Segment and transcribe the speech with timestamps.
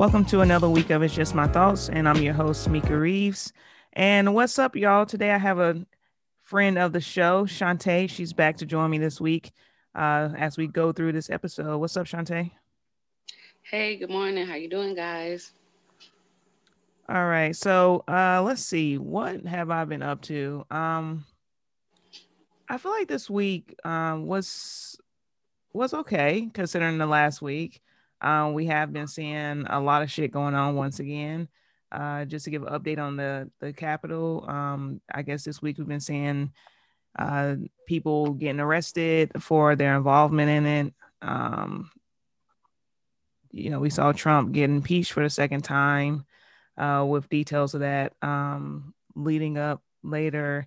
[0.00, 3.52] Welcome to another week of It's Just My Thoughts, and I'm your host, Mika Reeves.
[3.92, 5.04] And what's up, y'all?
[5.04, 5.84] Today I have a
[6.42, 8.08] friend of the show, Shantae.
[8.08, 9.52] She's back to join me this week
[9.94, 11.76] uh, as we go through this episode.
[11.76, 12.50] What's up, Shantae?
[13.60, 14.46] Hey, good morning.
[14.46, 15.52] How you doing, guys?
[17.06, 17.54] All right.
[17.54, 18.96] So uh, let's see.
[18.96, 20.64] What have I been up to?
[20.70, 21.26] Um,
[22.70, 24.98] I feel like this week um, was
[25.74, 27.82] was okay considering the last week.
[28.22, 31.48] Um, we have been seeing a lot of shit going on once again.
[31.92, 35.76] Uh, just to give an update on the the Capitol, um, I guess this week
[35.78, 36.52] we've been seeing
[37.18, 37.56] uh,
[37.86, 40.94] people getting arrested for their involvement in it.
[41.22, 41.90] Um,
[43.50, 46.24] you know, we saw Trump get impeached for the second time,
[46.78, 50.66] uh, with details of that um, leading up later.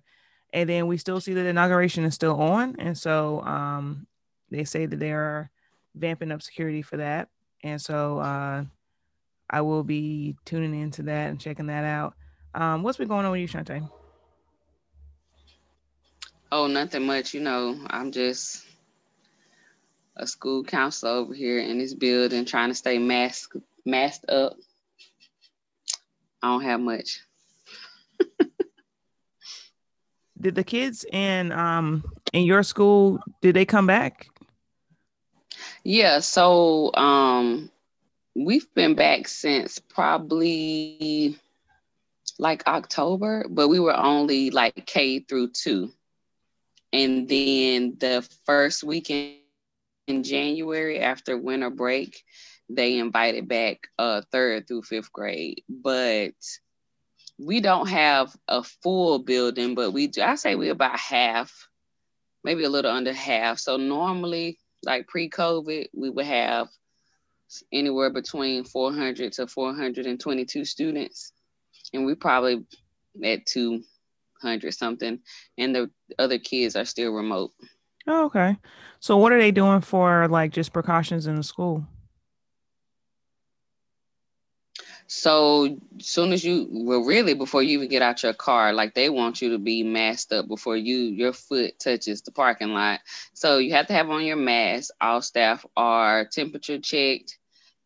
[0.52, 2.76] And then we still see that the inauguration is still on.
[2.78, 4.06] And so um,
[4.50, 5.50] they say that they're
[5.94, 7.28] vamping up security for that.
[7.64, 8.64] And so uh,
[9.48, 12.14] I will be tuning into that and checking that out.
[12.54, 13.90] Um, what's been going on with you, Shantae?
[16.52, 17.32] Oh, nothing much.
[17.32, 18.66] You know, I'm just
[20.16, 23.56] a school counselor over here in this building trying to stay masked
[23.86, 24.56] masked up.
[26.42, 27.20] I don't have much.
[30.40, 34.28] did the kids in um in your school did they come back?
[35.84, 37.70] Yeah, so um
[38.34, 41.38] we've been back since probably
[42.38, 45.92] like October, but we were only like K through two.
[46.92, 49.36] And then the first weekend
[50.06, 52.24] in January after winter break,
[52.70, 55.62] they invited back uh third through fifth grade.
[55.68, 56.34] But
[57.38, 61.68] we don't have a full building, but we do I say we about half,
[62.42, 63.58] maybe a little under half.
[63.58, 66.68] So normally, like pre-COVID, we would have
[67.72, 71.32] anywhere between 400 to 422 students.
[71.92, 72.64] And we probably
[73.22, 75.20] at 200 something.
[75.58, 77.52] And the other kids are still remote.
[78.06, 78.56] Oh, okay.
[79.00, 81.86] So what are they doing for like just precautions in the school
[85.06, 89.10] so soon as you well really before you even get out your car like they
[89.10, 93.00] want you to be masked up before you your foot touches the parking lot
[93.32, 97.38] so you have to have on your mask all staff are temperature checked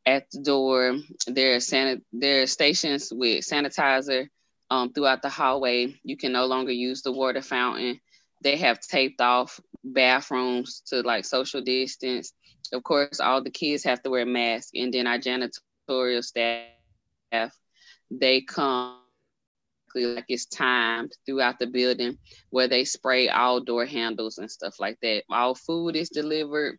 [0.09, 0.97] at the door.
[1.27, 4.29] There are sanit- there are stations with sanitizer
[4.71, 5.95] um, throughout the hallway.
[6.03, 8.01] You can no longer use the water fountain.
[8.43, 12.33] They have taped off bathrooms to like social distance.
[12.73, 16.78] Of course, all the kids have to wear masks, and then our janitorial staff
[18.11, 18.99] they come
[19.95, 22.19] like it's timed throughout the building
[22.51, 25.25] where they spray all door handles and stuff like that.
[25.31, 26.79] All food is delivered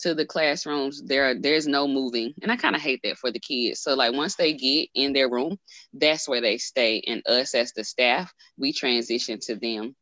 [0.00, 1.02] to the classrooms.
[1.04, 2.34] There there's no moving.
[2.42, 3.80] And i kind of hate that for the kids.
[3.80, 5.58] So like once they get in their room
[5.92, 7.02] that's where they stay.
[7.06, 9.94] And us as the staff we transition to them.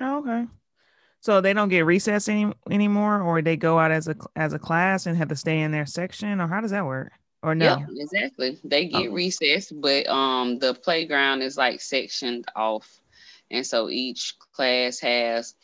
[0.00, 0.46] Oh, okay
[1.26, 4.60] so they don't get recess any anymore or they go out as a as a
[4.60, 7.10] class and have to stay in their section or how does that work?
[7.42, 7.64] Or no?
[7.64, 8.58] Yeah, exactly.
[8.62, 9.12] They get oh.
[9.12, 12.88] recess but um the playground is like sectioned off
[13.50, 15.56] and so each class has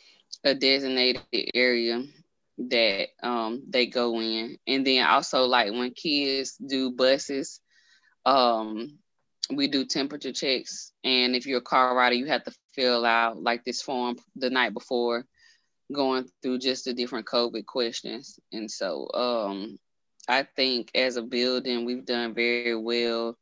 [0.43, 1.23] a designated
[1.55, 2.03] area
[2.57, 4.57] that um they go in.
[4.67, 7.61] And then also like when kids do buses
[8.25, 8.99] um
[9.49, 13.41] we do temperature checks and if you're a car rider you have to fill out
[13.41, 15.25] like this form the night before
[15.91, 19.77] going through just the different covid questions and so um
[20.27, 23.37] i think as a building we've done very well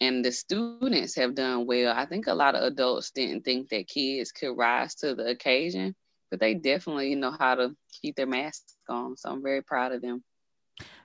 [0.00, 3.88] and the students have done well i think a lot of adults didn't think that
[3.88, 5.94] kids could rise to the occasion
[6.30, 9.16] but they definitely know how to keep their masks on.
[9.16, 10.22] So I'm very proud of them.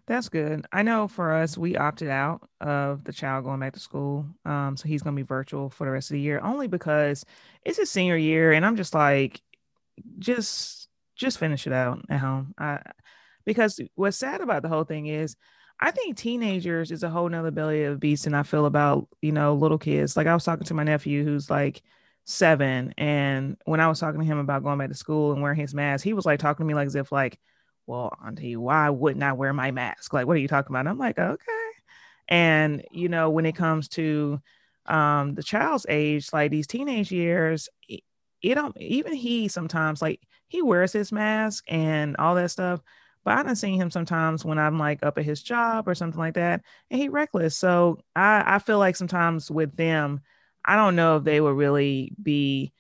[0.08, 0.66] That's good.
[0.72, 4.26] I know for us, we opted out of the child going back to school.
[4.46, 7.24] Um, so he's going to be virtual for the rest of the year, only because
[7.64, 9.42] it's his senior year, and I'm just like,
[10.20, 12.54] just just finish it out at home.
[12.58, 12.80] I
[13.46, 15.36] because what's sad about the whole thing is,
[15.80, 19.32] I think teenagers is a whole nother belly of beast, and I feel about you
[19.32, 20.18] know little kids.
[20.18, 21.82] Like I was talking to my nephew who's like
[22.26, 22.94] seven.
[22.98, 25.74] And when I was talking to him about going back to school and wearing his
[25.74, 27.40] mask, he was like talking to me like as if like,
[27.88, 30.14] well, auntie, why wouldn't I wear my mask?
[30.14, 30.82] Like, what are you talking about?
[30.82, 31.52] And I'm like, okay.
[32.28, 34.40] And you know, when it comes to
[34.86, 37.70] um the child's age, like these teenage years,
[38.42, 42.82] it, don't even he sometimes like he wears his mask and all that stuff.
[43.24, 46.20] But I done seen him sometimes when I'm like up at his job or something
[46.20, 47.56] like that, and he reckless.
[47.56, 50.22] So I, I feel like sometimes with them,
[50.66, 52.74] I don't know if they would really be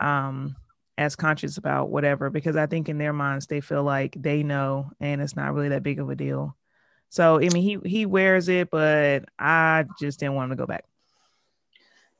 [0.00, 0.56] um,
[0.98, 4.90] as conscious about whatever because I think in their minds they feel like they know
[5.00, 6.56] and it's not really that big of a deal.
[7.08, 10.66] So I mean, he he wears it, but I just didn't want him to go
[10.66, 10.84] back.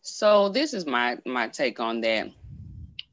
[0.03, 2.31] So this is my my take on that.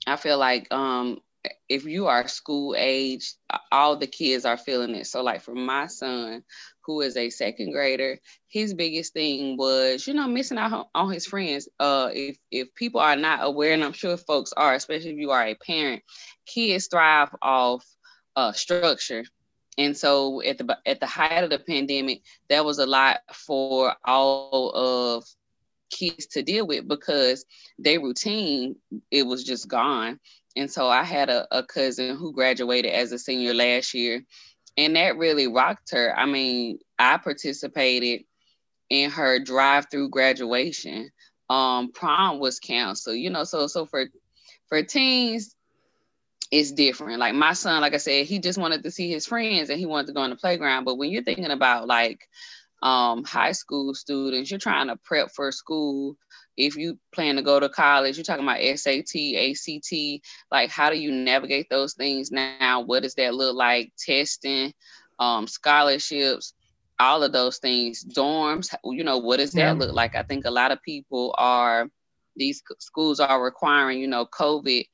[0.07, 1.19] I feel like um
[1.67, 3.33] if you are school age,
[3.71, 5.07] all the kids are feeling it.
[5.07, 6.43] So like for my son,
[6.85, 11.25] who is a second grader, his biggest thing was, you know, missing out on his
[11.25, 11.67] friends.
[11.79, 15.31] Uh, if if people are not aware, and I'm sure folks are, especially if you
[15.31, 16.03] are a parent,
[16.45, 17.85] kids thrive off
[18.35, 19.23] uh, structure.
[19.77, 23.95] And so at the at the height of the pandemic, that was a lot for
[24.05, 25.23] all of
[25.91, 27.45] kids to deal with because
[27.77, 28.75] their routine
[29.11, 30.19] it was just gone.
[30.55, 34.23] And so I had a, a cousin who graduated as a senior last year,
[34.77, 36.17] and that really rocked her.
[36.17, 38.23] I mean, I participated
[38.89, 41.09] in her drive-through graduation.
[41.49, 43.43] Um, prom was canceled, you know.
[43.43, 44.05] So so for
[44.67, 45.55] for teens,
[46.51, 47.19] it's different.
[47.19, 49.85] Like my son, like I said, he just wanted to see his friends and he
[49.85, 50.83] wanted to go on the playground.
[50.83, 52.27] But when you're thinking about like
[52.81, 56.17] um, high school students, you're trying to prep for school.
[56.57, 59.93] If you plan to go to college, you're talking about SAT, ACT.
[60.51, 62.81] Like, how do you navigate those things now?
[62.81, 63.91] What does that look like?
[63.97, 64.73] Testing,
[65.19, 66.53] um, scholarships,
[66.99, 68.03] all of those things.
[68.03, 69.73] Dorms, you know, what does that yeah.
[69.73, 70.15] look like?
[70.15, 71.87] I think a lot of people are.
[72.37, 74.85] These schools are requiring, you know, COVID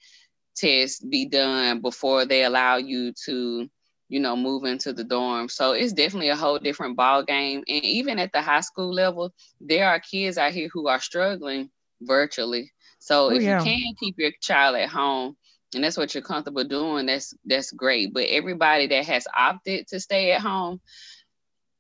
[0.56, 3.70] test be done before they allow you to
[4.10, 5.50] you know move into the dorm.
[5.50, 9.34] So it's definitely a whole different ball game and even at the high school level
[9.60, 11.70] there are kids out here who are struggling
[12.02, 12.72] virtually.
[13.00, 13.60] So oh, if yeah.
[13.60, 15.36] you can keep your child at home
[15.76, 18.14] and that's what you're comfortable doing that's that's great.
[18.14, 20.80] But everybody that has opted to stay at home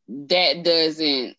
[0.08, 1.36] that doesn't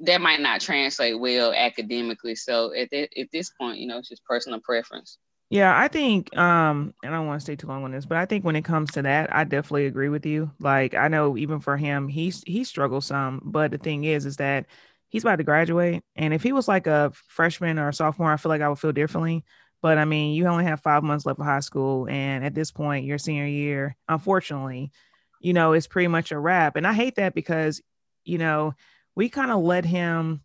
[0.00, 2.34] that might not translate well academically.
[2.34, 6.36] So at, the, at this point you know it's just personal preference yeah, I think
[6.36, 8.56] um and I don't want to stay too long on this, but I think when
[8.56, 10.50] it comes to that, I definitely agree with you.
[10.58, 14.36] Like I know even for him, he's he struggles some, but the thing is is
[14.36, 14.66] that
[15.08, 18.36] he's about to graduate and if he was like a freshman or a sophomore, I
[18.38, 19.44] feel like I would feel differently.
[19.82, 22.72] But I mean, you only have 5 months left of high school and at this
[22.72, 24.90] point, your senior year, unfortunately,
[25.40, 26.76] you know, it's pretty much a wrap.
[26.76, 27.80] And I hate that because
[28.24, 28.74] you know,
[29.14, 30.42] we kind of let him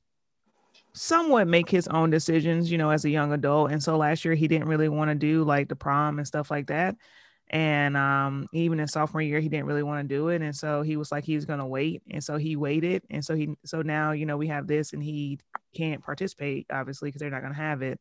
[0.94, 3.72] somewhat make his own decisions, you know, as a young adult.
[3.72, 6.52] And so last year he didn't really want to do like the prom and stuff
[6.52, 6.96] like that.
[7.50, 10.42] And um, even in sophomore year, he didn't really want to do it.
[10.42, 12.02] And so he was like, he was going to wait.
[12.10, 13.04] And so he waited.
[13.10, 15.38] And so he, so now, you know, we have this and he
[15.76, 18.00] can't participate, obviously, because they're not going to have it.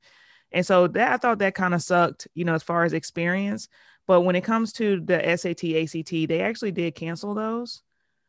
[0.52, 3.68] And so that I thought that kind of sucked, you know, as far as experience.
[4.06, 7.82] But when it comes to the SAT, ACT, they actually did cancel those.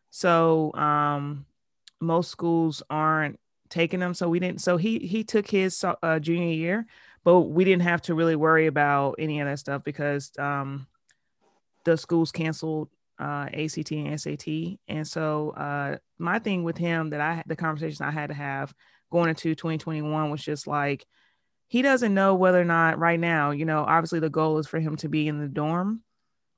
[0.10, 1.46] So um,
[2.00, 3.40] most schools aren't
[3.72, 4.14] taking them.
[4.14, 4.62] So we didn't.
[4.62, 6.86] So he he took his uh, junior year,
[7.24, 10.86] but we didn't have to really worry about any of that stuff because um,
[11.86, 12.90] the schools canceled
[13.20, 14.48] uh, ACT and SAT.
[14.88, 18.36] And so uh, my thing with him that I had the conversation I had to
[18.36, 18.74] have
[19.12, 21.06] going into 2021 was just like
[21.68, 24.80] he doesn't know whether or not right now, you know, obviously the goal is for
[24.80, 26.02] him to be in the dorm,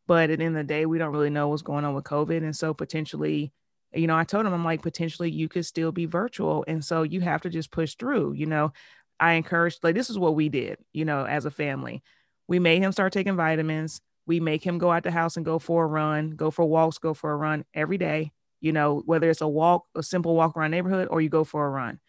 [0.07, 2.03] but at the end of the day, we don't really know what's going on with
[2.03, 2.37] COVID.
[2.37, 3.51] And so potentially
[3.93, 6.63] you know, I told him, I'm like, potentially you could still be virtual.
[6.67, 8.73] And so you have to just push through, you know.
[9.19, 12.03] I encouraged, like, this is what we did, you know, as a family.
[12.47, 14.01] We made him start taking vitamins.
[14.25, 16.97] We make him go out the house and go for a run, go for walks,
[16.97, 20.57] go for a run every day, you know, whether it's a walk, a simple walk
[20.57, 21.99] around neighborhood, or you go for a run.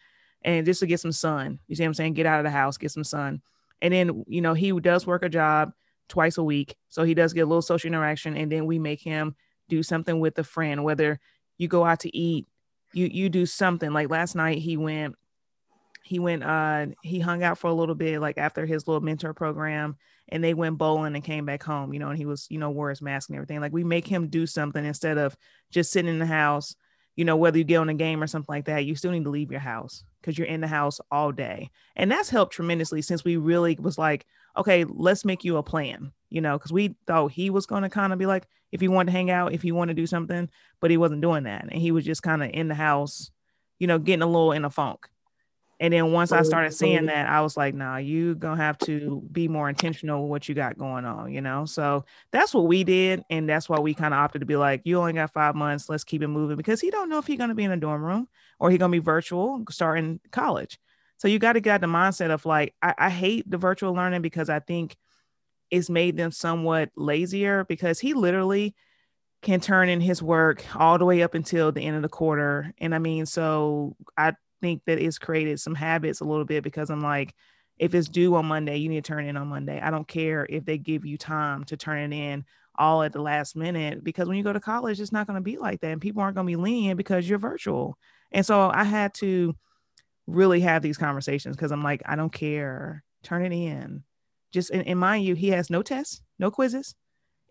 [0.41, 1.59] And just to get some sun.
[1.67, 2.13] You see what I'm saying?
[2.13, 3.41] Get out of the house, get some sun.
[3.81, 5.73] And then, you know, he does work a job
[6.07, 6.75] twice a week.
[6.89, 8.37] So he does get a little social interaction.
[8.37, 9.35] And then we make him
[9.69, 11.19] do something with a friend, whether
[11.57, 12.47] you go out to eat
[12.93, 13.91] you you do something.
[13.91, 15.15] Like last night he went
[16.03, 19.33] he went uh he hung out for a little bit like after his little mentor
[19.33, 19.97] program
[20.29, 22.69] and they went bowling and came back home you know and he was you know
[22.69, 23.59] wore his mask and everything.
[23.59, 25.35] Like we make him do something instead of
[25.71, 26.75] just sitting in the house
[27.15, 29.23] you know whether you get on a game or something like that you still need
[29.23, 31.69] to leave your house because you're in the house all day.
[31.95, 34.25] And that's helped tremendously since we really was like
[34.57, 37.89] okay let's make you a plan you know, because we thought he was going to
[37.89, 40.05] kind of be like, if he wanted to hang out, if he wanted to do
[40.05, 40.49] something,
[40.81, 41.63] but he wasn't doing that.
[41.63, 43.31] And he was just kind of in the house,
[43.79, 45.07] you know, getting a little in a funk.
[45.79, 48.77] And then once I oh, started seeing that, I was like, nah, you gonna have
[48.79, 51.63] to be more intentional with what you got going on, you know?
[51.65, 53.23] So that's what we did.
[53.29, 55.87] And that's why we kind of opted to be like, you only got five months,
[55.87, 58.03] let's keep it moving because he don't know if he's gonna be in a dorm
[58.03, 58.27] room
[58.59, 60.79] or he gonna be virtual starting college.
[61.17, 64.21] So you got to get the mindset of like, I, I hate the virtual learning
[64.21, 64.95] because I think
[65.71, 68.75] it's made them somewhat lazier because he literally
[69.41, 72.73] can turn in his work all the way up until the end of the quarter.
[72.79, 76.89] And I mean, so I think that it's created some habits a little bit because
[76.89, 77.33] I'm like,
[77.77, 79.79] if it's due on Monday, you need to turn in on Monday.
[79.79, 82.45] I don't care if they give you time to turn it in
[82.77, 85.41] all at the last minute because when you go to college, it's not going to
[85.41, 85.91] be like that.
[85.91, 87.97] And people aren't going to be lenient because you're virtual.
[88.31, 89.55] And so I had to
[90.27, 93.03] really have these conversations because I'm like, I don't care.
[93.23, 94.03] Turn it in.
[94.51, 96.95] Just and, and mind you, he has no tests, no quizzes.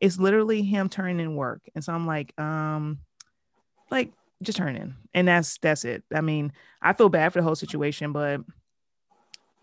[0.00, 1.62] It's literally him turning in work.
[1.74, 2.98] And so I'm like, um,
[3.90, 4.12] like
[4.42, 4.94] just turn in.
[5.12, 6.02] And that's that's it.
[6.12, 6.52] I mean,
[6.82, 8.40] I feel bad for the whole situation, but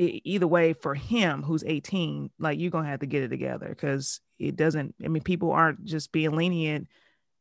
[0.01, 4.19] either way for him who's 18 like you're gonna have to get it together because
[4.39, 6.87] it doesn't i mean people aren't just being lenient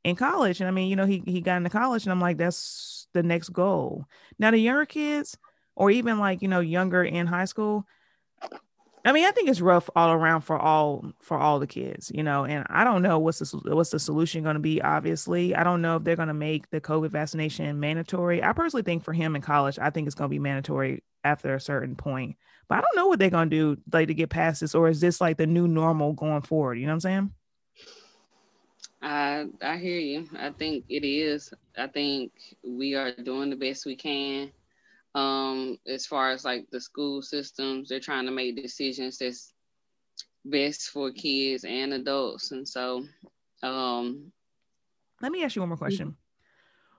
[0.05, 2.37] in college and i mean you know he, he got into college and i'm like
[2.37, 4.05] that's the next goal
[4.39, 5.39] now the younger kids
[5.77, 7.87] or even like you know younger in high school
[9.05, 12.23] I mean, I think it's rough all around for all for all the kids, you
[12.23, 12.45] know.
[12.45, 14.83] And I don't know what's the what's the solution going to be.
[14.83, 18.43] Obviously, I don't know if they're going to make the COVID vaccination mandatory.
[18.43, 21.55] I personally think for him in college, I think it's going to be mandatory after
[21.55, 22.37] a certain point.
[22.69, 24.89] But I don't know what they're going to do like to get past this, or
[24.89, 26.75] is this like the new normal going forward?
[26.75, 27.31] You know what I'm saying?
[29.01, 30.29] I I hear you.
[30.39, 31.55] I think it is.
[31.79, 34.53] I think we are doing the best we can
[35.15, 39.53] um as far as like the school systems they're trying to make decisions that's
[40.45, 43.05] best for kids and adults and so
[43.63, 44.33] um
[45.21, 46.17] let me ask you one more question.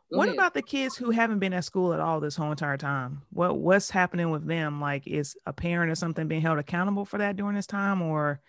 [0.10, 0.36] What ahead.
[0.36, 3.22] about the kids who haven't been at school at all this whole entire time?
[3.32, 4.82] What what's happening with them?
[4.82, 8.42] Like is a parent or something being held accountable for that during this time or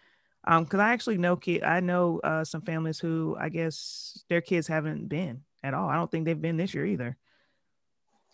[0.45, 4.41] um because i actually know kid i know uh some families who i guess their
[4.41, 5.89] kids haven't been at all.
[5.89, 7.17] I don't think they've been this year either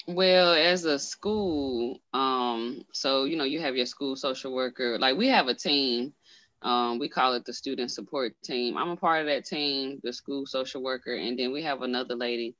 [0.08, 4.98] well, as a school, um, so you know, you have your school social worker.
[4.98, 6.14] Like we have a team.
[6.62, 8.76] Um, we call it the student support team.
[8.76, 12.16] I'm a part of that team, the school social worker, and then we have another
[12.16, 12.56] lady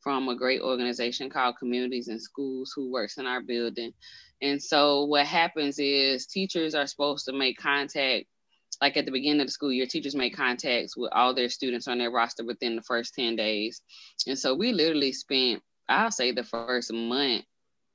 [0.00, 3.94] from a great organization called Communities in Schools who works in our building.
[4.42, 8.26] And so what happens is teachers are supposed to make contact
[8.80, 11.86] like at the beginning of the school year, teachers make contacts with all their students
[11.86, 13.80] on their roster within the first 10 days.
[14.26, 17.34] And so we literally spent I'll say the first month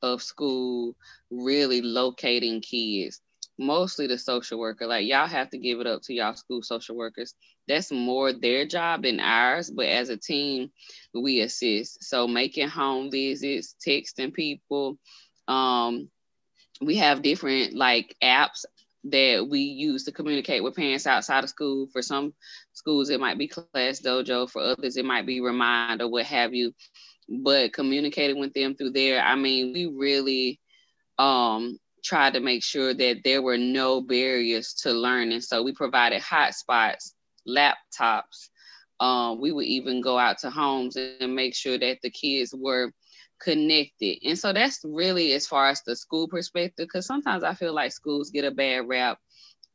[0.01, 0.95] of school
[1.29, 3.21] really locating kids
[3.59, 4.85] mostly the social worker.
[4.87, 7.33] Like y'all have to give it up to y'all school social workers.
[7.67, 10.71] That's more their job than ours but as a team
[11.13, 12.03] we assist.
[12.03, 14.97] So making home visits texting people
[15.47, 16.09] um
[16.81, 18.65] we have different like apps
[19.05, 21.87] that we use to communicate with parents outside of school.
[21.91, 22.33] For some
[22.73, 26.53] schools it might be class dojo for others it might be remind or what have
[26.53, 26.73] you
[27.29, 30.59] but communicating with them through there, I mean, we really
[31.17, 35.41] um, tried to make sure that there were no barriers to learning.
[35.41, 37.11] So we provided hotspots,
[37.47, 38.49] laptops.
[38.99, 42.91] Um, we would even go out to homes and make sure that the kids were
[43.39, 44.19] connected.
[44.25, 47.91] And so that's really as far as the school perspective, because sometimes I feel like
[47.91, 49.19] schools get a bad rap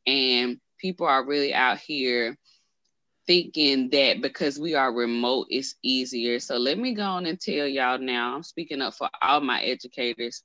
[0.06, 2.36] and people are really out here
[3.26, 6.40] thinking that because we are remote, it's easier.
[6.40, 9.62] So let me go on and tell y'all now, I'm speaking up for all my
[9.62, 10.42] educators,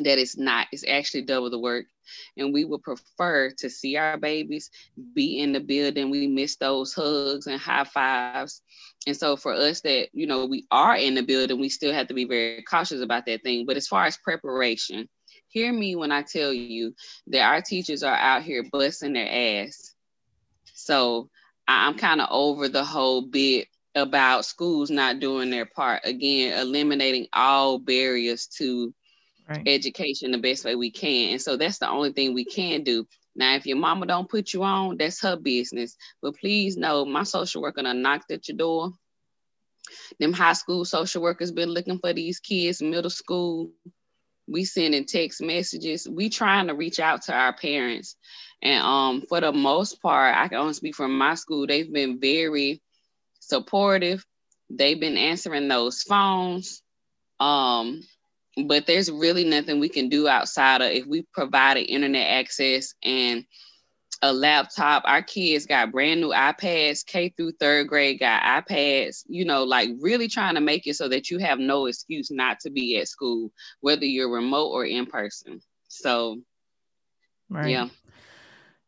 [0.00, 1.86] that it's not, it's actually double the work.
[2.36, 4.70] And we would prefer to see our babies
[5.14, 6.10] be in the building.
[6.10, 8.62] We miss those hugs and high fives.
[9.06, 12.08] And so for us that, you know, we are in the building, we still have
[12.08, 13.66] to be very cautious about that thing.
[13.66, 15.08] But as far as preparation,
[15.48, 16.94] hear me when I tell you
[17.28, 19.94] that our teachers are out here busting their ass.
[20.74, 21.28] So
[21.68, 26.02] I'm kind of over the whole bit about schools not doing their part.
[26.04, 28.92] Again, eliminating all barriers to
[29.48, 29.62] right.
[29.66, 31.32] education the best way we can.
[31.32, 33.06] And so that's the only thing we can do.
[33.34, 35.96] Now, if your mama don't put you on, that's her business.
[36.20, 38.92] But please know my social worker done knocked at your door.
[40.18, 43.70] Them high school social workers been looking for these kids, middle school.
[44.48, 46.08] We sending text messages.
[46.08, 48.16] We trying to reach out to our parents
[48.62, 51.66] and um, for the most part, I can only speak from my school.
[51.66, 52.80] They've been very
[53.40, 54.24] supportive.
[54.70, 56.80] They've been answering those phones.
[57.40, 58.02] Um,
[58.66, 63.44] but there's really nothing we can do outside of if we provided internet access and
[64.22, 65.02] a laptop.
[65.04, 69.90] Our kids got brand new iPads, K through third grade got iPads, you know, like
[70.00, 73.08] really trying to make it so that you have no excuse not to be at
[73.08, 73.50] school,
[73.80, 75.60] whether you're remote or in person.
[75.88, 76.40] So,
[77.50, 77.70] right.
[77.70, 77.88] yeah.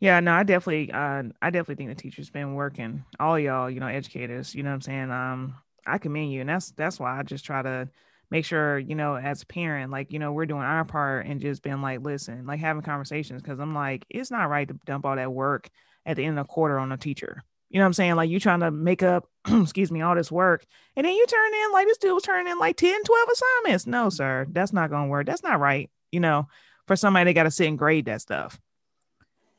[0.00, 3.04] Yeah, no, I definitely, uh, I definitely think the teachers been working.
[3.18, 4.54] All y'all, you know, educators.
[4.54, 5.10] You know what I'm saying?
[5.10, 5.54] Um,
[5.86, 7.88] I commend you, and that's that's why I just try to
[8.34, 11.40] make sure, you know, as a parent, like you know, we're doing our part and
[11.40, 15.06] just being like, listen, like having conversations because I'm like, it's not right to dump
[15.06, 15.68] all that work
[16.04, 17.44] at the end of the quarter on a teacher.
[17.70, 18.16] You know what I'm saying?
[18.16, 20.66] Like you trying to make up, excuse me, all this work.
[20.96, 23.86] And then you turn in like this dude was turning in like 10, 12 assignments.
[23.86, 25.26] No, sir, that's not gonna work.
[25.26, 25.88] That's not right.
[26.10, 26.48] You know,
[26.88, 28.60] for somebody they gotta sit and grade that stuff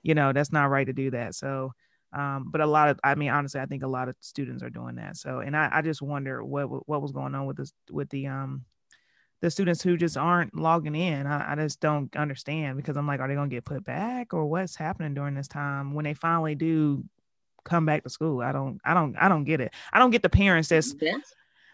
[0.05, 1.73] you know that's not right to do that so
[2.15, 4.69] Um, but a lot of, I mean, honestly, I think a lot of students are
[4.69, 5.17] doing that.
[5.17, 8.27] So, and I, I just wonder what what was going on with this with the
[8.27, 8.63] um
[9.41, 11.27] the students who just aren't logging in.
[11.27, 14.45] I, I just don't understand because I'm like, are they gonna get put back or
[14.45, 17.03] what's happening during this time when they finally do
[17.65, 18.41] come back to school?
[18.41, 19.73] I don't, I don't, I don't get it.
[19.91, 20.95] I don't get the parents that's.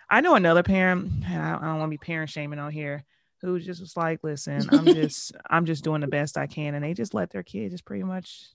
[0.09, 1.23] I know another parent.
[1.25, 3.05] I, I don't want to be parent shaming on here
[3.41, 6.73] who just was like, listen, I'm just I'm just doing the best I can.
[6.73, 8.47] And they just let their kid just pretty much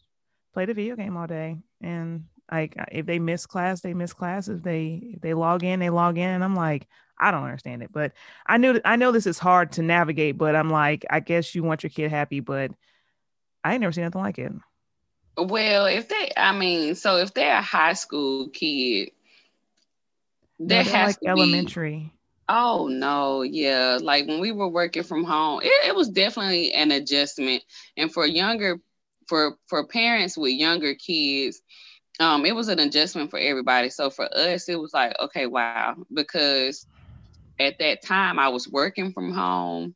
[0.56, 1.58] play the video game all day.
[1.82, 4.48] And like if they miss class, they miss class.
[4.48, 6.30] If they if they log in, they log in.
[6.30, 6.86] And I'm like,
[7.18, 7.92] I don't understand it.
[7.92, 8.12] But
[8.46, 11.62] I knew I know this is hard to navigate, but I'm like, I guess you
[11.62, 12.70] want your kid happy, but
[13.64, 14.52] I ain't never seen nothing like it.
[15.36, 19.10] Well, if they I mean, so if they're a high school kid,
[20.58, 21.98] there no, has like to elementary.
[21.98, 22.12] Be,
[22.48, 23.98] Oh no, yeah.
[24.00, 27.62] Like when we were working from home, it, it was definitely an adjustment.
[27.98, 28.80] And for younger,
[29.28, 31.60] for for parents with younger kids,
[32.20, 33.90] um, it was an adjustment for everybody.
[33.90, 36.86] So for us, it was like, okay, wow, because
[37.58, 39.94] at that time I was working from home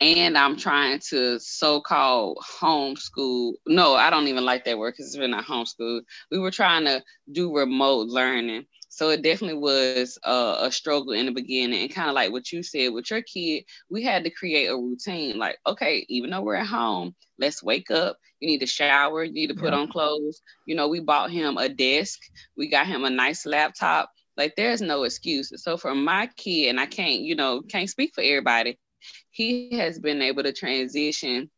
[0.00, 3.52] and I'm trying to so-called homeschool.
[3.66, 6.02] No, I don't even like that word because it's been not homeschool.
[6.30, 8.66] We were trying to do remote learning.
[8.94, 11.82] So it definitely was a, a struggle in the beginning.
[11.82, 14.76] And kind of like what you said with your kid, we had to create a
[14.76, 15.36] routine.
[15.36, 18.16] Like, okay, even though we're at home, let's wake up.
[18.38, 19.24] You need to shower.
[19.24, 19.80] You need to put yeah.
[19.80, 20.42] on clothes.
[20.68, 22.20] You know, we bought him a desk.
[22.56, 24.12] We got him a nice laptop.
[24.36, 25.64] Like, there's no excuses.
[25.64, 28.78] So for my kid, and I can't, you know, can't speak for everybody,
[29.32, 31.50] he has been able to transition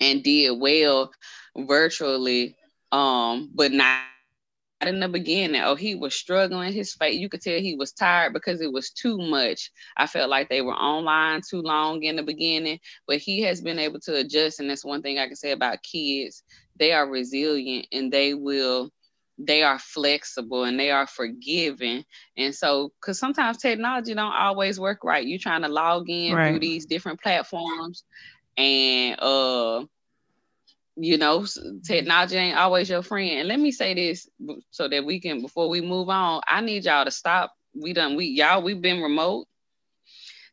[0.00, 1.10] and did well
[1.56, 2.56] virtually
[2.92, 4.02] um but not
[4.88, 6.72] in the beginning, oh, he was struggling.
[6.72, 9.70] His face, you could tell he was tired because it was too much.
[9.96, 13.78] I felt like they were online too long in the beginning, but he has been
[13.78, 14.60] able to adjust.
[14.60, 16.42] And that's one thing I can say about kids.
[16.78, 18.90] They are resilient and they will,
[19.38, 22.04] they are flexible and they are forgiving.
[22.36, 25.26] And so, because sometimes technology don't always work right.
[25.26, 26.50] You're trying to log in right.
[26.50, 28.04] through these different platforms
[28.56, 29.84] and uh
[30.96, 31.44] you know,
[31.84, 33.40] technology ain't always your friend.
[33.40, 34.28] And let me say this
[34.70, 37.52] so that we can, before we move on, I need y'all to stop.
[37.74, 39.46] We done, we y'all, we've been remote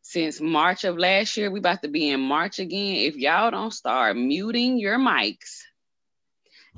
[0.01, 1.51] since March of last year.
[1.51, 2.95] We about to be in March again.
[2.95, 5.61] If y'all don't start muting your mics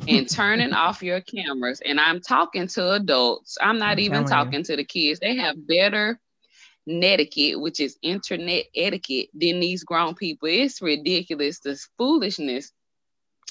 [0.07, 4.59] and turning off your cameras, and I'm talking to adults, I'm not I'm even talking
[4.59, 4.65] you.
[4.65, 5.21] to the kids.
[5.21, 6.19] They have better
[6.85, 10.49] netiquette, which is internet etiquette, than these grown people.
[10.51, 11.59] It's ridiculous.
[11.59, 12.72] This foolishness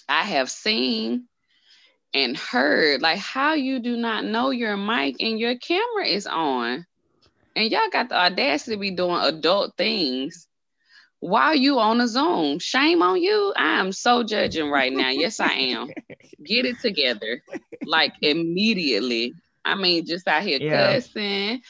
[0.08, 1.28] I have seen
[2.14, 6.86] and heard like how you do not know your mic and your camera is on.
[7.54, 10.48] And y'all got the audacity to be doing adult things
[11.20, 12.58] while you on a Zoom.
[12.58, 13.52] Shame on you.
[13.56, 15.10] I am so judging right now.
[15.10, 15.88] Yes, I am.
[16.44, 17.42] Get it together.
[17.84, 19.34] Like immediately.
[19.64, 20.94] I mean, just out here yeah.
[20.94, 21.62] cussing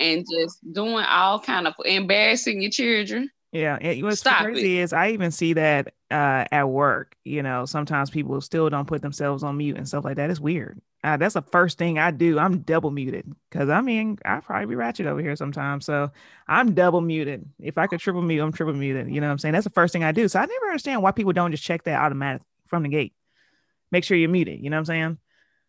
[0.00, 3.30] and just doing all kind of embarrassing your children.
[3.52, 4.82] Yeah, it, what's Stop crazy it.
[4.82, 7.16] is I even see that uh, at work.
[7.24, 10.30] You know, sometimes people still don't put themselves on mute and stuff like that.
[10.30, 10.80] It's weird.
[11.02, 12.38] Uh, that's the first thing I do.
[12.38, 16.10] I'm double muted because I mean I probably be ratchet over here sometimes, so
[16.46, 17.48] I'm double muted.
[17.60, 19.08] If I could triple mute, I'm triple muted.
[19.08, 19.52] You know what I'm saying?
[19.52, 20.28] That's the first thing I do.
[20.28, 23.14] So I never understand why people don't just check that automatic from the gate.
[23.90, 24.62] Make sure you're muted.
[24.62, 25.18] You know what I'm saying?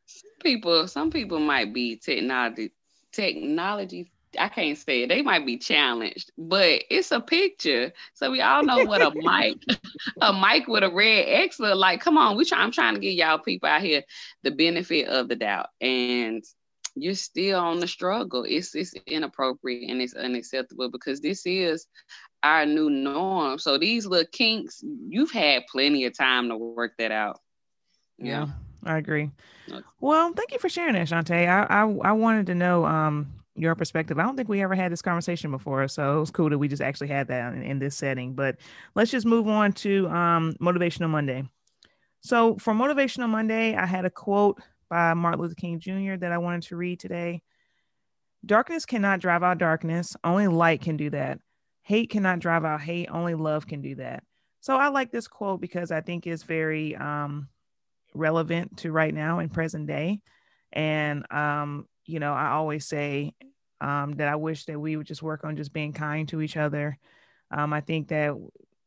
[0.08, 2.72] Some people, some people might be technology
[3.12, 5.10] technology I can't say it.
[5.10, 7.94] They might be challenged, but it's a picture.
[8.13, 9.58] So we all know what a mic,
[10.22, 12.02] a mic with a red X look like.
[12.02, 12.60] Come on, we try.
[12.60, 14.04] I'm trying to give y'all people out here
[14.44, 16.44] the benefit of the doubt, and
[16.96, 18.46] you're still on the struggle.
[18.48, 21.88] It's it's inappropriate and it's unacceptable because this is
[22.44, 23.58] our new norm.
[23.58, 27.39] So these little kinks, you've had plenty of time to work that out.
[28.18, 28.48] Yeah, yeah
[28.86, 29.32] I agree.
[30.00, 31.48] Well, thank you for sharing that, Shantae.
[31.48, 33.28] I, I I wanted to know um
[33.60, 34.17] your perspective.
[34.17, 36.67] I don't think we ever had this conversation before, so it was cool that we
[36.67, 38.34] just actually had that in, in this setting.
[38.34, 38.58] But
[38.95, 41.43] let's just move on to um, Motivational Monday.
[42.22, 46.15] So for Motivational Monday, I had a quote by Martin Luther King Jr.
[46.17, 47.41] that I wanted to read today.
[48.45, 50.15] Darkness cannot drive out darkness.
[50.24, 51.39] Only light can do that.
[51.84, 53.10] Hate cannot drive out hate.
[53.12, 54.24] Only love can do that.
[54.62, 57.50] So I like this quote because I think it's very um,
[58.13, 60.19] relevant to right now in present day.
[60.72, 63.34] And um, you know, I always say
[63.82, 66.58] um, that I wish that we would just work on just being kind to each
[66.58, 66.98] other.
[67.52, 68.36] Um, I think that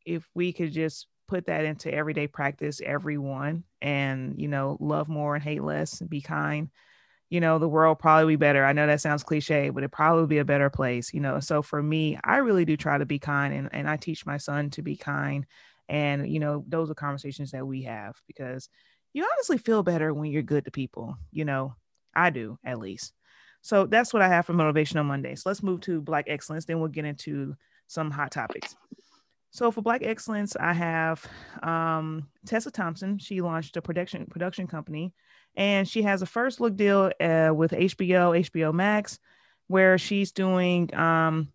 [0.04, 5.34] if we could just put that into everyday practice, everyone, and you know, love more
[5.34, 6.70] and hate less and be kind,
[7.30, 8.64] you know, the world probably be better.
[8.64, 11.40] I know that sounds cliche, but it probably be a better place, you know.
[11.40, 14.36] So for me, I really do try to be kind, and and I teach my
[14.36, 15.46] son to be kind,
[15.88, 18.68] and you know, those are conversations that we have because
[19.14, 21.16] you honestly feel better when you're good to people.
[21.30, 21.74] You know,
[22.14, 23.14] I do at least.
[23.62, 25.34] So that's what I have for motivational Monday.
[25.36, 26.64] So let's move to Black Excellence.
[26.64, 28.74] Then we'll get into some hot topics.
[29.50, 31.24] So for Black Excellence, I have
[31.62, 33.18] um, Tessa Thompson.
[33.18, 35.14] She launched a production production company,
[35.56, 39.18] and she has a first look deal uh, with HBO, HBO Max,
[39.68, 41.52] where she's doing um,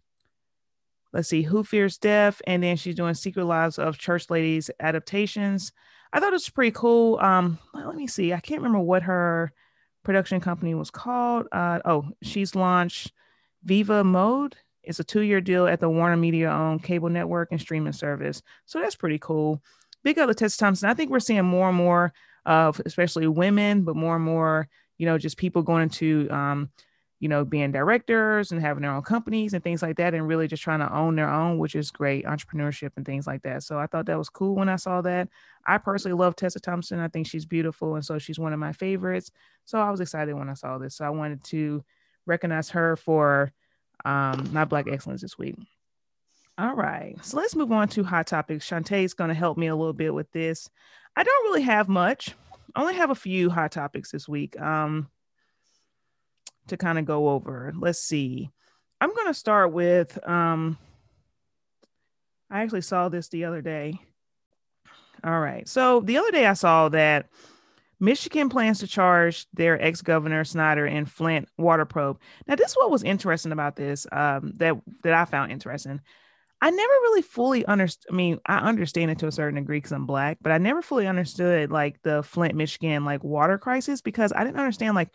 [1.11, 5.71] let's see, Who Fears Death, and then she's doing Secret Lives of Church Ladies adaptations.
[6.13, 7.19] I thought it was pretty cool.
[7.19, 8.33] Um, let me see.
[8.33, 9.51] I can't remember what her
[10.07, 11.47] production company was called.
[11.51, 13.11] Uh, oh, she's launched
[13.65, 14.55] Viva Maude.
[14.81, 18.41] It's a two-year deal at the Warner Media-owned cable network and streaming service.
[18.65, 19.61] So that's pretty cool.
[20.05, 20.89] Big up to Tessa Thompson.
[20.89, 22.13] I think we're seeing more and more
[22.45, 26.69] of, especially women, but more and more, you know, just people going into um,
[27.19, 30.47] you know, being directors and having their own companies and things like that, and really
[30.47, 33.63] just trying to own their own, which is great entrepreneurship and things like that.
[33.63, 35.27] So I thought that was cool when I saw that.
[35.65, 36.99] I personally love Tessa Thompson.
[36.99, 37.95] I think she's beautiful.
[37.95, 39.31] And so she's one of my favorites.
[39.65, 40.95] So I was excited when I saw this.
[40.95, 41.83] So I wanted to
[42.25, 43.51] recognize her for
[44.05, 45.55] um, my Black Excellence this week.
[46.59, 47.15] All right.
[47.23, 48.67] So let's move on to hot topics.
[48.67, 50.69] Shantae is going to help me a little bit with this.
[51.15, 52.35] I don't really have much.
[52.75, 54.59] I only have a few hot topics this week.
[54.59, 55.09] Um,
[56.67, 57.73] to kind of go over.
[57.77, 58.49] Let's see.
[58.99, 60.77] I'm going to start with um
[62.49, 63.99] I actually saw this the other day.
[65.23, 65.67] All right.
[65.67, 67.27] So the other day I saw that
[67.99, 72.19] Michigan plans to charge their ex-governor Snyder and Flint water probe.
[72.47, 75.99] Now, this is what was interesting about this um, that that I found interesting.
[76.61, 78.11] I never really fully understood.
[78.11, 80.81] I mean, I understand it to a certain degree because I'm black, but I never
[80.81, 85.09] fully understood like the Flint, Michigan, like water crisis because I didn't understand like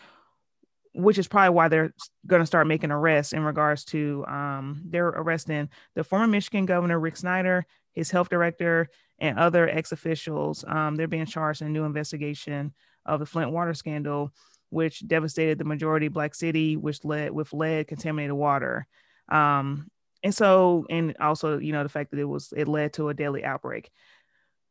[0.95, 1.95] which is probably why they're
[2.27, 7.01] going to start making arrests in regards to um, they're arresting the former Michigan governor
[7.01, 10.65] Rick Snyder, his health director, and other ex officials.
[10.67, 12.73] Um, they're being charged in a new investigation
[13.07, 14.33] of the Flint water scandal,
[14.71, 18.87] which devastated the majority black city, which led with lead contaminated water.
[19.29, 19.89] Um,
[20.23, 23.15] and so, and also, you know, the fact that it was it led to a
[23.15, 23.91] deadly outbreak.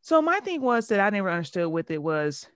[0.02, 2.48] So my thing was that I never understood with it was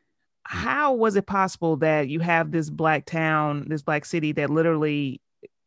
[0.48, 5.20] how was it possible that you have this black town, this black city that literally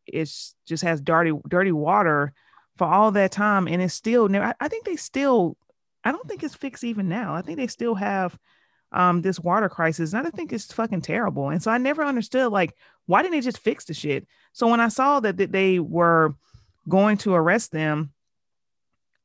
[0.07, 2.33] is just has dirty, dirty water
[2.77, 5.57] for all that time, and it's still I, I think they still,
[6.05, 7.35] I don't think it's fixed even now.
[7.35, 8.39] I think they still have
[8.93, 11.51] um this water crisis, and I think it's fucking terrible.
[11.51, 14.27] And so I never understood like why didn't they just fix the shit?
[14.53, 16.37] So when I saw that, that they were
[16.89, 18.13] going to arrest them,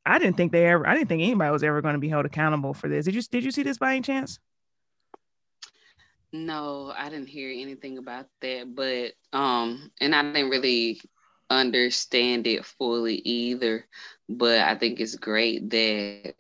[0.06, 0.88] I didn't think they ever.
[0.88, 3.06] I didn't think anybody was ever going to be held accountable for this.
[3.06, 4.40] Did you did you see this by any chance?
[6.34, 11.02] No, I didn't hear anything about that, but um, and I didn't really
[11.50, 13.86] understand it fully either.
[14.28, 16.36] But I think it's great that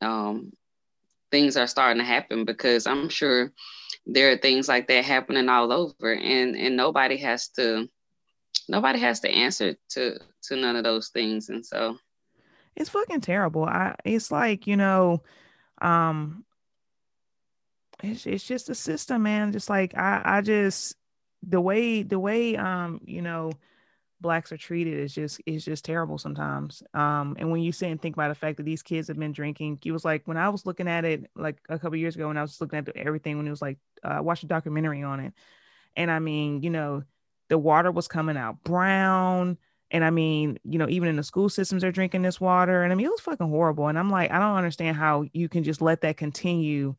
[0.00, 0.52] um
[1.30, 3.52] things are starting to happen because I'm sure
[4.06, 7.88] there are things like that happening all over, and and nobody has to
[8.68, 11.98] nobody has to answer to to none of those things, and so
[12.76, 13.64] it's fucking terrible.
[13.64, 15.22] I it's like you know,
[15.80, 16.44] um,
[18.02, 19.52] it's it's just a system, man.
[19.52, 20.96] Just like I I just
[21.42, 23.52] the way the way um you know
[24.20, 26.82] blacks are treated is just is just terrible sometimes.
[26.94, 29.32] Um, and when you sit and think about the fact that these kids have been
[29.32, 32.28] drinking, it was like when I was looking at it like a couple years ago
[32.28, 35.02] when I was looking at everything when it was like uh, I watched a documentary
[35.02, 35.32] on it,
[35.96, 37.02] and I mean you know
[37.48, 39.58] the water was coming out brown.
[39.92, 42.84] And I mean, you know, even in the school systems, they're drinking this water.
[42.84, 43.88] And I mean, it was fucking horrible.
[43.88, 46.94] And I'm like, I don't understand how you can just let that continue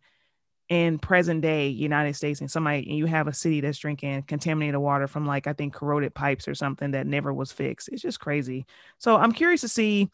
[0.71, 4.79] in present day United States and somebody and you have a city that's drinking contaminated
[4.79, 7.89] water from like I think corroded pipes or something that never was fixed.
[7.89, 8.65] It's just crazy.
[8.97, 10.10] So I'm curious to see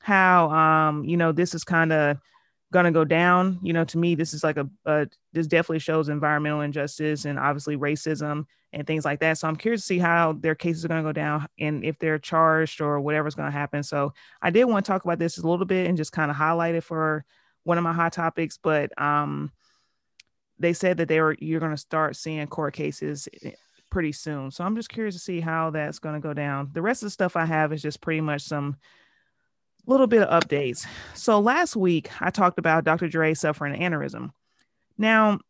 [0.00, 2.18] how um you know this is kind of
[2.70, 3.58] gonna go down.
[3.62, 7.38] You know, to me, this is like a, a this definitely shows environmental injustice and
[7.38, 9.38] obviously racism and things like that.
[9.38, 12.18] So I'm curious to see how their cases are gonna go down and if they're
[12.18, 13.82] charged or whatever's gonna happen.
[13.82, 14.12] So
[14.42, 16.74] I did want to talk about this a little bit and just kind of highlight
[16.74, 17.24] it for
[17.62, 19.50] one of my hot topics, but um
[20.58, 23.52] they said that they were you're going to start seeing court cases eh,
[23.90, 24.50] pretty soon.
[24.50, 26.70] So I'm just curious to see how that's going to go down.
[26.72, 28.76] The rest of the stuff I have is just pretty much some
[29.86, 30.86] little bit of updates.
[31.14, 33.08] So last week I talked about Dr.
[33.08, 34.30] Dre suffering an aneurysm.
[34.96, 35.40] Now,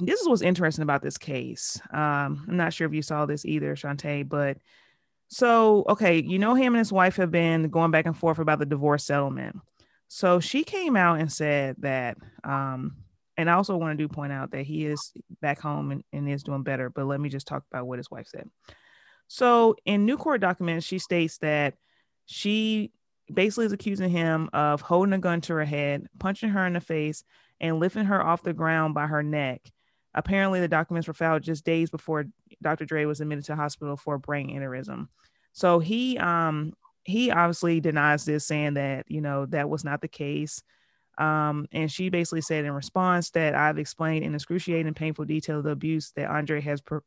[0.00, 1.80] this is what's interesting about this case.
[1.92, 4.58] Um, I'm not sure if you saw this either, Shantae, but
[5.28, 8.58] so okay, you know him and his wife have been going back and forth about
[8.58, 9.56] the divorce settlement.
[10.08, 12.96] So she came out and said that um,
[13.36, 16.28] and I also want to do point out that he is back home and, and
[16.28, 16.90] is doing better.
[16.90, 18.48] But let me just talk about what his wife said.
[19.28, 21.74] So in new court documents, she states that
[22.26, 22.92] she
[23.32, 26.80] basically is accusing him of holding a gun to her head, punching her in the
[26.80, 27.24] face,
[27.60, 29.60] and lifting her off the ground by her neck.
[30.14, 32.26] Apparently, the documents were filed just days before
[32.62, 32.84] Dr.
[32.84, 35.08] Dre was admitted to hospital for a brain aneurysm.
[35.52, 40.08] So he um he obviously denies this, saying that you know that was not the
[40.08, 40.62] case.
[41.18, 45.70] Um, and she basically said in response that I've explained in excruciating painful detail the
[45.70, 47.04] abuse that Andre has per-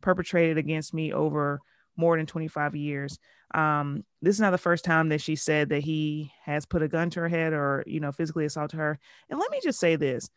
[0.00, 1.60] perpetrated against me over
[1.96, 3.18] more than 25 years.
[3.52, 6.88] Um, this is not the first time that she said that he has put a
[6.88, 8.98] gun to her head or, you know, physically assaulted her.
[9.28, 10.30] And let me just say this.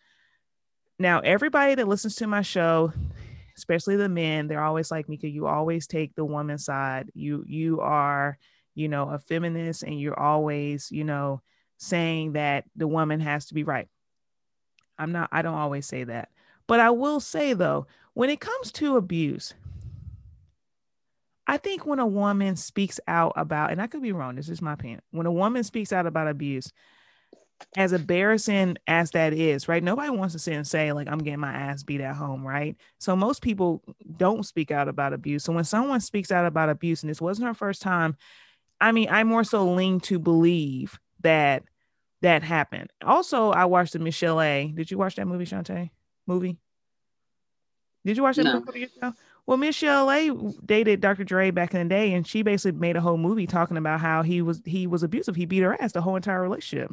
[1.00, 2.92] Now, everybody that listens to my show,
[3.58, 7.10] especially the men, they're always like, Mika, you always take the woman's side.
[7.14, 8.38] You, you are,
[8.74, 11.42] you know, a feminist and you're always, you know,
[11.84, 13.88] saying that the woman has to be right.
[14.98, 16.30] I'm not, I don't always say that.
[16.68, 19.54] But I will say though, when it comes to abuse,
[21.46, 24.62] I think when a woman speaks out about, and I could be wrong, this is
[24.62, 25.02] my opinion.
[25.12, 26.72] When a woman speaks out about abuse,
[27.76, 29.84] as embarrassing as that is, right?
[29.84, 32.76] Nobody wants to sit and say, like, I'm getting my ass beat at home, right?
[33.00, 33.84] So most people
[34.18, 35.44] don't speak out about abuse.
[35.44, 38.16] So when someone speaks out about abuse, and this wasn't her first time,
[38.80, 41.64] I mean, I more so lean to believe that
[42.24, 42.92] that happened.
[43.04, 44.76] Also, I watched the Michel'le.
[44.76, 45.92] Did you watch that movie, Shantae?
[46.26, 46.58] Movie?
[48.06, 48.64] Did you watch that no.
[48.66, 48.90] movie?
[49.46, 51.24] Well, Michel'le dated Dr.
[51.24, 54.24] Dre back in the day, and she basically made a whole movie talking about how
[54.24, 55.36] he was he was abusive.
[55.36, 56.92] He beat her ass the whole entire relationship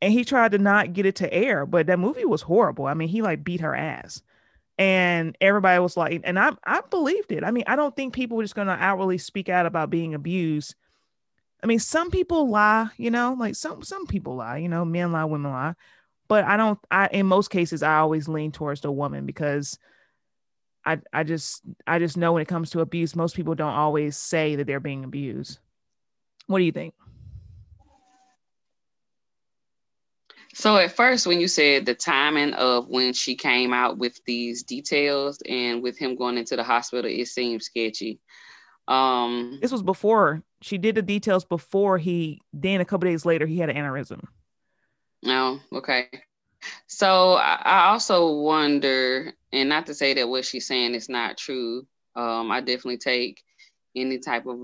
[0.00, 2.86] and he tried to not get it to air, but that movie was horrible.
[2.86, 4.22] I mean, he like beat her ass.
[4.78, 7.42] And everybody was like, and I I believed it.
[7.42, 10.76] I mean, I don't think people were just gonna outwardly speak out about being abused.
[11.62, 15.12] I mean, some people lie, you know, like some some people lie, you know, men
[15.12, 15.74] lie, women lie.
[16.28, 19.78] But I don't I in most cases I always lean towards the woman because
[20.84, 24.16] I I just I just know when it comes to abuse, most people don't always
[24.16, 25.58] say that they're being abused.
[26.46, 26.94] What do you think?
[30.54, 34.62] So at first, when you said the timing of when she came out with these
[34.62, 38.18] details and with him going into the hospital, it seemed sketchy.
[38.88, 42.40] Um, this was before she did the details before he.
[42.52, 44.24] Then a couple days later, he had an aneurysm.
[45.26, 46.08] Oh, okay.
[46.86, 51.36] So I, I also wonder, and not to say that what she's saying is not
[51.36, 51.86] true.
[52.16, 53.42] Um, I definitely take
[53.94, 54.58] any type of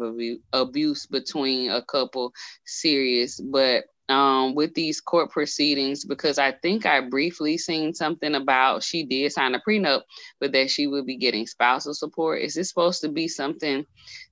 [0.52, 2.32] abuse between a couple
[2.64, 8.82] serious, but um, with these court proceedings because I think I briefly seen something about
[8.82, 10.02] she did sign a prenup,
[10.40, 12.42] but that she would be getting spousal support.
[12.42, 13.86] Is this supposed to be something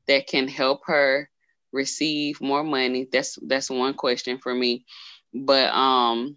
[0.09, 1.29] that can help her
[1.73, 3.09] receive more money?
[3.11, 4.85] That's that's one question for me.
[5.33, 6.37] But um,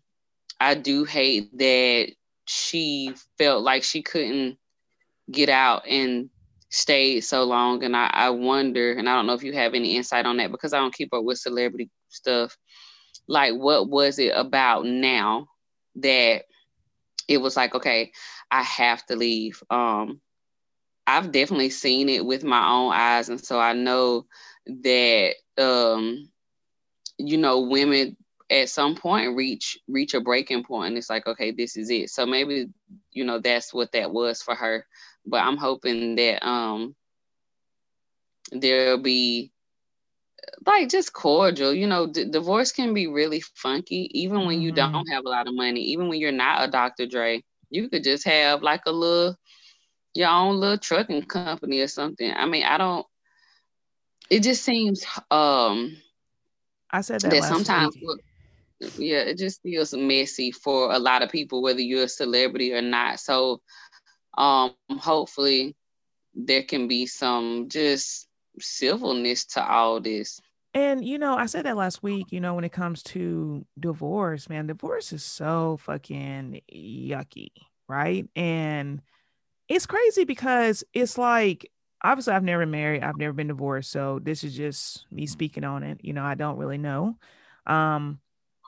[0.60, 2.14] I do hate that
[2.46, 4.58] she felt like she couldn't
[5.30, 6.30] get out and
[6.70, 7.84] stayed so long.
[7.84, 10.52] And I, I wonder, and I don't know if you have any insight on that
[10.52, 12.56] because I don't keep up with celebrity stuff
[13.28, 15.48] like what was it about now
[15.96, 16.44] that
[17.28, 18.12] it was like okay
[18.52, 19.62] i have to leave?
[19.70, 20.22] Um
[21.08, 23.30] i've definitely seen it with my own eyes.
[23.30, 24.26] And so i know
[24.68, 26.30] that um
[27.18, 28.18] you know women
[28.52, 32.10] at some point reach reach a breaking point and it's like okay this is it.
[32.10, 32.68] So maybe
[33.12, 34.86] you know that's what that was for her.
[35.26, 36.96] But i'm hoping that um
[38.52, 39.52] there'll be
[40.66, 41.74] like just cordial.
[41.74, 44.92] You know, d- divorce can be really funky, even when you mm-hmm.
[44.94, 45.82] don't have a lot of money.
[45.82, 47.06] Even when you're not a Dr.
[47.06, 49.38] Dre, you could just have like a little
[50.14, 52.32] your own little trucking company or something.
[52.34, 53.06] I mean, I don't.
[54.30, 55.98] It just seems um.
[56.90, 57.96] I said that, that sometimes.
[58.02, 58.22] Look,
[58.98, 62.82] yeah, it just feels messy for a lot of people, whether you're a celebrity or
[62.82, 63.20] not.
[63.20, 63.62] So,
[64.38, 65.76] um, hopefully,
[66.34, 68.25] there can be some just
[68.60, 70.40] civilness to all this.
[70.74, 74.50] And you know, I said that last week, you know, when it comes to divorce,
[74.50, 77.52] man, divorce is so fucking yucky,
[77.88, 78.28] right?
[78.36, 79.02] And
[79.70, 81.72] it's crazy because it's like
[82.04, 85.84] obviously I've never married, I've never been divorced, so this is just me speaking on
[85.84, 86.00] it.
[86.04, 87.18] You know, I don't really know.
[87.66, 88.20] Um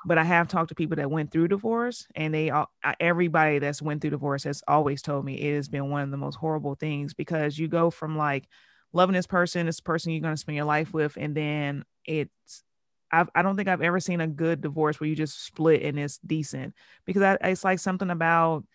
[0.06, 3.82] but I have talked to people that went through divorce and they all everybody that's
[3.82, 6.76] went through divorce has always told me it has been one of the most horrible
[6.76, 8.48] things because you go from like
[8.94, 12.64] loving this person, this person you're going to spend your life with, and then it's
[13.12, 15.98] I've, I don't think I've ever seen a good divorce where you just split and
[15.98, 16.74] it's decent
[17.06, 18.66] because I, it's like something about,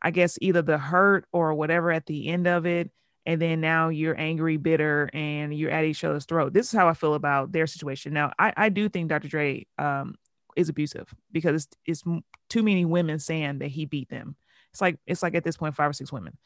[0.00, 2.90] I guess, either the hurt or whatever at the end of it.
[3.26, 6.52] And then now you're angry, bitter, and you're at each other's throat.
[6.52, 8.12] This is how I feel about their situation.
[8.12, 9.28] Now, I, I do think Dr.
[9.28, 10.16] Dre um,
[10.56, 14.36] is abusive because it's, it's too many women saying that he beat them.
[14.72, 16.36] It's like it's like at this point five or six women.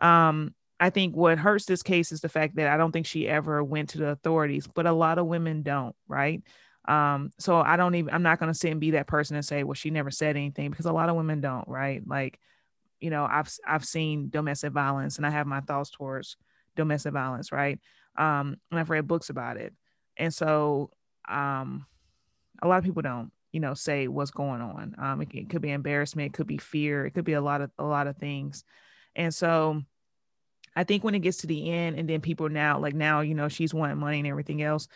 [0.00, 3.26] Um, I think what hurts this case is the fact that I don't think she
[3.28, 6.42] ever went to the authorities, but a lot of women don't, right?
[6.86, 9.62] Um, so I don't even I'm not gonna sit and be that person and say,
[9.64, 12.02] well, she never said anything because a lot of women don't, right?
[12.06, 12.38] Like,
[13.00, 16.36] you know, I've I've seen domestic violence and I have my thoughts towards
[16.76, 17.78] domestic violence, right?
[18.16, 19.74] Um, and I've read books about it.
[20.16, 20.90] And so
[21.28, 21.86] um
[22.62, 24.94] a lot of people don't, you know, say what's going on.
[24.98, 27.60] Um, it, it could be embarrassment, it could be fear, it could be a lot
[27.60, 28.64] of a lot of things.
[29.14, 29.82] And so
[30.76, 33.34] I think when it gets to the end, and then people now, like now, you
[33.34, 34.88] know, she's wanting money and everything else.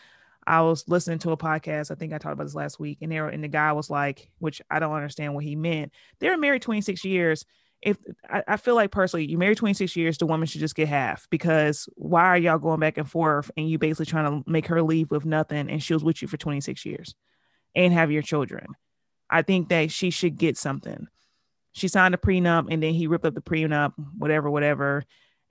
[0.46, 1.90] I was listening to a podcast.
[1.90, 4.28] I think I talked about this last week, and there and the guy was like,
[4.38, 5.92] which I don't understand what he meant.
[6.18, 7.44] They were married 26 years.
[7.80, 7.96] If
[8.28, 11.26] I, I feel like personally, you married 26 years, the woman should just get half
[11.30, 14.82] because why are y'all going back and forth and you basically trying to make her
[14.82, 17.14] leave with nothing and she was with you for 26 years
[17.74, 18.66] and have your children?
[19.28, 21.08] I think that she should get something.
[21.72, 25.04] She signed a prenup and then he ripped up the prenup, whatever, whatever.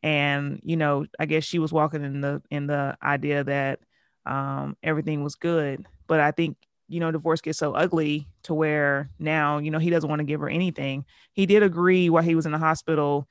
[0.04, 3.80] And you know, I guess she was walking in the in the idea that
[4.26, 5.86] um, everything was good.
[6.08, 9.90] But I think, you know, divorce gets so ugly to where now, you know, he
[9.90, 11.06] doesn't want to give her anything.
[11.34, 13.28] He did agree while he was in the hospital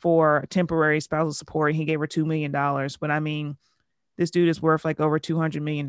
[0.00, 1.74] for temporary spousal support.
[1.74, 2.50] He gave her $2 million.
[2.52, 3.56] But I mean,
[4.16, 5.86] this dude is worth like over $200 million.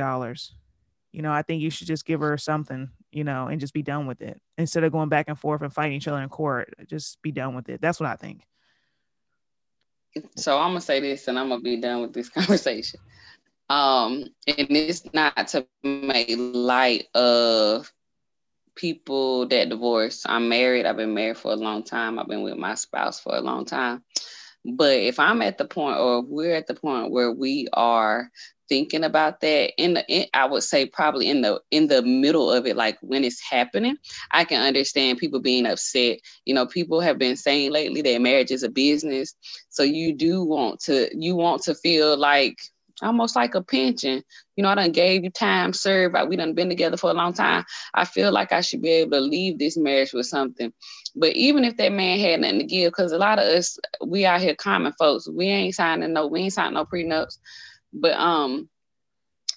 [1.12, 3.84] You know, I think you should just give her something, you know, and just be
[3.84, 6.74] done with it instead of going back and forth and fighting each other in court.
[6.88, 7.82] Just be done with it.
[7.82, 8.42] That's what I think.
[10.36, 13.00] So I'm gonna say this, and I'm gonna be done with this conversation.
[13.70, 17.92] Um, and it's not to make light of
[18.76, 20.24] people that divorce.
[20.26, 20.86] I'm married.
[20.86, 22.20] I've been married for a long time.
[22.20, 24.04] I've been with my spouse for a long time.
[24.66, 28.30] But if I'm at the point, or if we're at the point where we are
[28.70, 32.50] thinking about that in the in, i would say probably in the in the middle
[32.50, 33.98] of it like when it's happening
[34.32, 36.18] i can understand people being upset.
[36.46, 39.36] You know people have been saying lately that marriage is a business.
[39.70, 42.58] So you do want to you want to feel like
[43.02, 44.24] almost like a pension.
[44.56, 46.16] You know, I done gave you time served.
[46.28, 47.66] We done been together for a long time.
[47.94, 50.72] I feel like I should be able to leave this marriage with something.
[51.16, 54.26] But even if that man had nothing to give, because a lot of us, we
[54.26, 57.38] out here common folks, we ain't signing no, we ain't signing no prenups.
[57.92, 58.70] But um,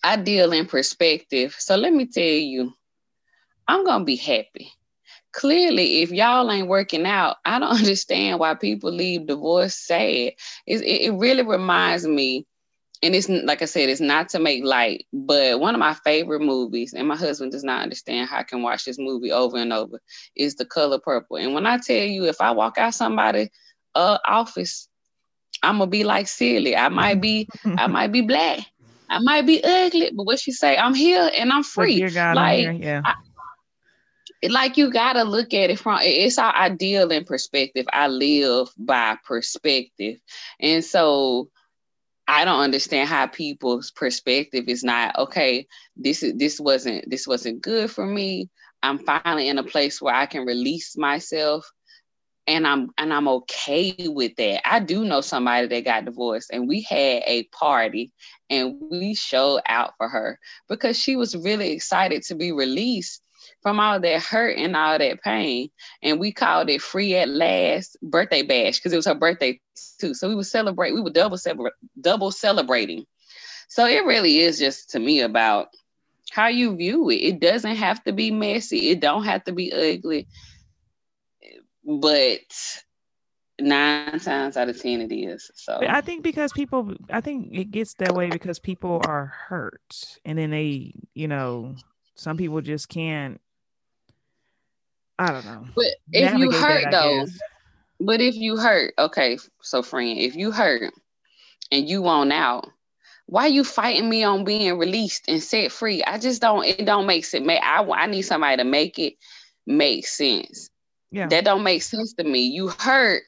[0.02, 1.54] I deal in perspective.
[1.58, 2.72] So let me tell you,
[3.68, 4.72] I'm gonna be happy.
[5.32, 10.32] Clearly, if y'all ain't working out, I don't understand why people leave divorce sad.
[10.66, 12.46] It, it, it really reminds me
[13.02, 16.40] and it's like I said, it's not to make light, but one of my favorite
[16.40, 19.72] movies, and my husband does not understand how I can watch this movie over and
[19.72, 20.00] over,
[20.34, 21.36] is The Color Purple.
[21.36, 23.50] And when I tell you, if I walk out somebody
[23.94, 24.88] uh office,
[25.62, 26.76] I'm gonna be like silly.
[26.76, 28.60] I might be, I might be black,
[29.10, 31.98] I might be ugly, but what she say, I'm here and I'm free.
[32.06, 33.02] Like, yeah.
[33.04, 33.14] I,
[34.48, 37.86] like you gotta look at it from it's our ideal in perspective.
[37.92, 40.18] I live by perspective,
[40.60, 41.50] and so
[42.28, 45.66] I don't understand how people's perspective is not okay.
[45.96, 48.50] This is this wasn't this wasn't good for me.
[48.82, 51.70] I'm finally in a place where I can release myself,
[52.46, 54.68] and I'm and I'm okay with that.
[54.68, 58.12] I do know somebody that got divorced, and we had a party,
[58.50, 63.22] and we showed out for her because she was really excited to be released
[63.62, 65.70] from all that hurt and all that pain.
[66.02, 69.60] And we called it free at last birthday bash because it was her birthday
[70.00, 70.14] too.
[70.14, 73.04] So we would celebrate, we were double celebra- double celebrating.
[73.68, 75.68] So it really is just to me about
[76.30, 77.16] how you view it.
[77.16, 78.90] It doesn't have to be messy.
[78.90, 80.26] It don't have to be ugly.
[81.84, 82.40] But
[83.60, 87.70] nine times out of ten it is so i think because people i think it
[87.70, 91.74] gets that way because people are hurt and then they you know
[92.16, 93.40] some people just can't
[95.18, 95.64] I don't know.
[95.74, 97.26] But if you hurt that, though,
[98.00, 100.92] but if you hurt, okay, so friend, if you hurt
[101.72, 102.68] and you want out,
[103.26, 106.02] why you fighting me on being released and set free?
[106.04, 106.64] I just don't.
[106.64, 107.48] It don't make sense.
[107.48, 109.14] I I need somebody to make it
[109.66, 110.70] make sense.
[111.10, 112.42] Yeah, that don't make sense to me.
[112.42, 113.22] You hurt.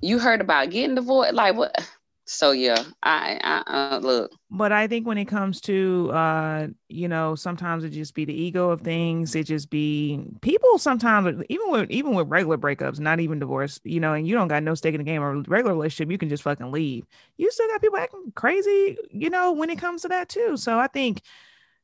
[0.00, 1.34] You heard about getting divorced.
[1.34, 1.74] Like what?
[2.28, 4.30] So yeah i i uh, look.
[4.50, 8.34] But i think when it comes to uh you know sometimes it just be the
[8.34, 13.20] ego of things it just be people sometimes even with even with regular breakups not
[13.20, 15.72] even divorce you know and you don't got no stake in the game or regular
[15.74, 17.06] relationship you can just fucking leave.
[17.38, 20.56] You still got people acting crazy you know when it comes to that too.
[20.58, 21.22] So i think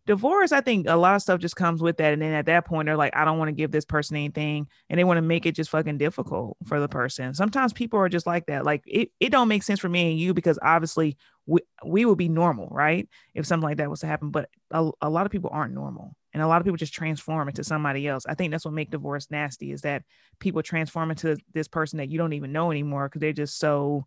[0.06, 2.66] divorce i think a lot of stuff just comes with that and then at that
[2.66, 5.22] point they're like i don't want to give this person anything and they want to
[5.22, 7.34] make it just fucking difficult for the person.
[7.34, 10.20] Sometimes people are just like that like it, it don't make sense for me and
[10.20, 14.06] you because obviously we, we would be normal right if something like that was to
[14.06, 16.94] happen but a, a lot of people aren't normal and a lot of people just
[16.94, 18.26] transform into somebody else.
[18.26, 20.02] I think that's what make divorce nasty is that
[20.40, 24.06] people transform into this person that you don't even know anymore because they're just so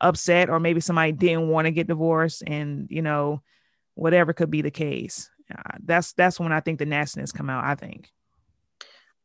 [0.00, 3.42] upset or maybe somebody didn't want to get divorced and you know
[3.94, 7.64] whatever could be the case uh, that's that's when I think the nastiness come out.
[7.64, 8.10] I think.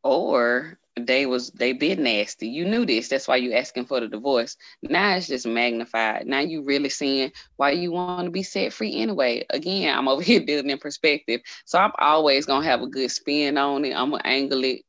[0.03, 2.47] Or they was they been nasty.
[2.47, 3.07] You knew this.
[3.07, 4.57] That's why you asking for the divorce.
[4.81, 6.27] Now it's just magnified.
[6.27, 9.45] Now you really seeing why you want to be set free anyway.
[9.49, 11.41] Again, I'm over here building in perspective.
[11.65, 13.93] So I'm always gonna have a good spin on it.
[13.93, 14.81] I'm gonna angle it.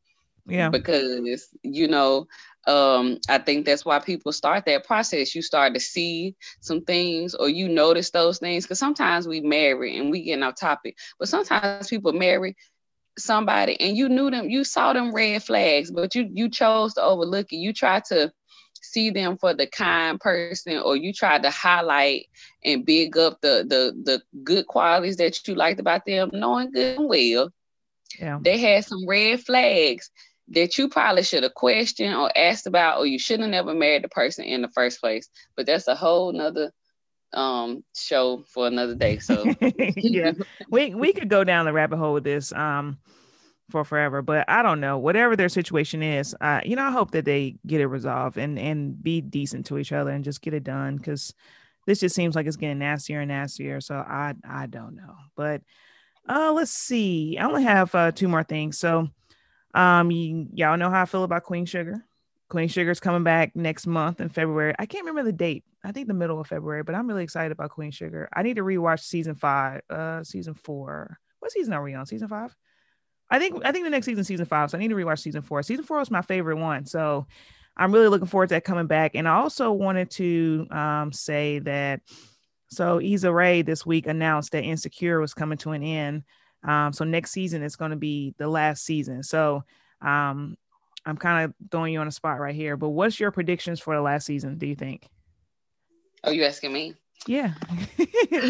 [0.47, 0.69] Yeah.
[0.69, 2.27] Because you know,
[2.67, 5.35] um, I think that's why people start that process.
[5.35, 8.67] You start to see some things or you notice those things.
[8.67, 12.57] Cause sometimes we marry and we get off topic, but sometimes people marry
[13.19, 17.03] somebody and you knew them, you saw them red flags, but you you chose to
[17.03, 17.57] overlook it.
[17.57, 18.33] You tried to
[18.81, 22.27] see them for the kind person or you tried to highlight
[22.65, 26.99] and big up the the the good qualities that you liked about them, knowing good
[26.99, 27.51] and well.
[28.19, 28.39] Yeah.
[28.41, 30.11] They had some red flags
[30.49, 34.05] that you probably should have questioned or asked about, or you shouldn't have never married
[34.05, 35.29] the person in the first place.
[35.57, 36.73] But that's a whole nother
[37.33, 39.19] um show for another day.
[39.19, 39.53] So
[39.97, 40.33] yeah,
[40.71, 42.99] we we could go down the rabbit hole with this um
[43.71, 44.99] for forever, but I don't know.
[44.99, 48.59] Whatever their situation is, uh, you know, I hope that they get it resolved and
[48.59, 51.35] and be decent to each other and just get it done because
[51.87, 53.81] this just seems like it's getting nastier and nastier.
[53.81, 55.63] So I I don't know, but
[56.29, 57.39] uh let's see.
[57.39, 58.79] I only have uh two more things.
[58.79, 59.09] So
[59.75, 62.05] um y- y'all know how I feel about Queen Sugar.
[62.49, 64.75] Queen Sugar's coming back next month in February.
[64.79, 65.65] I can't remember the date.
[65.83, 68.29] I think the middle of February, but I'm really excited about Queen Sugar.
[68.33, 71.19] I need to rewatch season five, uh, season four.
[71.41, 72.07] What season are we on?
[72.07, 72.55] Season five?
[73.31, 74.71] I think I think the next season, season five.
[74.71, 75.63] So I need to rewatch season four.
[75.63, 76.87] Season four was my favorite one.
[76.87, 77.27] So
[77.77, 79.13] I'm really looking forward to that coming back.
[79.15, 82.01] And I also wanted to um, say that
[82.69, 86.25] so Issa Rae this week announced that Insecure was coming to an end.
[86.65, 89.23] Um, so next season is going to be the last season.
[89.23, 89.65] So
[90.01, 90.57] um,
[91.07, 92.77] I'm kind of throwing you on a spot right here.
[92.77, 94.59] But what's your predictions for the last season?
[94.59, 95.09] Do you think?
[96.23, 96.95] Oh, you asking me?
[97.27, 97.53] Yeah.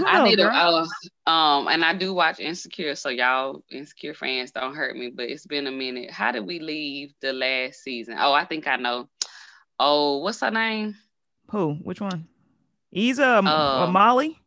[0.09, 4.75] I need to uh, um and I do watch Insecure, so y'all Insecure fans don't
[4.75, 6.11] hurt me, but it's been a minute.
[6.11, 8.17] How did we leave the last season?
[8.19, 9.09] Oh, I think I know.
[9.79, 10.97] Oh, what's her name?
[11.51, 11.75] Who?
[11.75, 12.27] Which one?
[12.91, 14.39] Issa um, or Molly?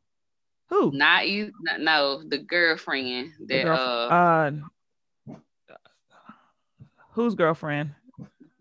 [0.69, 0.91] Who?
[0.91, 1.51] Not you.
[1.79, 3.81] No, the girlfriend that the girlfriend.
[4.11, 4.51] uh, uh
[7.11, 7.91] whose girlfriend?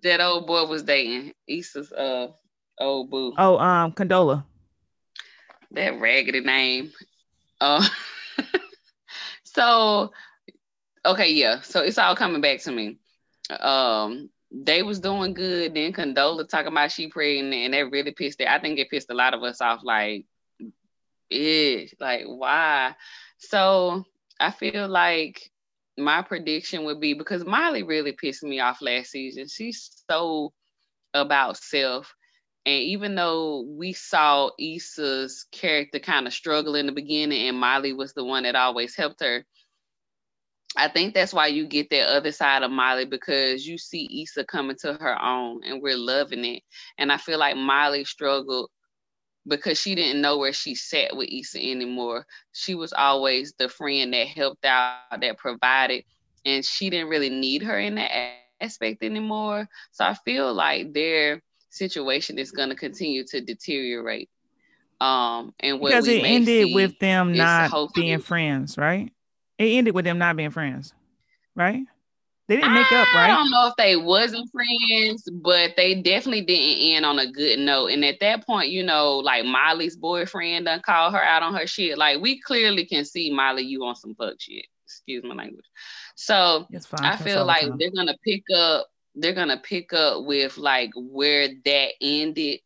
[0.02, 2.28] That old boy was dating Issa's uh
[2.78, 3.34] old boo.
[3.36, 4.44] Oh, um, Condola.
[5.72, 6.92] That raggedy name.
[7.60, 7.86] Uh,
[9.44, 10.12] so
[11.04, 11.60] okay, yeah.
[11.60, 12.98] So it's all coming back to me.
[13.60, 15.74] Um, they was doing good.
[15.74, 18.48] Then Condola talking about she pregnant, and that really pissed it.
[18.48, 19.80] I think it pissed a lot of us off.
[19.82, 20.24] Like,
[21.30, 22.94] it like why?
[23.38, 24.04] So
[24.40, 25.50] I feel like
[25.98, 29.46] my prediction would be because Miley really pissed me off last season.
[29.48, 30.52] She's so
[31.14, 32.14] about self.
[32.66, 37.92] And even though we saw Issa's character kind of struggle in the beginning and Miley
[37.92, 39.44] was the one that always helped her,
[40.76, 44.44] I think that's why you get that other side of Miley because you see Issa
[44.44, 46.62] coming to her own and we're loving it.
[46.98, 48.68] And I feel like Miley struggled
[49.46, 52.26] because she didn't know where she sat with Issa anymore.
[52.52, 56.04] She was always the friend that helped out, that provided,
[56.44, 58.10] and she didn't really need her in that
[58.60, 59.68] aspect anymore.
[59.92, 64.28] So I feel like their situation is going to continue to deteriorate.
[65.00, 69.12] Um, and because it ended with them not being friends, right?
[69.58, 70.94] It ended with them not being friends,
[71.54, 71.82] right?
[72.48, 73.24] They didn't make up, right?
[73.30, 77.58] I don't know if they wasn't friends, but they definitely didn't end on a good
[77.58, 77.88] note.
[77.88, 81.66] And at that point, you know, like Molly's boyfriend done called her out on her
[81.66, 81.98] shit.
[81.98, 84.66] Like we clearly can see Molly, you on some fuck shit.
[84.84, 85.64] Excuse my language.
[86.14, 86.68] So
[87.02, 88.86] I feel like they're gonna pick up.
[89.16, 92.60] They're gonna pick up with like where that ended,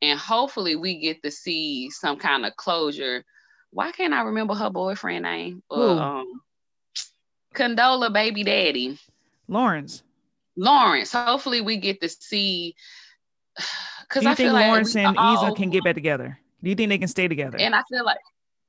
[0.00, 3.24] and hopefully we get to see some kind of closure.
[3.70, 5.62] Why can't I remember her boyfriend name?
[5.70, 5.82] Who?
[5.82, 6.40] um,
[7.54, 8.98] Condola baby daddy.
[9.48, 10.02] Lawrence.
[10.56, 11.12] Lawrence.
[11.12, 12.74] Hopefully, we get to see.
[14.06, 16.38] Because I think Lawrence like and all, Issa can get back together?
[16.62, 17.56] Do you think they can stay together?
[17.58, 18.18] And I feel like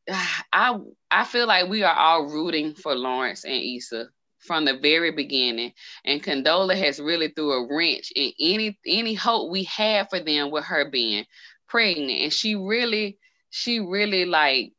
[0.54, 0.80] I
[1.12, 4.08] I feel like we are all rooting for Lawrence and Issa
[4.40, 5.74] from the very beginning.
[6.06, 10.52] And Condola has really threw a wrench in any any hope we had for them
[10.52, 11.26] with her being
[11.68, 12.22] pregnant.
[12.22, 13.18] And she really,
[13.50, 14.74] she really like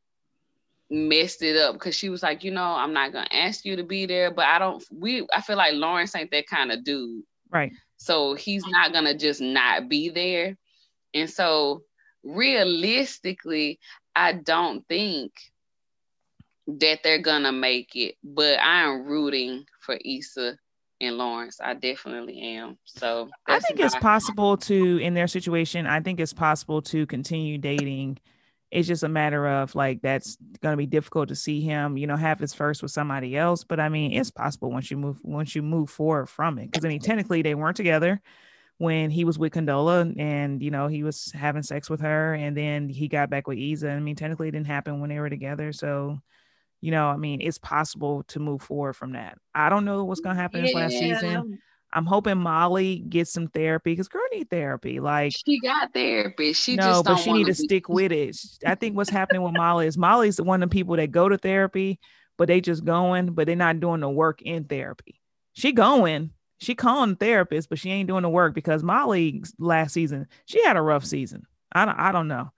[0.91, 3.83] messed it up because she was like, you know, I'm not gonna ask you to
[3.83, 7.25] be there, but I don't we I feel like Lawrence ain't that kind of dude.
[7.51, 7.73] Right.
[7.97, 10.57] So he's not gonna just not be there.
[11.15, 11.83] And so
[12.23, 13.79] realistically,
[14.15, 15.33] I don't think
[16.67, 20.59] that they're gonna make it, but I am rooting for Issa
[21.01, 21.61] and Lawrence.
[21.63, 22.79] I definitely am.
[22.85, 27.59] So I think it's possible to, in their situation, I think it's possible to continue
[27.59, 28.19] dating
[28.71, 32.07] it's just a matter of like that's going to be difficult to see him you
[32.07, 35.19] know have his first with somebody else but i mean it's possible once you move
[35.23, 38.21] once you move forward from it because i mean technically they weren't together
[38.79, 42.57] when he was with condola and you know he was having sex with her and
[42.57, 45.31] then he got back with Issa i mean technically it didn't happen when they were
[45.31, 46.19] together so
[46.81, 50.21] you know i mean it's possible to move forward from that i don't know what's
[50.21, 50.67] going to happen yeah.
[50.67, 51.59] this last season
[51.97, 55.01] I'm hoping Molly gets some therapy because girl need therapy.
[55.01, 56.53] Like she got therapy.
[56.53, 58.37] She no, but she need to be- stick with it.
[58.67, 61.39] I think what's happening with Molly is Molly's one of the people that go to
[61.39, 61.99] therapy,
[62.37, 65.23] but they just going, but they're not doing the work in therapy.
[65.55, 69.95] She going, she calling the therapist, but she ain't doing the work because Molly last
[69.95, 71.45] season she had a rough season.
[71.73, 72.53] I don't, I don't know.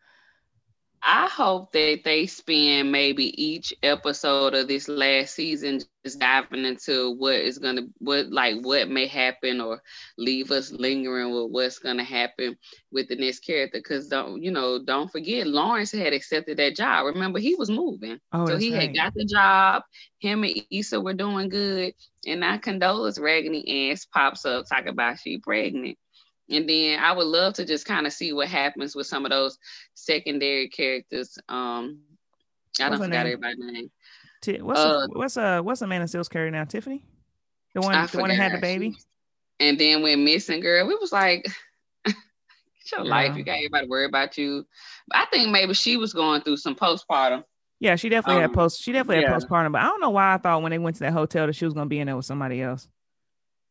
[1.03, 7.13] I hope that they spend maybe each episode of this last season just diving into
[7.13, 9.83] what is gonna what like what may happen or
[10.17, 12.57] leave us lingering with what's gonna happen
[12.91, 13.81] with the next character.
[13.81, 17.07] Cause don't you know, don't forget Lawrence had accepted that job.
[17.07, 18.19] Remember, he was moving.
[18.33, 18.83] Oh, so he right.
[18.83, 19.83] had got the job.
[20.19, 21.95] Him and Issa were doing good.
[22.27, 25.97] And now Condola's raggedy ass pops up talking about she pregnant.
[26.51, 29.31] And then I would love to just kind of see what happens with some of
[29.31, 29.59] those
[29.95, 31.39] secondary characters.
[31.49, 32.01] Um,
[32.81, 33.91] I don't forget everybody's name.
[34.41, 36.65] T- what's uh, a, what's uh what's Amanda Seales character now?
[36.65, 37.05] Tiffany,
[37.75, 38.97] the one I the one that had the baby.
[39.61, 41.45] And then when missing girl, we was like,
[42.05, 43.11] "It's your yeah.
[43.11, 43.37] life.
[43.37, 44.65] You got everybody worry about you."
[45.09, 47.43] But I think maybe she was going through some postpartum.
[47.81, 48.81] Yeah, she definitely um, had post.
[48.81, 49.33] She definitely yeah.
[49.33, 49.73] had postpartum.
[49.73, 51.65] But I don't know why I thought when they went to that hotel that she
[51.65, 52.89] was gonna be in there with somebody else.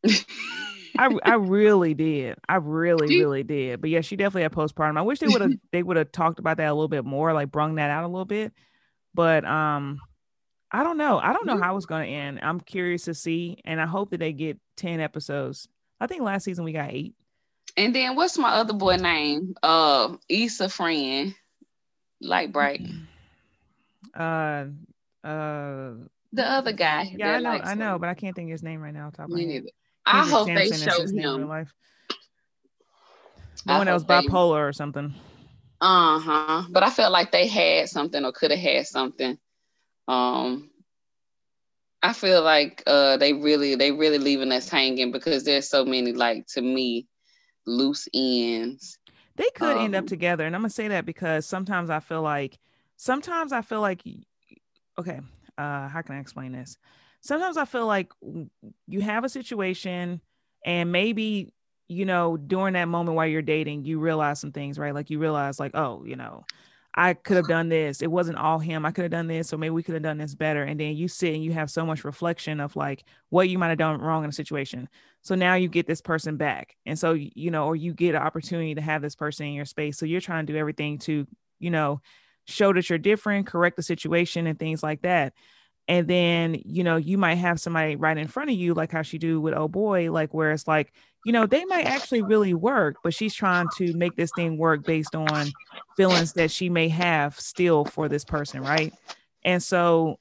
[0.97, 2.37] I I really did.
[2.47, 3.81] I really really did.
[3.81, 4.97] But yeah, she definitely had postpartum.
[4.97, 7.33] I wish they would have they would have talked about that a little bit more,
[7.33, 8.53] like brung that out a little bit.
[9.13, 9.99] But um,
[10.71, 11.17] I don't know.
[11.17, 12.39] I don't know how it's going to end.
[12.41, 15.67] I'm curious to see, and I hope that they get ten episodes.
[15.99, 17.15] I think last season we got eight.
[17.75, 19.55] And then what's my other boy name?
[19.61, 21.35] Uh, Issa friend,
[22.21, 22.81] light bright.
[24.15, 24.65] Uh,
[25.23, 25.93] uh,
[26.33, 27.13] the other guy.
[27.15, 29.09] Yeah, I know, I know, but I can't think of his name right now.
[29.09, 29.63] Top of my head.
[30.07, 31.47] I hope Samson they show him.
[31.47, 31.73] Life.
[33.65, 34.69] The I one that was bipolar they...
[34.69, 35.13] or something.
[35.81, 36.63] Uh huh.
[36.69, 39.37] But I felt like they had something or could have had something.
[40.07, 40.69] Um,
[42.01, 46.13] I feel like uh they really they really leaving us hanging because there's so many
[46.13, 47.07] like to me
[47.65, 48.97] loose ends.
[49.35, 51.99] They could um, end up um, together, and I'm gonna say that because sometimes I
[51.99, 52.57] feel like
[52.95, 54.01] sometimes I feel like
[54.97, 55.19] okay,
[55.57, 56.77] uh, how can I explain this?
[57.21, 58.11] Sometimes I feel like
[58.87, 60.21] you have a situation
[60.65, 61.53] and maybe,
[61.87, 64.93] you know, during that moment while you're dating, you realize some things, right?
[64.93, 66.45] Like you realize, like, oh, you know,
[66.93, 68.01] I could have done this.
[68.01, 68.85] It wasn't all him.
[68.85, 70.63] I could have done this, or maybe we could have done this better.
[70.63, 73.69] And then you sit and you have so much reflection of like what you might
[73.69, 74.89] have done wrong in a situation.
[75.21, 76.75] So now you get this person back.
[76.85, 79.65] And so, you know, or you get an opportunity to have this person in your
[79.65, 79.97] space.
[79.97, 81.27] So you're trying to do everything to,
[81.59, 82.01] you know,
[82.47, 85.33] show that you're different, correct the situation, and things like that
[85.87, 89.01] and then you know you might have somebody right in front of you like how
[89.01, 90.91] she do with oh boy like where it's like
[91.25, 94.83] you know they might actually really work but she's trying to make this thing work
[94.83, 95.47] based on
[95.95, 98.93] feelings that she may have still for this person right?
[99.43, 100.19] And so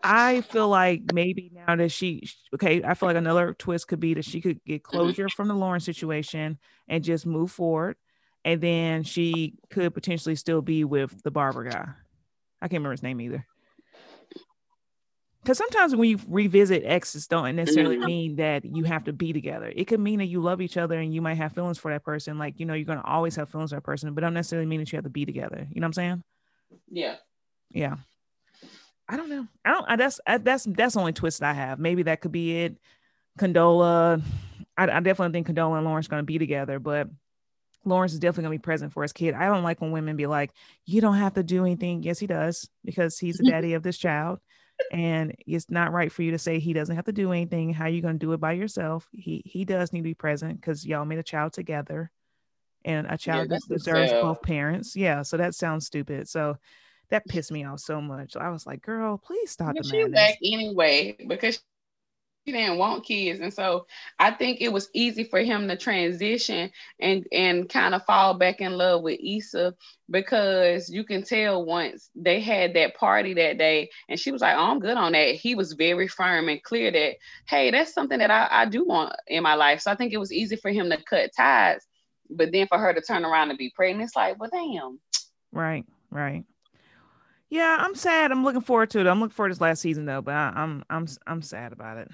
[0.00, 2.22] i feel like maybe now that she
[2.54, 4.96] okay i feel like another twist could be that she could get mm-hmm.
[4.96, 7.96] closure from the lauren situation and just move forward
[8.44, 11.88] and then she could potentially still be with the barber guy.
[12.62, 13.46] I can't remember his name either
[15.48, 18.04] because sometimes when you revisit exes don't necessarily mm-hmm.
[18.04, 19.72] mean that you have to be together.
[19.74, 22.04] It could mean that you love each other and you might have feelings for that
[22.04, 24.34] person like you know you're going to always have feelings for that person but don't
[24.34, 25.66] necessarily mean that you have to be together.
[25.70, 26.22] You know what i'm saying?
[26.90, 27.16] Yeah.
[27.70, 27.96] Yeah.
[29.08, 29.46] I don't know.
[29.64, 31.78] I don't I, that's I, that's that's the only twist i have.
[31.78, 32.76] Maybe that could be it.
[33.38, 34.20] Condola
[34.76, 37.08] i, I definitely think condola and lawrence going to be together but
[37.84, 39.34] Lawrence is definitely gonna be present for his kid.
[39.34, 40.50] I don't like when women be like,
[40.84, 43.96] "You don't have to do anything." Yes, he does because he's the daddy of this
[43.96, 44.40] child
[44.92, 47.72] and it's not right for you to say he doesn't have to do anything.
[47.72, 49.08] How you going to do it by yourself?
[49.12, 52.10] He he does need to be present because y'all made a child together,
[52.84, 54.96] and a child yeah, deserves both parents.
[54.96, 56.28] Yeah, so that sounds stupid.
[56.28, 56.56] So
[57.10, 58.36] that pissed me off so much.
[58.36, 61.62] I was like, "Girl, please stop the madness." back anyway because
[62.52, 63.86] didn't want kids and so
[64.18, 66.70] i think it was easy for him to transition
[67.00, 69.74] and and kind of fall back in love with Issa
[70.10, 74.56] because you can tell once they had that party that day and she was like
[74.56, 78.18] oh, i'm good on that he was very firm and clear that hey that's something
[78.18, 80.70] that I, I do want in my life so i think it was easy for
[80.70, 81.86] him to cut ties
[82.30, 84.98] but then for her to turn around and be pregnant it's like well damn
[85.52, 86.44] right right
[87.50, 88.30] yeah, I'm sad.
[88.30, 89.06] I'm looking forward to it.
[89.06, 91.96] I'm looking forward to this last season though, but I, I'm I'm I'm sad about
[91.96, 92.10] it.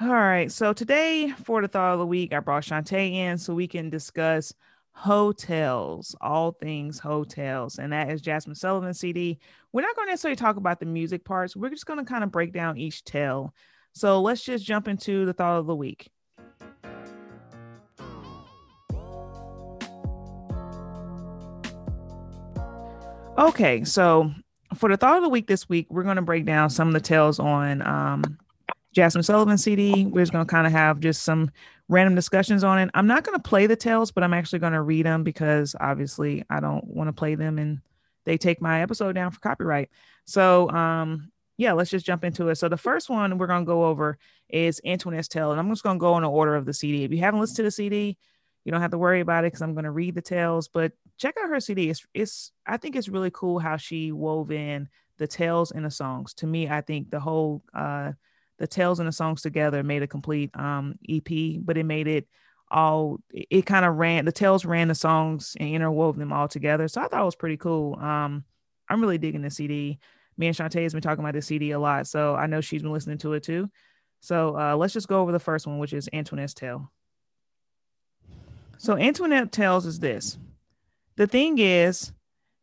[0.00, 0.50] All right.
[0.50, 3.90] So today for the thought of the week, I brought Shantae in so we can
[3.90, 4.52] discuss
[4.92, 7.78] Heaux Tales, all things Heaux Tales.
[7.78, 9.38] And that is Jazmine Sullivan CD.
[9.72, 11.54] We're not going to necessarily talk about the music parts.
[11.54, 13.54] We're just going to kind of break down each tale.
[13.92, 16.10] So let's just jump into the thought of the week.
[23.38, 24.32] Okay, so
[24.74, 26.94] for the thought of the week this week, we're going to break down some of
[26.94, 28.38] the tales on um,
[28.94, 30.06] Jazmine Sullivan CD.
[30.06, 31.50] We're just going to kind of have just some
[31.88, 32.90] random discussions on it.
[32.94, 35.74] I'm not going to play the tales, but I'm actually going to read them because
[35.80, 37.80] obviously I don't want to play them and
[38.24, 39.90] they take my episode down for copyright.
[40.24, 42.56] So, um, yeah, let's just jump into it.
[42.56, 44.18] So the first one we're going to go over
[44.48, 47.04] is Antoinette's Tale, and I'm just going to go in the order of the CD.
[47.04, 48.16] If you haven't listened to the CD,
[48.64, 50.68] you don't have to worry about it because I'm going to read the tales.
[50.68, 51.90] But check out her CD.
[51.90, 54.88] It's, it's I think it's really cool how she wove in
[55.18, 56.34] the tales and the songs.
[56.34, 58.12] To me, I think the whole uh,
[58.58, 62.28] the tales and the songs together made a complete um, EP, but it made it
[62.70, 66.88] all it, kind of ran the tales ran the songs and interwove them all together.
[66.88, 67.96] So I thought it was pretty cool.
[67.96, 68.44] Um,
[68.88, 69.98] I'm really digging the CD.
[70.38, 72.82] Me and Shantae has been talking about the CD a lot, so I know she's
[72.82, 73.70] been listening to it too.
[74.20, 76.90] So uh, let's just go over the first one, which is Antoinette's Tale.
[78.78, 80.38] So Antoinette tells us this.
[81.16, 82.12] The thing is,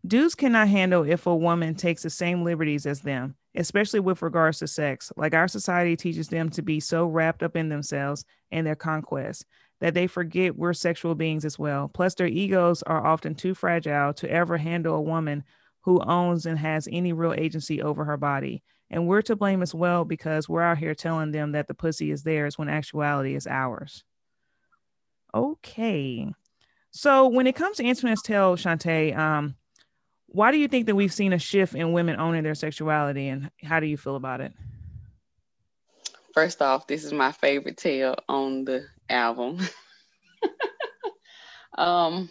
[0.06, 4.60] dudes cannot handle if a woman takes the same liberties as them, especially with regards
[4.60, 5.12] to sex.
[5.18, 9.45] Like our society teaches them to be so wrapped up in themselves and their conquest
[9.82, 11.89] that they forget we're sexual beings as well.
[11.89, 15.43] Plus, their egos are often too fragile to ever handle a woman
[15.82, 18.64] who owns and has any real agency over her body.
[18.89, 22.12] And we're to blame as well because we're out here telling them that the pussy
[22.12, 24.03] is theirs when actuality is ours.
[25.34, 26.34] Okay.
[26.91, 29.55] So when it comes to Antoinette's Tale, Shantae, um,
[30.32, 33.49] why do you think that we've seen a shift in women owning their sexuality and
[33.63, 34.53] how do you feel about it?
[36.34, 39.59] First off, this is my favorite tale on the album.
[41.77, 42.30] um,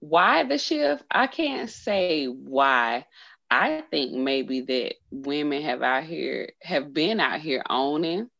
[0.00, 1.04] why the shift?
[1.10, 3.06] I can't say why.
[3.50, 8.30] I think maybe that women have out here have been out here owning,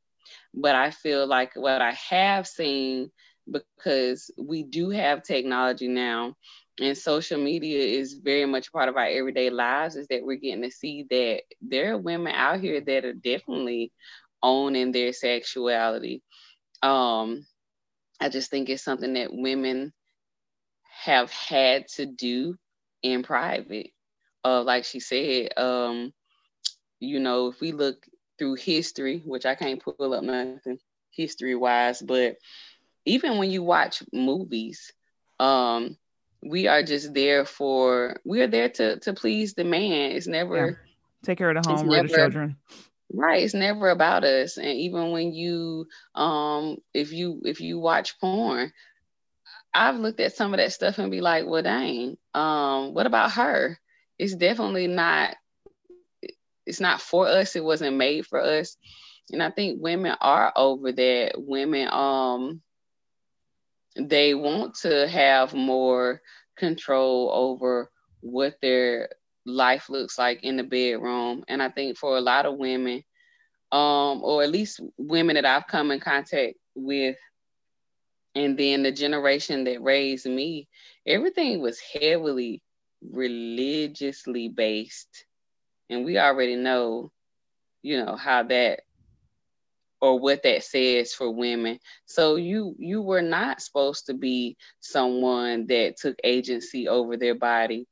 [0.55, 3.11] but I feel like what I have seen
[3.51, 6.37] because we do have technology now
[6.81, 10.63] and social media is very much part of our everyday lives is that we're getting
[10.63, 13.93] to see that there are women out here that are definitely
[14.43, 16.23] owning their sexuality.
[16.83, 17.47] Um
[18.21, 19.93] i just think it's something that women
[21.05, 22.57] have had to do
[23.03, 23.91] in private.
[24.45, 26.13] Uh like she said um
[27.01, 27.97] you know if we look
[28.39, 30.57] through history which i can't pull up nothing
[31.11, 32.37] history wise but
[33.05, 34.93] even when you watch movies,
[35.39, 35.97] um,
[36.43, 40.13] we are just there for we are there to to please the man.
[40.13, 40.93] It's never yeah.
[41.23, 42.57] take care of the home or the children.
[43.15, 43.43] Right.
[43.43, 44.57] It's never about us.
[44.57, 48.73] And even when you um if you if you watch porn,
[49.73, 53.33] I've looked at some of that stuff and be like, well dang, um, what about
[53.33, 53.79] her?
[54.19, 55.37] It's definitely not
[56.67, 57.55] it's not for us.
[57.55, 58.77] It wasn't made for us.
[59.31, 61.33] And I think women are over that.
[61.37, 62.63] Women um
[63.97, 66.21] they want to have more
[66.57, 67.91] control over
[68.21, 69.11] what their
[69.45, 71.45] life looks like in the bedroom.
[71.49, 73.03] And I think for a lot of women,
[73.71, 77.17] um, or at least women that I've come in contact with,
[78.35, 80.69] and then the generation that raised me,
[81.07, 82.63] everything was heavily
[83.11, 85.27] religiously based.
[85.91, 87.13] And we already know,
[87.83, 88.81] you know, how that
[90.03, 91.79] or what that says for women.
[92.07, 97.87] So you you were not supposed to be someone that took agency over their body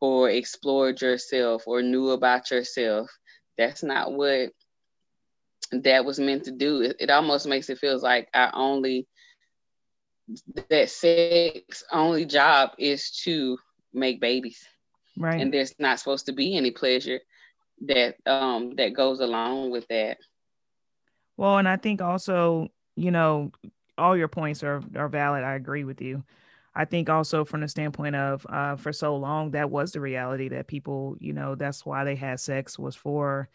[0.00, 3.10] or explored yourself or knew about yourself.
[3.58, 4.50] That's not what
[5.72, 6.82] that was meant to do.
[6.82, 9.08] It, it almost makes it feels like our only
[10.70, 13.58] that sex only job is to
[13.92, 14.64] make babies.
[15.18, 15.40] Right.
[15.40, 17.20] And there's not supposed to be any pleasure
[17.86, 20.18] that um that goes along with that.
[21.36, 23.52] Well, and I think also, you know,
[23.98, 25.44] all your points are are valid.
[25.44, 26.24] I agree with you.
[26.74, 30.48] I think also from the standpoint of uh, for so long that was the reality
[30.50, 33.48] that people, you know, that's why they had sex was for,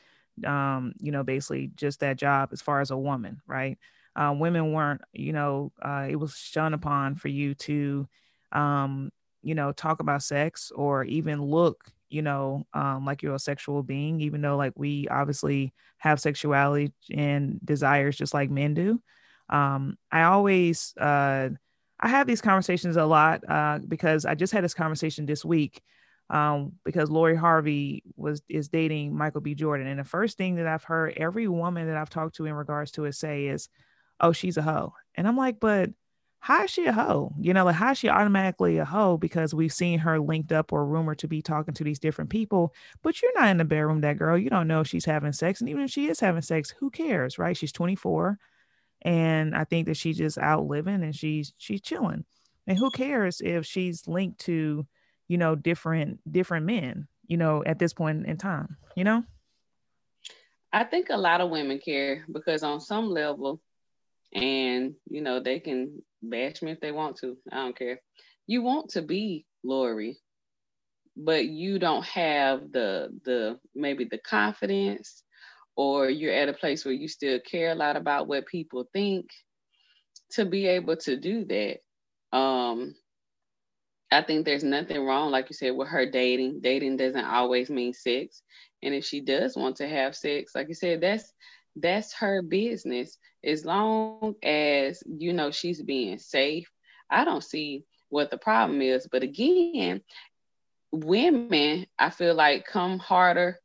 [0.46, 3.78] um, you know, basically just that job as far as a woman, right?
[4.16, 8.08] Uh, women weren't, you know, uh, it was shunned upon for you to,
[8.52, 9.12] um,
[9.44, 13.84] you know, talk about sex or even look you know, um, like you're a sexual
[13.84, 19.02] being, even though like we obviously have sexuality and desires just like men do.
[19.50, 21.50] Um, I always, uh,
[22.00, 25.82] I have these conversations a lot uh, because I just had this conversation this week
[26.32, 29.54] um, because Lori Harvey was is dating Michael B.
[29.54, 32.54] Jordan, and the first thing that I've heard every woman that I've talked to in
[32.54, 33.68] regards to it say is,
[34.20, 35.90] "Oh, she's a hoe," and I'm like, but
[36.44, 37.32] how is she a hoe?
[37.40, 40.74] You know, like how is she automatically a hoe because we've seen her linked up
[40.74, 42.74] or rumored to be talking to these different people,
[43.04, 44.36] but you're not in the bedroom, that girl.
[44.36, 45.62] You don't know if she's having sex.
[45.62, 47.56] And even if she is having sex, who cares, right?
[47.56, 48.40] She's 24.
[49.04, 52.26] And I think that she's just out living and she's she's chilling.
[52.66, 54.88] And who cares if she's linked to,
[55.28, 59.24] you know, different different men, you know, at this point in time, you know?
[60.74, 63.62] I think a lot of women care because on some level,
[64.34, 67.38] and you know, they can bash me if they want to.
[67.52, 68.00] I don't care.
[68.48, 70.18] You want to be Lori,
[71.16, 75.24] but you don't have the the maybe the confidence
[75.76, 79.28] or you're at a place where you still care a lot about what people think
[80.32, 82.38] to be able to do that.
[82.38, 82.96] Um
[84.14, 86.60] I think there's nothing wrong, like you said, with her dating.
[86.62, 88.42] Dating doesn't always mean sex.
[88.84, 91.32] And if she does want to have sex, like you said, that's
[91.78, 96.70] that's her business as long as you know she's being safe
[97.10, 100.02] i don't see what the problem is but again
[100.92, 103.58] women i feel like come harder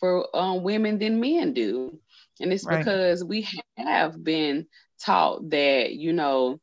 [0.00, 1.96] for um, women than men do
[2.40, 2.78] and it's right.
[2.78, 4.66] because we have been
[5.00, 6.60] taught that you know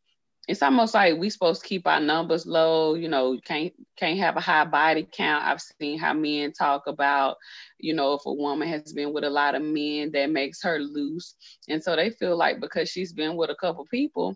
[0.49, 4.35] it's almost like we supposed to keep our numbers low you know can't can't have
[4.35, 5.45] a high body count.
[5.45, 7.37] I've seen how men talk about
[7.77, 10.79] you know if a woman has been with a lot of men that makes her
[10.79, 11.35] loose.
[11.69, 14.35] And so they feel like because she's been with a couple people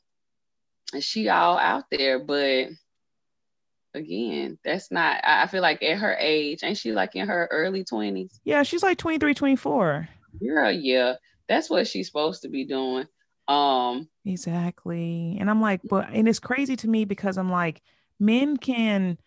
[0.93, 2.19] and she all out there.
[2.19, 2.67] But
[3.95, 7.83] again that's not i feel like at her age ain't she like in her early
[7.83, 10.09] 20s yeah she's like 23 24
[10.41, 11.13] yeah yeah
[11.47, 13.05] that's what she's supposed to be doing
[13.47, 15.37] um exactly.
[15.39, 17.81] And I'm like, but and it's crazy to me because I'm like,
[18.19, 19.17] men can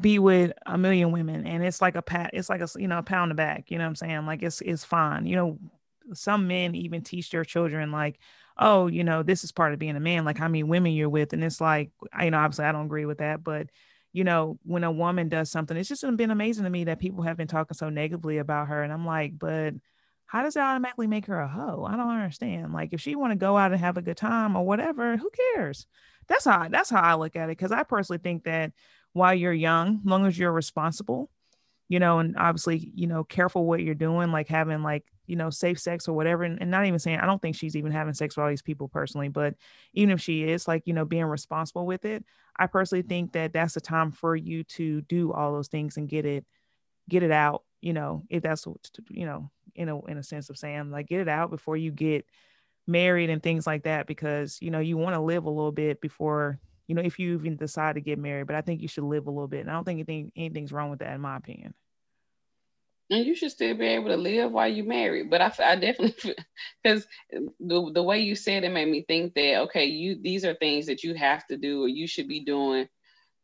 [0.00, 2.96] be with a million women and it's like a pat it's like a you know
[2.96, 4.24] a pound of back you know what i'm saying?
[4.26, 5.26] Like it's it's fine.
[5.26, 5.58] You know
[6.14, 8.18] some men even teach their children like
[8.58, 11.08] oh you know this is part of being a man like how many women you're
[11.08, 11.32] with.
[11.32, 13.68] And it's like you know obviously i don't agree with that but
[14.12, 17.22] you know when a woman does something it's just been amazing to me that people
[17.22, 19.74] have been talking so negatively about her and i'm like but
[20.32, 21.84] how does that automatically make her a hoe?
[21.86, 22.72] I don't understand.
[22.72, 25.28] Like if she want to go out and have a good time or whatever, who
[25.54, 25.86] cares?
[26.26, 27.56] That's how that's how I look at it.
[27.56, 28.72] Cause I personally think that
[29.12, 31.28] while you're young, as long as you're responsible,
[31.90, 35.50] you know, and obviously, you know, careful what you're doing, like having like, you know,
[35.50, 36.44] safe sex or whatever.
[36.44, 38.62] And, and not even saying I don't think she's even having sex with all these
[38.62, 39.54] people personally, but
[39.92, 42.24] even if she is, like, you know, being responsible with it,
[42.56, 46.08] I personally think that that's the time for you to do all those things and
[46.08, 46.46] get it,
[47.10, 48.78] get it out, you know, if that's what
[49.10, 51.90] you know, in a in a sense of saying like get it out before you
[51.90, 52.24] get
[52.86, 56.00] married and things like that because you know you want to live a little bit
[56.00, 59.04] before you know if you even decide to get married but i think you should
[59.04, 61.36] live a little bit and i don't think anything anything's wrong with that in my
[61.36, 61.74] opinion.
[63.10, 66.34] And you should still be able to live while you're married but i, I definitely
[66.82, 70.54] because the, the way you said it made me think that okay you these are
[70.54, 72.88] things that you have to do or you should be doing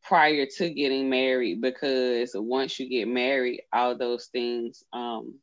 [0.04, 5.34] prior to getting married because once you get married all those things um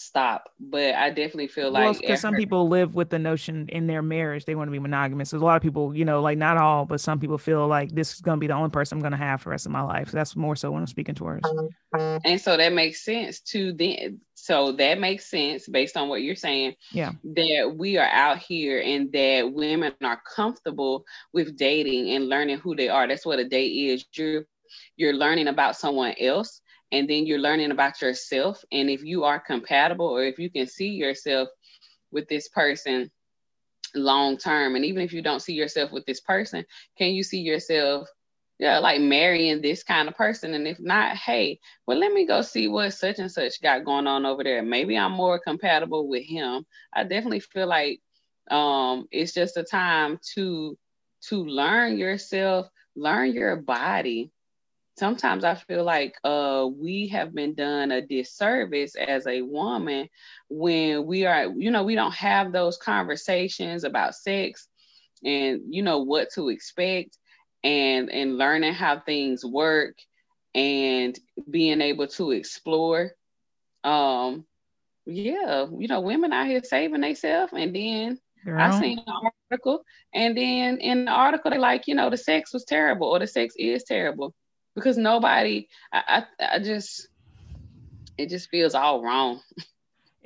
[0.00, 0.50] stop.
[0.58, 4.44] But I definitely feel like because some people live with the notion in their marriage
[4.44, 5.30] they want to be monogamous.
[5.30, 7.90] There's a lot of people, you know, like not all, but some people feel like
[7.92, 9.66] this is going to be the only person I'm going to have for the rest
[9.66, 10.10] of my life.
[10.10, 11.46] So that's more so when I'm speaking towards.
[11.92, 14.20] And so that makes sense to then.
[14.34, 16.74] So that makes sense based on what you're saying.
[16.92, 17.12] Yeah.
[17.24, 22.74] That we are out here and that women are comfortable with dating and learning who
[22.74, 23.06] they are.
[23.06, 24.04] That's what a date is.
[24.14, 24.46] You're
[24.96, 26.60] you're learning about someone else
[26.92, 28.64] and then you're learning about yourself.
[28.72, 31.48] And if you are compatible or if you can see yourself
[32.10, 33.10] with this person
[33.94, 36.64] long term and even if you don't see yourself with this person
[36.96, 38.08] can you see yourself
[38.58, 40.54] yeah like marrying this kind of person?
[40.54, 44.06] And if not hey well let me go see what such and such got going
[44.06, 44.62] on over there.
[44.62, 46.64] Maybe i'm more compatible with him.
[46.92, 48.00] I definitely feel like
[48.50, 50.76] um it's just a time to
[51.28, 54.30] to learn yourself learn your body
[55.00, 60.08] sometimes I feel like uh, we have been done a disservice as a woman
[60.48, 64.68] when we are, you know, we don't have those conversations about sex
[65.24, 67.18] and you know what to expect
[67.64, 69.98] and and learning how things work
[70.54, 71.18] and
[71.50, 73.12] being able to explore.
[73.82, 74.44] Um,
[75.06, 78.60] yeah, you know, women out here saving themselves and then Girl.
[78.60, 79.82] I seen an article,
[80.14, 83.26] and then in the article, they like, you know, the sex was terrible or the
[83.26, 84.34] sex is terrible
[84.80, 87.08] because nobody I, I, I just
[88.18, 89.40] it just feels all wrong.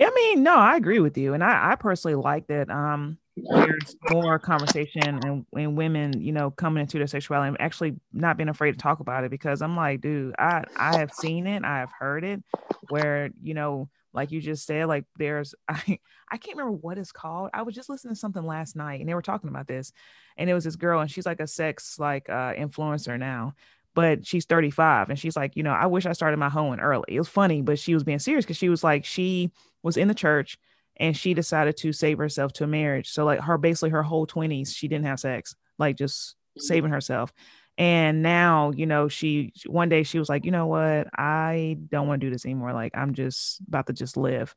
[0.01, 1.35] I mean, no, I agree with you.
[1.35, 6.53] And I, I personally like that um there's more conversation and, and women, you know,
[6.53, 9.77] coming into their sexuality and actually not being afraid to talk about it because I'm
[9.77, 12.43] like, dude, I I have seen it, I have heard it
[12.89, 15.99] where, you know, like you just said like there's i
[16.31, 19.09] i can't remember what it's called i was just listening to something last night and
[19.09, 19.93] they were talking about this
[20.37, 23.53] and it was this girl and she's like a sex like uh influencer now
[23.95, 27.05] but she's 35 and she's like you know i wish i started my hoeing early.
[27.09, 30.09] It was funny but she was being serious because she was like she was in
[30.09, 30.59] the church
[30.97, 33.11] and she decided to save herself to a marriage.
[33.11, 36.61] So like her basically her whole 20s she didn't have sex like just mm-hmm.
[36.61, 37.33] saving herself.
[37.77, 41.09] And now you know she one day she was like you know what?
[41.17, 42.73] I don't want to do this anymore.
[42.73, 44.55] Like i'm just about to just live.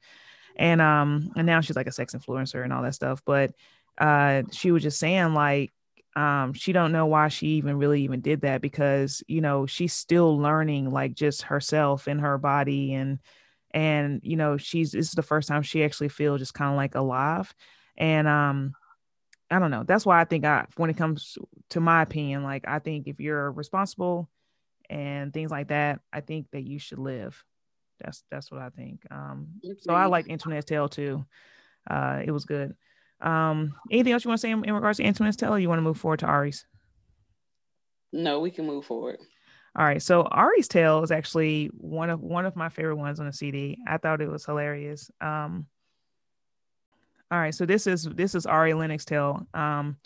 [0.55, 3.51] And um and now she's like a sex influencer and all that stuff but
[3.97, 5.71] uh she was just saying like
[6.17, 9.93] um she don't know why she even really even did that because you know she's
[9.93, 13.19] still learning like just herself and her body and
[13.71, 16.75] and you know she's this is the first time she actually feels just kind of
[16.75, 17.53] like alive
[17.97, 18.73] and um
[19.49, 19.83] I don't know.
[19.83, 21.37] That's why I think I, when it comes
[21.69, 24.29] to my opinion, like I think if you're responsible
[24.89, 27.41] and things like that, I think that you should live.
[28.01, 29.03] That's that's what I think.
[29.09, 29.47] Um,
[29.79, 31.25] so I like Antoinette's Tale too.
[31.89, 32.75] Uh, it was good.
[33.21, 35.69] Um, anything else you want to say in, in regards to Antoinette's Tale, or you
[35.69, 36.65] want to move forward to Ari's?
[38.13, 39.19] No, we can move forward.
[39.75, 40.01] All right.
[40.01, 43.77] So Ari's Tale is actually one of one of my favorite ones on the CD.
[43.87, 45.11] I thought it was hilarious.
[45.21, 45.67] Um,
[47.29, 49.45] all right, so this is this is Ari Lennox tale.
[49.53, 49.97] Um,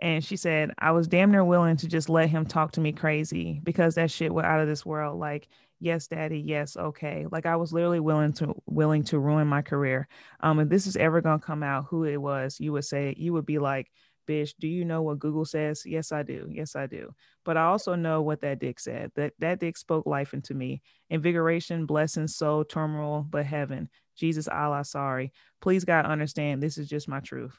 [0.00, 2.92] and she said, I was damn near willing to just let him talk to me
[2.92, 5.18] crazy because that shit was out of this world.
[5.18, 5.48] Like,
[5.84, 7.26] yes, daddy, yes, okay.
[7.30, 10.08] Like I was literally willing to willing to ruin my career.
[10.40, 13.34] Um, if this is ever gonna come out who it was, you would say you
[13.34, 13.90] would be like,
[14.26, 15.82] bitch, do you know what Google says?
[15.84, 16.48] Yes, I do.
[16.50, 17.14] Yes, I do.
[17.44, 19.12] But I also know what that dick said.
[19.14, 20.80] That that dick spoke life into me.
[21.10, 23.90] Invigoration, blessing, soul, turmoil, but heaven.
[24.16, 25.32] Jesus, Allah, sorry.
[25.60, 27.58] Please, God, understand this is just my truth.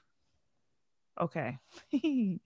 [1.22, 1.58] Okay.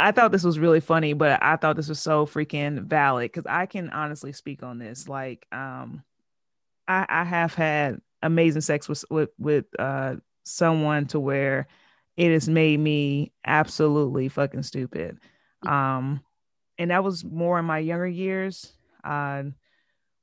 [0.00, 3.46] I thought this was really funny, but I thought this was so freaking valid because
[3.46, 5.08] I can honestly speak on this.
[5.08, 6.02] Like, um,
[6.86, 11.68] I, I have had amazing sex with with with uh someone to where
[12.16, 15.18] it has made me absolutely fucking stupid.
[15.66, 16.20] Um,
[16.78, 18.72] and that was more in my younger years.
[19.04, 19.44] Uh,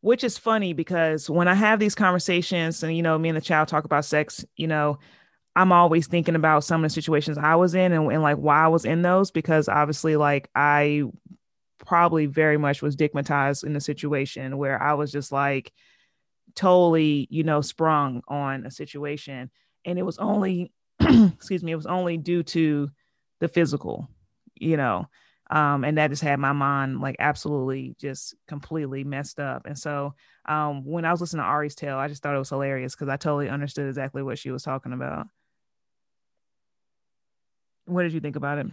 [0.02, 3.42] which is funny because when I have these conversations and, you know, me and the
[3.42, 5.00] child talk about sex, you know,
[5.56, 8.64] I'm always thinking about some of the situations I was in and, and like why
[8.64, 11.04] I was in those because obviously, like, I
[11.86, 15.72] probably very much was stigmatized in a situation where I was just like
[16.56, 19.52] totally, you know, sprung on a situation.
[19.86, 22.90] And it was only, excuse me, it was only due to
[23.40, 24.10] the physical,
[24.56, 25.08] you know
[25.50, 29.66] um, and that just had my mind like absolutely just completely messed up.
[29.66, 30.16] And so
[30.48, 33.10] um, when I was listening to Ari's tale, I just thought it was hilarious because
[33.10, 35.28] I totally understood exactly what she was talking about.
[37.86, 38.68] What did you think about it?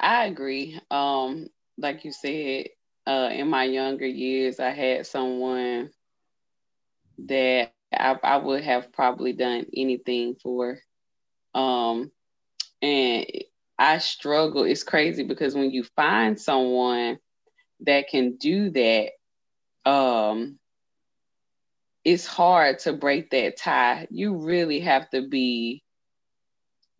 [0.00, 0.78] I agree.
[0.90, 2.66] Um, like you said,
[3.06, 5.90] uh, in my younger years, I had someone
[7.26, 10.58] that I, I would have probably done anything for.
[11.54, 12.10] Um,
[12.82, 13.26] and
[13.78, 14.64] I struggle.
[14.64, 17.18] It's crazy because when you find someone
[17.80, 19.10] that can do that,
[19.90, 20.58] um,
[22.04, 24.08] it's hard to break that tie.
[24.10, 25.83] You really have to be,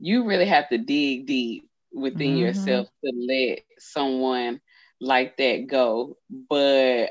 [0.05, 2.37] you really have to dig deep within mm-hmm.
[2.37, 4.61] yourself to let someone
[5.01, 6.19] like that go.
[6.29, 7.09] But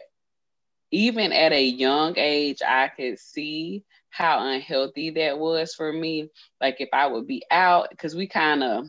[0.91, 6.29] even at a young age, I could see how unhealthy that was for me.
[6.61, 8.85] Like if I would be out, because we kind of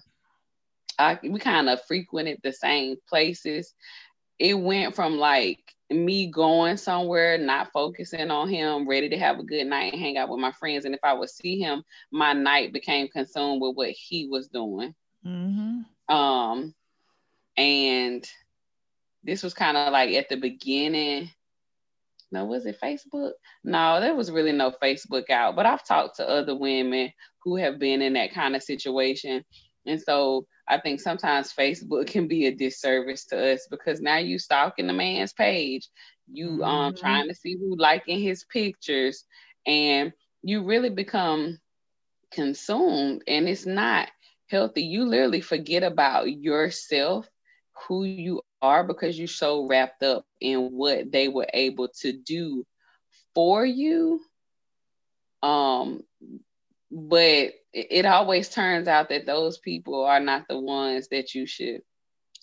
[0.98, 3.72] I we kind of frequented the same places.
[4.38, 9.44] It went from like me going somewhere, not focusing on him, ready to have a
[9.44, 10.84] good night and hang out with my friends.
[10.84, 14.94] And if I would see him, my night became consumed with what he was doing.
[15.26, 16.14] Mm-hmm.
[16.14, 16.74] Um,
[17.56, 18.28] and
[19.22, 21.30] this was kind of like at the beginning.
[22.32, 23.32] No, was it Facebook?
[23.62, 25.54] No, there was really no Facebook out.
[25.54, 27.12] But I've talked to other women
[27.42, 29.44] who have been in that kind of situation.
[29.86, 34.38] And so I think sometimes Facebook can be a disservice to us because now you
[34.38, 35.88] stalking the man's page,
[36.30, 37.00] you um mm-hmm.
[37.00, 39.24] trying to see who liking his pictures,
[39.66, 40.12] and
[40.42, 41.58] you really become
[42.30, 44.08] consumed, and it's not
[44.48, 44.82] healthy.
[44.82, 47.28] You literally forget about yourself,
[47.86, 52.64] who you are, because you're so wrapped up in what they were able to do
[53.34, 54.20] for you.
[55.42, 56.02] Um,
[56.90, 61.82] but it always turns out that those people are not the ones that you should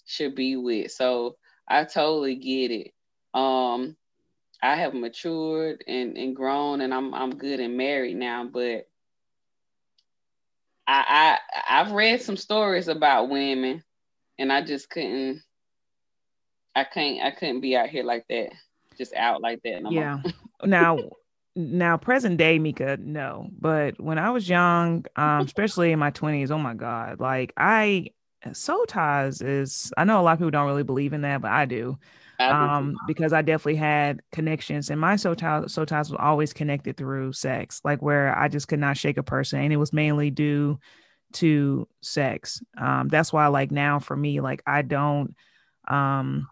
[0.06, 0.92] should be with.
[0.92, 2.92] So I totally get it.
[3.34, 3.96] Um,
[4.62, 8.90] I have matured and, and grown and I'm I'm good and married now, but
[10.86, 13.84] I, I I've read some stories about women
[14.38, 15.42] and I just couldn't
[16.76, 18.52] I can't I couldn't be out here like that,
[18.98, 20.22] just out like that no yeah.
[20.66, 20.98] now
[21.56, 23.49] now present day Mika, no.
[23.60, 28.08] But when I was young, um, especially in my 20s, oh my God, like I
[28.54, 31.52] soul ties is I know a lot of people don't really believe in that, but
[31.52, 31.97] I do.
[32.39, 36.97] Um, because I definitely had connections and my soul ties, soul ties was always connected
[36.97, 39.60] through sex, like where I just could not shake a person.
[39.60, 40.80] And it was mainly due
[41.34, 42.62] to sex.
[42.80, 45.36] Um, that's why like now for me, like I don't
[45.88, 46.47] um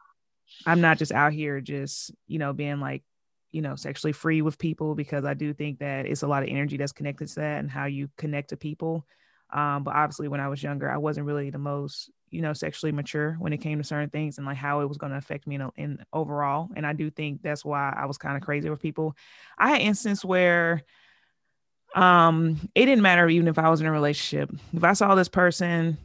[0.66, 3.04] I'm not just out here just, you know, being like
[3.52, 6.50] you know sexually free with people because i do think that it's a lot of
[6.50, 9.06] energy that's connected to that and how you connect to people.
[9.52, 12.92] Um, but obviously when i was younger i wasn't really the most you know sexually
[12.92, 15.48] mature when it came to certain things and like how it was going to affect
[15.48, 16.70] me in, in overall.
[16.76, 19.16] And i do think that's why i was kind of crazy with people.
[19.58, 20.84] I had instance where
[21.96, 24.52] um it didn't matter even if i was in a relationship.
[24.74, 25.98] If i saw this person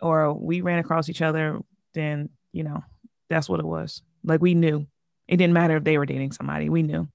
[0.00, 1.60] or we ran across each other
[1.94, 2.82] then you know
[3.28, 4.02] that's what it was.
[4.24, 4.86] Like we knew
[5.28, 6.68] it didn't matter if they were dating somebody.
[6.68, 7.08] We knew.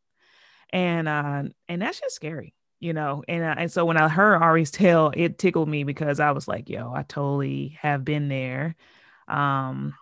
[0.72, 3.24] And uh and that's just scary, you know.
[3.28, 6.47] And uh, and so when I heard Ari's tale, it tickled me because I was
[6.47, 8.76] like, yo, I totally have been there.
[9.28, 9.95] Um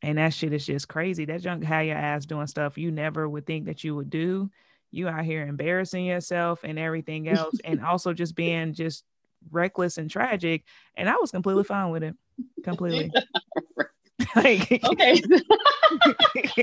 [0.00, 1.24] and that shit is just crazy.
[1.24, 4.50] That junk had your ass doing stuff you never would think that you would do.
[4.90, 9.04] You out here embarrassing yourself and everything else, and also just being just
[9.50, 10.64] reckless and tragic.
[10.96, 12.14] And I was completely fine with it.
[12.62, 13.12] Completely.
[14.36, 15.22] like okay,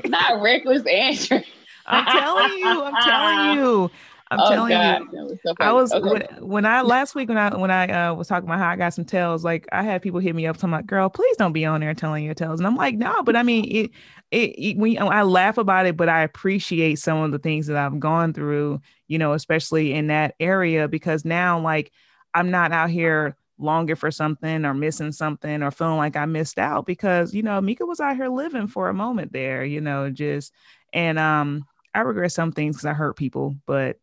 [0.06, 1.44] not reckless answer.
[1.86, 3.92] I'm telling you, I'm telling you.
[4.32, 5.02] I'm oh, telling God.
[5.14, 6.26] you, so I was okay.
[6.40, 8.76] when, when, I last week when I when I uh, was talking about how I
[8.76, 11.54] got some tells, like I had people hit me up, talking like, "Girl, please don't
[11.54, 13.92] be on there telling your tells," and I'm like, "No," but I mean, it,
[14.32, 17.78] it, it we I laugh about it, but I appreciate some of the things that
[17.78, 21.92] I've gone through, you know, especially in that area because now, like,
[22.34, 26.60] I'm not out here longing for something or missing something or feeling like I missed
[26.60, 30.10] out because you know Mika was out here living for a moment there, you know,
[30.10, 30.54] just
[30.94, 33.98] and um I regret some things because I hurt people, but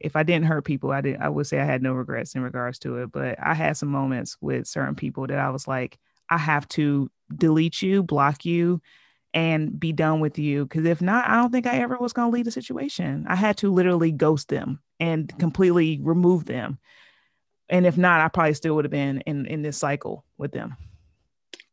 [0.00, 2.42] if I didn't hurt people, I did I would say I had no regrets in
[2.42, 3.12] regards to it.
[3.12, 5.98] But I had some moments with certain people that I was like,
[6.30, 8.80] I have to delete you, block you,
[9.34, 10.66] and be done with you.
[10.66, 13.26] Cause if not, I don't think I ever was gonna leave the situation.
[13.28, 16.78] I had to literally ghost them and completely remove them
[17.68, 20.76] and if not, I probably still would have been in in this cycle with them.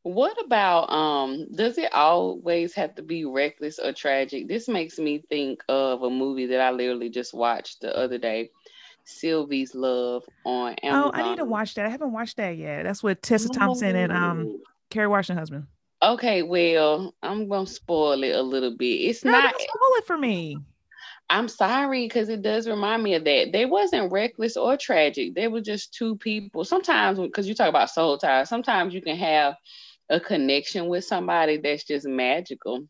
[0.03, 4.47] What about um does it always have to be reckless or tragic?
[4.47, 8.49] This makes me think of a movie that I literally just watched the other day.
[9.05, 11.11] Sylvie's Love on Amazon.
[11.13, 11.85] Oh, I need to watch that.
[11.85, 12.83] I haven't watched that yet.
[12.83, 15.67] That's with Tessa Thompson and um Kerry Washington husband.
[16.01, 18.85] Okay, well, I'm gonna spoil it a little bit.
[18.85, 20.57] It's not spoil it for me.
[21.29, 23.51] I'm sorry because it does remind me of that.
[23.51, 25.33] They wasn't reckless or tragic.
[25.33, 26.63] They were just two people.
[26.63, 29.55] Sometimes, because you talk about soul ties, sometimes you can have
[30.09, 32.87] a connection with somebody that's just magical.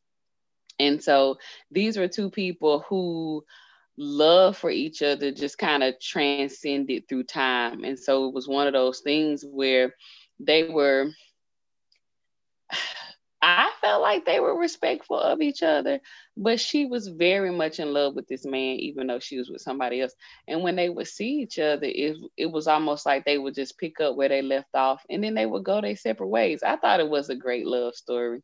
[0.79, 1.37] And so
[1.71, 3.45] these were two people who
[3.97, 7.83] love for each other just kind of transcended through time.
[7.83, 9.95] And so it was one of those things where
[10.39, 11.11] they were
[13.45, 15.99] I felt like they were respectful of each other,
[16.37, 19.61] but she was very much in love with this man, even though she was with
[19.61, 20.13] somebody else.
[20.47, 23.77] And when they would see each other, it, it was almost like they would just
[23.77, 26.63] pick up where they left off and then they would go their separate ways.
[26.63, 28.41] I thought it was a great love story.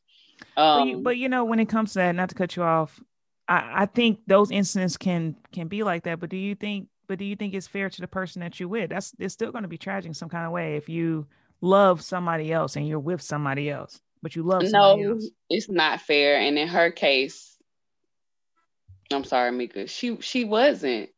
[0.57, 2.63] Um, but, you, but, you, know, when it comes to that, not to cut you
[2.63, 2.99] off,
[3.47, 6.19] I, I think those incidents can can be like that.
[6.19, 8.67] But do you think but do you think it's fair to the person that you're
[8.67, 8.89] with?
[8.89, 11.25] That's it's still going to be tragic in some kind of way if you
[11.61, 15.29] love somebody else and you're with somebody else but you love no, else.
[15.49, 16.39] it's not fair.
[16.39, 17.57] And in her case,
[19.11, 19.87] I'm sorry, Mika.
[19.87, 21.09] She she wasn't.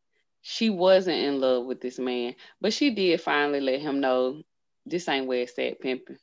[0.44, 4.42] She wasn't in love with this man, but she did finally let him know
[4.88, 6.18] this ain't where it's at, pimping.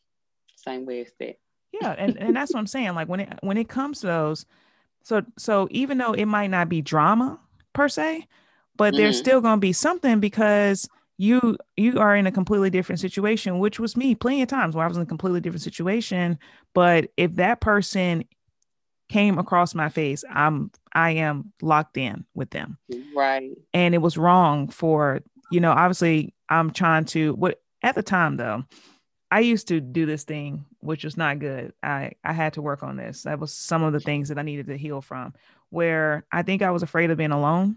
[0.56, 1.36] Same way it's at.
[1.72, 2.94] Yeah, and, and that's what I'm saying.
[2.94, 4.44] Like when it when it comes to those,
[5.04, 7.38] so so even though it might not be drama
[7.72, 8.26] per se,
[8.76, 9.02] but mm-hmm.
[9.02, 13.80] there's still gonna be something because you you are in a completely different situation which
[13.80, 16.38] was me plenty of times where i was in a completely different situation.
[16.74, 18.24] But if that person
[19.08, 22.78] came across my face i'm i am locked in with them.
[23.14, 23.50] Right.
[23.74, 28.36] And it was wrong for you know obviously i'm trying to what at the time
[28.36, 28.64] though
[29.30, 31.72] i used to do this thing which was not good.
[31.82, 33.24] I i had to work on this.
[33.24, 35.34] That was some of the things that i needed to heal from
[35.70, 37.76] where i think i was afraid of being alone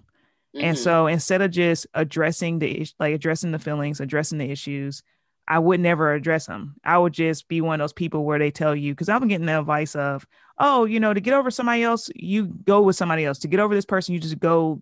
[0.55, 0.65] Mm-hmm.
[0.65, 5.01] And so instead of just addressing the like addressing the feelings, addressing the issues,
[5.47, 6.75] I would never address them.
[6.83, 9.47] I would just be one of those people where they tell you because I'm getting
[9.47, 10.25] the advice of,
[10.57, 13.39] oh, you know, to get over somebody else, you go with somebody else.
[13.39, 14.81] To get over this person, you just go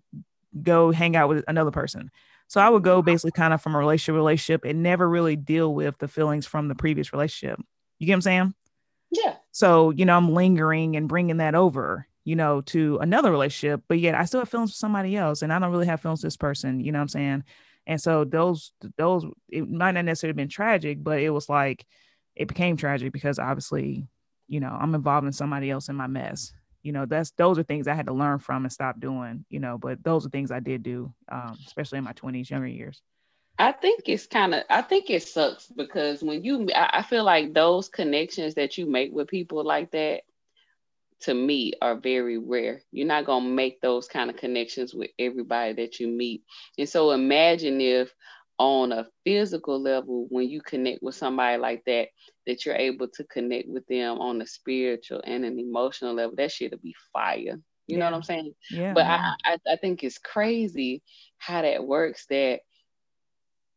[0.62, 2.10] go hang out with another person.
[2.48, 5.72] So I would go basically kind of from a relationship relationship and never really deal
[5.72, 7.60] with the feelings from the previous relationship.
[8.00, 8.54] You get what I'm saying?
[9.12, 9.36] Yeah.
[9.52, 13.98] So, you know, I'm lingering and bringing that over you know, to another relationship, but
[13.98, 16.26] yet I still have feelings for somebody else and I don't really have feelings for
[16.26, 17.44] this person, you know what I'm saying?
[17.86, 21.84] And so those those it might not necessarily been tragic, but it was like
[22.36, 24.06] it became tragic because obviously,
[24.48, 26.52] you know, I'm involved in somebody else in my mess.
[26.82, 29.60] You know, that's those are things I had to learn from and stop doing, you
[29.60, 33.02] know, but those are things I did do, um, especially in my 20s, younger years.
[33.58, 37.52] I think it's kind of I think it sucks because when you I feel like
[37.52, 40.22] those connections that you make with people like that
[41.22, 42.82] to me are very rare.
[42.92, 46.42] You're not going to make those kind of connections with everybody that you meet.
[46.78, 48.12] And so imagine if
[48.58, 52.08] on a physical level when you connect with somebody like that
[52.46, 56.52] that you're able to connect with them on a spiritual and an emotional level that
[56.52, 57.56] shit'll be fire you
[57.86, 57.96] yeah.
[57.96, 61.02] know what i'm saying yeah but I, I i think it's crazy
[61.38, 62.60] how that works that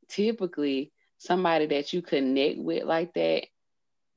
[0.10, 3.44] typically somebody that you connect with like that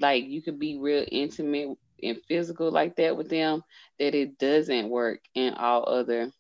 [0.01, 3.63] like you could be real intimate and physical like that with them
[3.99, 6.31] that it doesn't work in all other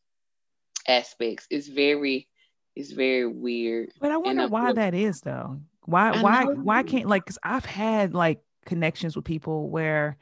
[0.88, 1.46] aspects.
[1.50, 2.28] It's very
[2.74, 3.90] it's very weird.
[4.00, 5.60] But I wonder why that is though.
[5.84, 6.54] Why I why know.
[6.62, 10.16] why can't like cuz I've had like connections with people where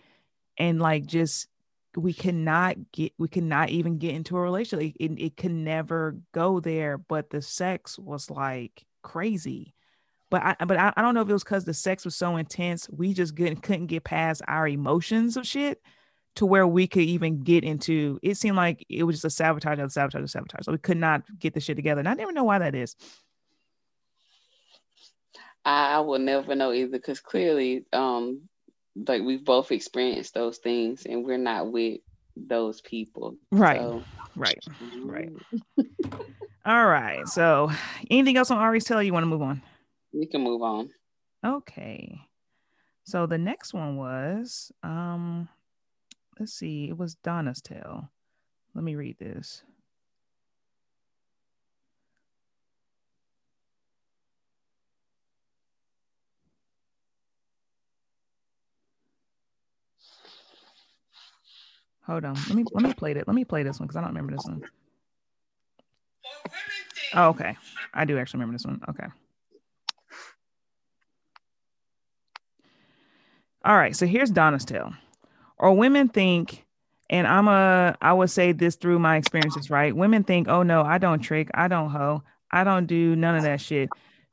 [0.59, 1.49] and like just
[1.97, 6.61] we cannot get we cannot even get into a relationship it, it can never go
[6.61, 9.74] there but the sex was like crazy
[10.35, 12.37] but I but I, I don't know if it was because the sex was so
[12.37, 15.80] intense, we just couldn't couldn't get past our emotions of shit
[16.35, 19.78] to where we could even get into it seemed like it was just a sabotage
[19.78, 20.64] of sabotage of sabotage.
[20.64, 22.01] So we could not get the shit together.
[22.01, 22.97] And I didn't know why that is.
[25.64, 28.41] I will never know either because clearly um
[28.97, 32.01] like we've both experienced those things and we're not with
[32.37, 33.37] those people.
[33.53, 33.78] Right.
[33.78, 34.03] So.
[34.35, 34.59] Right.
[35.05, 35.30] Right.
[36.66, 37.24] All right.
[37.28, 37.70] So
[38.11, 39.62] anything else on Ari's tell you want to move on?
[40.15, 40.91] We can move on.
[41.45, 42.21] Okay.
[43.05, 45.49] So the next one was um
[46.39, 48.11] let's see, it was Donna's tale.
[48.75, 49.62] Let me read this.
[62.07, 62.35] Hold on.
[62.35, 63.27] Let me let me play it.
[63.27, 64.62] Let me play this one because I don't remember this one.
[67.15, 67.57] Oh, okay.
[67.95, 68.81] I do actually remember this one.
[68.89, 69.07] Okay.
[73.65, 74.93] All right, so here's Donna's tale.
[75.57, 76.67] Or women think,
[77.09, 79.97] and I'm a, I would say this through my experiences, right?
[79.97, 83.43] Women think, oh no, I don't trick, I don't hoe, I don't do none of
[83.45, 83.89] that shit.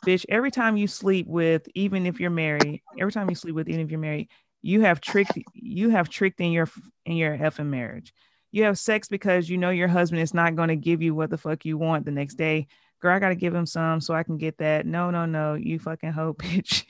[0.05, 3.69] Bitch, every time you sleep with, even if you're married, every time you sleep with,
[3.69, 4.27] even if you're married,
[4.61, 6.67] you have tricked, you have tricked in your
[7.05, 8.13] in your effing marriage.
[8.51, 11.29] You have sex because you know your husband is not going to give you what
[11.29, 12.67] the fuck you want the next day.
[12.99, 14.85] Girl, I gotta give him some so I can get that.
[14.85, 16.83] No, no, no, you fucking hoe, bitch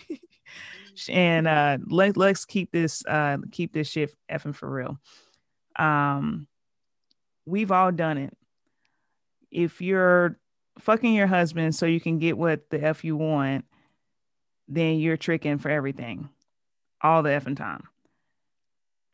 [1.10, 5.00] and uh let, let's keep this uh keep this shit effing for real.
[5.78, 6.48] Um
[7.46, 8.38] we've all done it.
[9.52, 10.38] If you're
[10.80, 13.66] fucking your husband so you can get what the f you want
[14.68, 16.30] then you're tricking for everything.
[17.02, 17.84] All the effing time.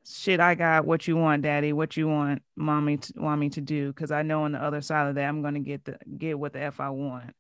[0.05, 1.73] Shit i got what you want daddy.
[1.73, 3.87] What you want mommy to, want me to do?
[3.87, 6.53] Because i know on the other side of that i'm to get the get what
[6.53, 7.33] the f i want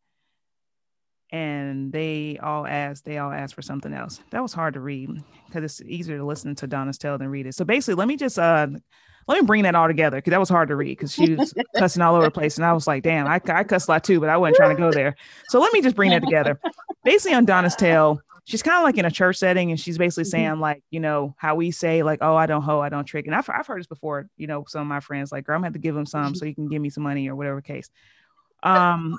[1.31, 4.21] and they all asked they all asked for something else.
[4.31, 5.09] That was hard to read
[5.47, 7.55] because it's easier to listen to donna's tale than read it.
[7.55, 8.67] So basically let me just uh
[9.27, 11.53] let me bring that all together because that was hard to read because she was
[11.75, 14.03] cussing all over the place and i was like damn I, I cuss a lot
[14.05, 15.15] too but i wasn't trying to go there.
[15.49, 16.59] So let me just bring that together.
[17.03, 20.23] Basically on donna's tale she's kind of like in a church setting and she's basically
[20.23, 20.31] mm-hmm.
[20.31, 23.25] saying like you know how we say like oh i don't hoe i don't trick.
[23.27, 25.59] And i've, I've heard this before you know some of my friends like girl i'm
[25.59, 27.61] gonna have to give him some so you can give me some money or whatever
[27.61, 27.89] case.
[28.63, 29.17] Um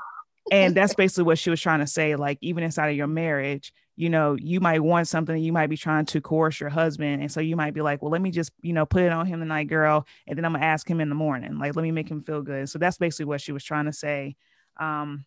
[0.51, 3.73] and that's basically what she was trying to say like even inside of your marriage
[3.99, 7.21] you know you might want something you might be trying to coerce your husband.
[7.21, 9.27] And so you might be like well let me just you know put it on
[9.27, 11.59] him tonight girl and then i'm gonna ask him in the morning.
[11.59, 12.69] Like let me make him feel good.
[12.71, 14.37] So that's basically what she was trying to say.
[14.79, 15.27] Um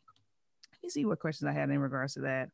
[0.71, 2.49] let me see what questions i had in regards to that.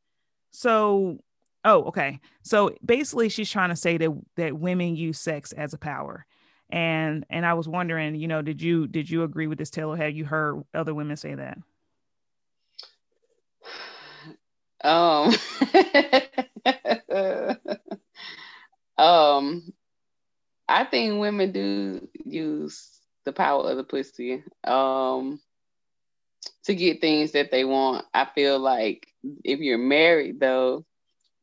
[0.51, 1.19] So
[1.63, 2.19] oh okay.
[2.41, 6.25] So basically she's trying to say that that women use sex as a power.
[6.71, 9.93] And and i was wondering you know did you did you agree with this tale
[9.93, 11.59] or have you heard other women say that
[14.83, 15.33] um,
[18.97, 19.73] um,
[20.67, 25.39] I think women do use the power of the pussy um,
[26.65, 28.05] to get things that they want.
[28.13, 29.07] I feel like
[29.43, 30.85] if you're married, though,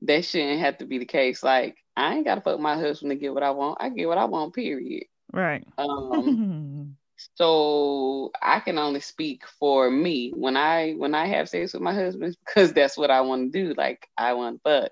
[0.03, 1.43] that shouldn't have to be the case.
[1.43, 3.79] Like, I ain't got to fuck my husband to get what I want.
[3.81, 5.05] I get what I want, period.
[5.33, 5.67] Right.
[5.79, 6.97] Um,
[7.35, 11.95] so I can only speak for me when I when I have sex with my
[11.95, 13.75] husband because that's what I want to do.
[13.75, 14.91] Like I want fuck.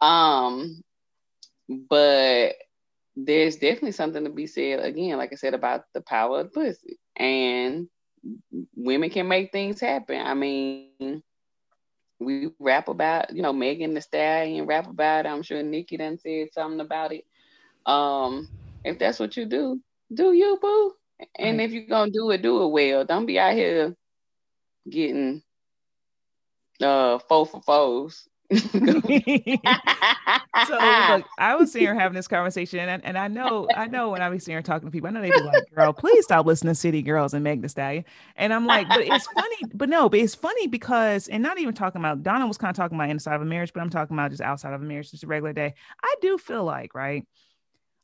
[0.00, 0.82] Um,
[1.68, 2.54] but
[3.16, 6.98] there's definitely something to be said again, like I said, about the power of pussy.
[7.16, 7.88] And
[8.76, 10.20] women can make things happen.
[10.20, 11.22] I mean,
[12.20, 15.28] we rap about, you know, Megan Thee Stallion rap about it.
[15.28, 17.24] I'm sure Nicki done said something about it.
[17.86, 18.48] Um,
[18.84, 19.80] if that's what you do,
[20.12, 20.94] do you, boo?
[21.36, 23.04] And if you're gonna do it, do it well.
[23.04, 23.94] Don't be out here
[24.88, 25.42] getting
[26.80, 28.28] uh four for foes.
[28.50, 29.04] so look,
[31.38, 34.30] I was seeing her having this conversation, and, and I know, I know when I
[34.30, 36.70] be seeing her talking to people, I know they be like, "Girl, please stop listening
[36.70, 40.08] to City Girls and Meg Thee Stallion." And I'm like, but it's funny, but no,
[40.08, 43.10] but it's funny because, and not even talking about Donna was kind of talking about
[43.10, 45.26] inside of a marriage, but I'm talking about just outside of a marriage, just a
[45.26, 45.74] regular day.
[46.02, 47.26] I do feel like, right,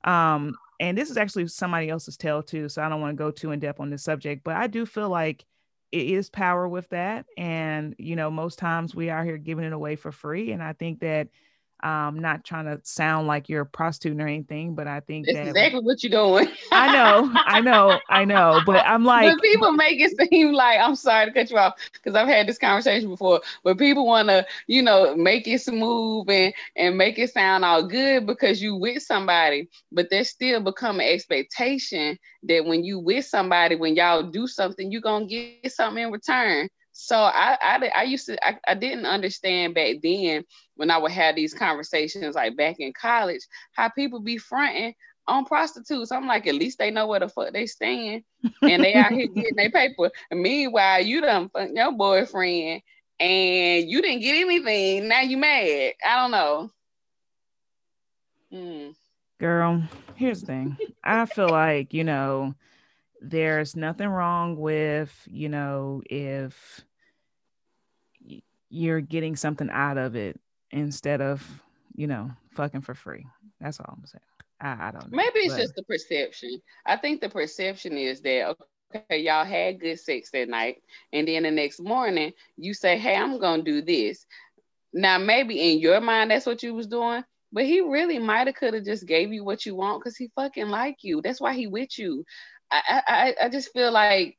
[0.04, 3.30] um, and this is actually somebody else's tale too, so I don't want to go
[3.30, 5.44] too in depth on this subject, but I do feel like
[5.92, 7.26] it is power with that.
[7.36, 10.51] And, you know, most times we are here giving it away for free.
[10.51, 11.28] And I think that
[11.82, 15.48] um not trying to sound like you're a prostitute or anything but i think that's
[15.48, 16.48] exactly what you're doing.
[16.72, 20.78] I know i know i know but i'm like but people make it seem like
[20.80, 24.28] i'm sorry to cut you off because i've had this conversation before but people want
[24.28, 28.76] to you know make it smooth and and make it sound all good because you
[28.76, 34.22] with somebody but there's still become an expectation that when you with somebody when y'all
[34.22, 36.68] do something you're gonna get something in return.
[36.92, 40.44] So I, I, I used to, I, I didn't understand back then
[40.76, 43.42] when I would have these conversations, like back in college,
[43.72, 44.94] how people be fronting
[45.26, 46.12] on prostitutes.
[46.12, 48.24] I'm like, at least they know where the fuck they stand,
[48.62, 50.10] and they out here getting their paper.
[50.30, 52.82] And meanwhile, you done fuck your boyfriend,
[53.20, 55.09] and you didn't get anything.
[55.09, 55.92] Now you mad.
[56.06, 56.70] I don't know.
[58.52, 58.94] Mm.
[59.40, 59.82] Girl,
[60.14, 60.76] here's the thing.
[61.02, 62.55] I feel like you know
[63.20, 66.84] there's nothing wrong with you know if
[68.68, 70.40] you're getting something out of it
[70.74, 71.42] instead of
[71.94, 73.26] you know fucking for free.
[73.60, 74.20] That's all i'm saying.
[74.60, 75.60] I, I don't know maybe it's but...
[75.60, 76.60] just the perception.
[76.84, 78.56] I think the perception is that
[78.94, 80.82] okay y'all had good sex that night
[81.12, 84.26] and then the next morning you say hey i'm gonna do this.
[84.92, 88.56] Now maybe in your mind that's what you was doing but he really might have
[88.56, 91.22] could have just gave you what you want because he fucking like you.
[91.22, 92.24] That's why he with you.
[92.72, 94.36] I, I, I just feel like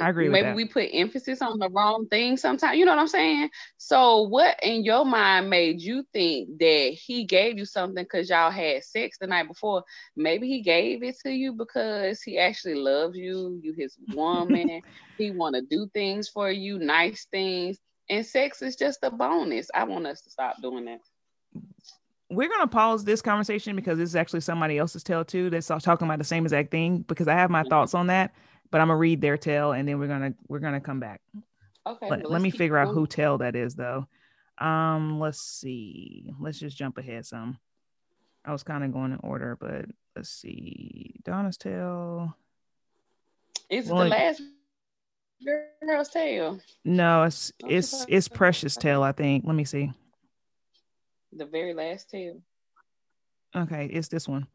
[0.00, 0.28] I agree.
[0.28, 2.78] Maybe we put emphasis on the wrong thing sometimes.
[2.78, 3.50] You know what I'm saying?
[3.78, 8.50] So, what in your mind made you think that he gave you something because y'all
[8.50, 9.84] had sex the night before?
[10.16, 13.60] Maybe he gave it to you because he actually loves you.
[13.62, 14.82] You his woman.
[15.16, 17.78] he want to do things for you, nice things,
[18.10, 19.70] and sex is just a bonus.
[19.74, 21.00] I want us to stop doing that
[22.30, 26.06] we're gonna pause this conversation because this is actually somebody else's tale too that's talking
[26.06, 27.68] about the same exact thing because I have my mm-hmm.
[27.68, 28.34] thoughts on that,
[28.74, 31.20] but I'm gonna read their tale and then we're gonna we're gonna come back.
[31.86, 32.10] Okay.
[32.10, 32.88] Let, well, let me figure going.
[32.88, 34.08] out who tale that is though.
[34.58, 36.34] Um, let's see.
[36.40, 37.56] Let's just jump ahead some.
[38.44, 39.84] I was kind of going in order, but
[40.16, 41.14] let's see.
[41.22, 42.36] Donna's tale.
[43.70, 44.42] Is well, it the last
[45.80, 46.58] girl's tale?
[46.84, 49.04] No, it's it's it's Precious tale.
[49.04, 49.44] I think.
[49.46, 49.92] Let me see
[51.32, 52.40] the very last tale.
[53.54, 54.48] Okay, it's this one.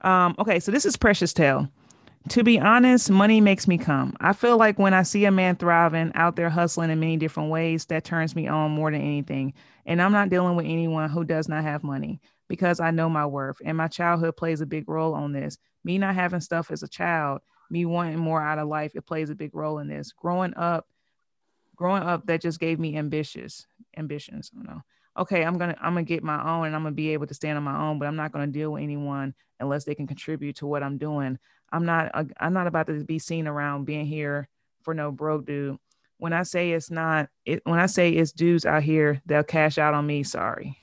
[0.00, 1.68] Um, okay, so this is Precious Tale.
[2.28, 4.14] To be honest, money makes me come.
[4.20, 7.50] I feel like when I see a man thriving out there hustling in many different
[7.50, 9.54] ways, that turns me on more than anything.
[9.86, 13.24] And I'm not dealing with anyone who does not have money because I know my
[13.24, 13.56] worth.
[13.64, 15.56] And my childhood plays a big role on this.
[15.82, 17.40] Me not having stuff as a child,
[17.70, 20.12] me wanting more out of life, it plays a big role in this.
[20.12, 20.86] Growing up,
[21.74, 23.66] growing up, that just gave me ambitious
[23.96, 24.50] ambitions.
[24.52, 24.82] I don't know
[25.20, 27.58] okay, I'm gonna I'm gonna get my own and I'm gonna be able to stand
[27.58, 30.66] on my own, but I'm not gonna deal with anyone unless they can contribute to
[30.66, 31.38] what I'm doing.
[31.70, 34.48] I'm not uh, I'm not about to be seen around being here
[34.82, 35.78] for no broke dude.
[36.16, 39.78] When I say it's not it when I say it's dudes out here, they'll cash
[39.78, 40.22] out on me.
[40.22, 40.78] Sorry.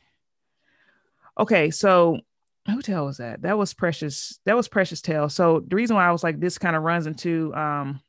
[1.39, 2.19] Okay, so
[2.68, 3.41] who tell was that?
[3.41, 4.39] That was precious.
[4.45, 5.30] That was precious tale.
[5.30, 8.01] So the reason why I was like this kind of runs into um,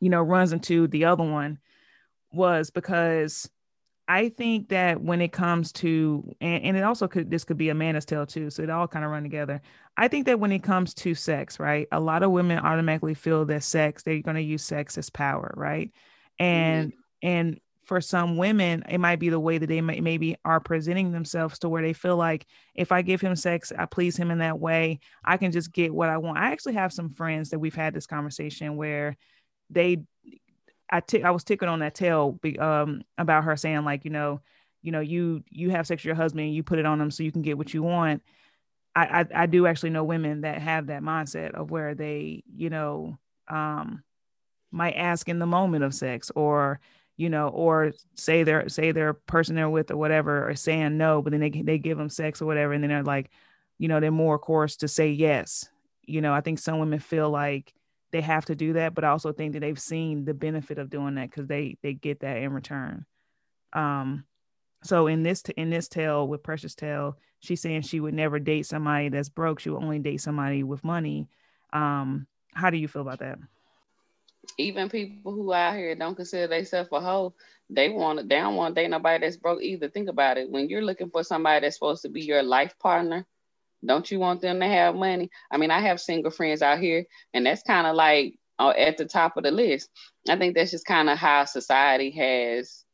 [0.00, 1.58] you know, runs into the other one
[2.32, 3.48] was because
[4.10, 7.68] I think that when it comes to, and, and, it also could, this could be
[7.68, 8.48] a man's tale too.
[8.48, 9.60] So it all kind of run together.
[9.98, 13.44] I think that when it comes to sex, right, a lot of women automatically feel
[13.44, 15.92] that sex, they're going to use sex as power, right?
[16.38, 17.28] And, mm-hmm.
[17.28, 21.12] and for some women, it might be the way that they may, maybe are presenting
[21.12, 24.38] themselves to where they feel like if I give him sex, I please him in
[24.38, 26.38] that way, I can just get what I want.
[26.38, 29.16] I actually have some friends that we've had this conversation where
[29.70, 29.98] they
[30.90, 34.10] I, t- I was ticking on that tale be, um, about her saying like, you
[34.10, 34.40] know,
[34.82, 37.22] you know, you you have sex with your husband, you put it on them so
[37.22, 38.22] you can get what you want.
[38.94, 42.70] I, I, I do actually know women that have that mindset of where they, you
[42.70, 44.02] know, um,
[44.70, 46.80] might ask in the moment of sex or
[47.18, 51.20] you know, or say they're say their person they're with or whatever, or saying no,
[51.20, 53.30] but then they they give them sex or whatever, and then they're like,
[53.78, 55.68] you know, they're more, course, to say yes.
[56.06, 57.74] You know, I think some women feel like
[58.10, 60.90] they have to do that, but I also think that they've seen the benefit of
[60.90, 63.04] doing that because they they get that in return.
[63.72, 64.24] Um,
[64.82, 68.66] so in this in this tale with Precious Tale, she's saying she would never date
[68.66, 69.60] somebody that's broke.
[69.60, 71.28] She would only date somebody with money.
[71.72, 73.38] Um, how do you feel about that?
[74.56, 77.34] Even people who out here don't consider themselves a hoe,
[77.68, 79.88] they want they don't want to date nobody that's broke either.
[79.88, 80.50] Think about it.
[80.50, 83.26] When you're looking for somebody that's supposed to be your life partner,
[83.84, 85.30] don't you want them to have money?
[85.50, 88.96] I mean, I have single friends out here, and that's kind of like uh, at
[88.96, 89.88] the top of the list.
[90.28, 92.84] I think that's just kind of how society has.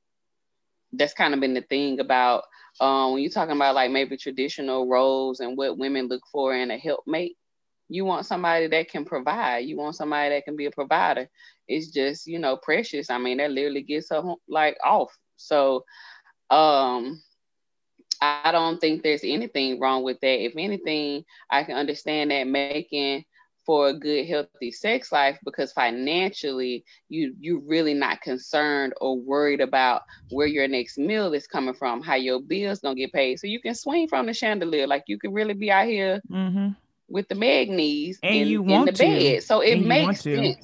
[0.93, 2.44] That's kind of been the thing about
[2.81, 6.70] um, when you're talking about like maybe traditional roles and what women look for in
[6.70, 7.36] a helpmate.
[7.89, 9.66] You want somebody that can provide.
[9.66, 11.28] You want somebody that can be a provider.
[11.69, 13.11] It's just you know precious.
[13.11, 15.16] I mean, that literally gets her like off.
[15.36, 15.85] So,
[16.51, 17.23] um,
[18.45, 20.45] I don't think there's anything wrong with that.
[20.45, 23.25] If anything, I can understand that making
[23.65, 29.61] for a good healthy sex life because financially you you're really not concerned or worried
[29.61, 33.47] about where your next meal is coming from how your bills gonna get paid so
[33.47, 36.69] you can swing from the chandelier like you can really be out here mm-hmm.
[37.09, 39.05] with the bag knees and in, you want in the to.
[39.05, 40.57] bed so it makes sense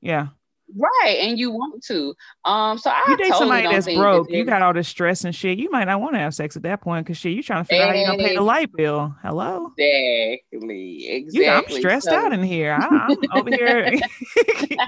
[0.00, 0.28] yeah
[0.76, 2.14] Right, and you want to.
[2.44, 4.28] Um, so I you date totally somebody that's broke.
[4.28, 5.58] That you got all this stress and shit.
[5.58, 7.68] You might not want to have sex at that point because shit, you trying to
[7.68, 9.14] figure out how you gonna pay the light bill.
[9.22, 9.72] Hello.
[9.78, 11.08] Exactly.
[11.08, 11.44] Exactly.
[11.44, 12.72] You, I'm stressed so, out in here.
[12.78, 13.90] I, am over here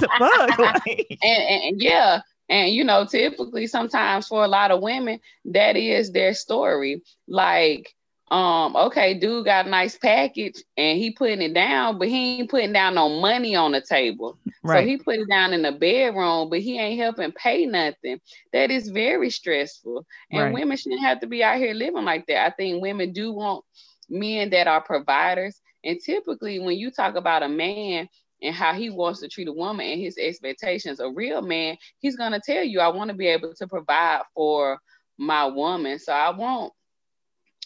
[0.01, 0.59] the fuck.
[0.59, 1.19] Like.
[1.23, 2.21] And, and, and yeah,
[2.51, 7.03] and you know, typically sometimes for a lot of women, that is their story.
[7.27, 7.95] Like
[8.31, 12.51] um, okay, dude got a nice package and he putting it down, but he ain't
[12.51, 14.39] putting down no money on the table.
[14.63, 14.85] Right.
[14.85, 18.21] So he put it down in the bedroom, but he ain't helping pay nothing.
[18.53, 20.07] That is very stressful.
[20.31, 20.55] And right.
[20.55, 22.47] women shouldn't have to be out here living like that.
[22.47, 23.65] I think women do want
[24.09, 25.61] men that are providers.
[25.83, 28.09] And typically, when you talk about a man
[28.43, 32.17] and how he wants to treat a woman and his expectations, a real man, he's
[32.17, 34.79] going to tell you, I want to be able to provide for
[35.19, 35.99] my woman.
[35.99, 36.73] So I want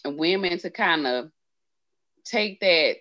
[0.05, 1.31] women to kind of
[2.25, 2.97] take that.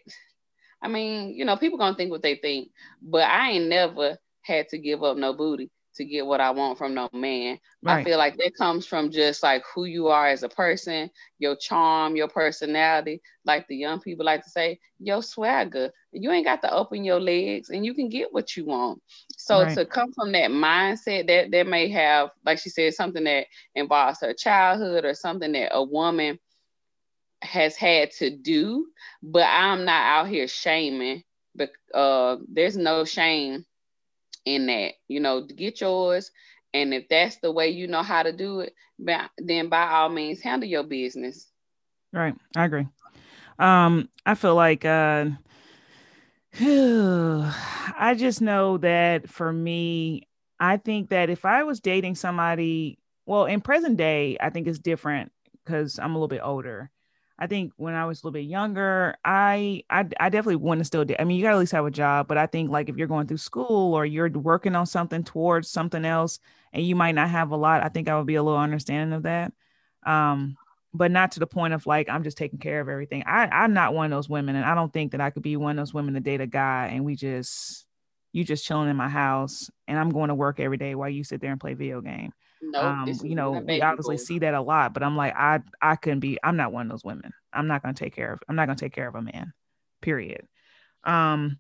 [0.82, 2.70] I mean, you know, people gonna think what they think,
[3.02, 6.78] but I ain't never had to give up no booty to get what I want
[6.78, 7.60] from no man.
[7.82, 8.00] Right.
[8.00, 11.56] I feel like that comes from just like who you are as a person, your
[11.56, 13.22] charm, your personality.
[13.46, 15.92] Like the young people like to say, your swagger.
[16.12, 19.02] You ain't got to open your legs and you can get what you want.
[19.38, 19.78] So right.
[19.78, 24.22] to come from that mindset that that may have, like she said, something that involves
[24.22, 26.40] her childhood or something that a woman
[27.44, 28.88] has had to do,
[29.22, 31.24] but I'm not out here shaming.
[31.56, 33.66] But uh, there's no shame
[34.46, 34.94] in that.
[35.08, 36.32] You know, get yours,
[36.74, 38.74] and if that's the way you know how to do it,
[39.38, 41.48] then by all means handle your business.
[42.12, 42.88] Right, I agree.
[43.60, 45.30] Um, I feel like uh,
[46.60, 50.28] I just know that for me,
[50.60, 54.80] I think that if I was dating somebody, well, in present day, I think it's
[54.80, 55.32] different
[55.64, 56.92] because I'm a little bit older.
[57.44, 60.86] I think when I was a little bit younger, I I, I definitely want to
[60.86, 61.14] still do.
[61.20, 62.96] I mean, you got to at least have a job, but I think like if
[62.96, 66.40] you're going through school or you're working on something towards something else,
[66.72, 69.14] and you might not have a lot, I think I would be a little understanding
[69.14, 69.52] of that.
[70.06, 70.56] Um,
[70.94, 73.24] but not to the point of like I'm just taking care of everything.
[73.26, 75.58] I I'm not one of those women, and I don't think that I could be
[75.58, 77.86] one of those women to date a guy and we just
[78.32, 81.26] you just chilling in my house and I'm going to work every day while you
[81.26, 82.32] sit there and play video game.
[82.72, 85.96] No, um, you know, we obviously see that a lot, but I'm like, I I
[85.96, 86.40] couldn't be.
[86.44, 87.34] I'm not one of those women.
[87.52, 88.40] I'm not gonna take care of.
[88.48, 89.54] I'm not gonna take care of a man.
[90.02, 90.48] Period.
[91.04, 91.58] Um,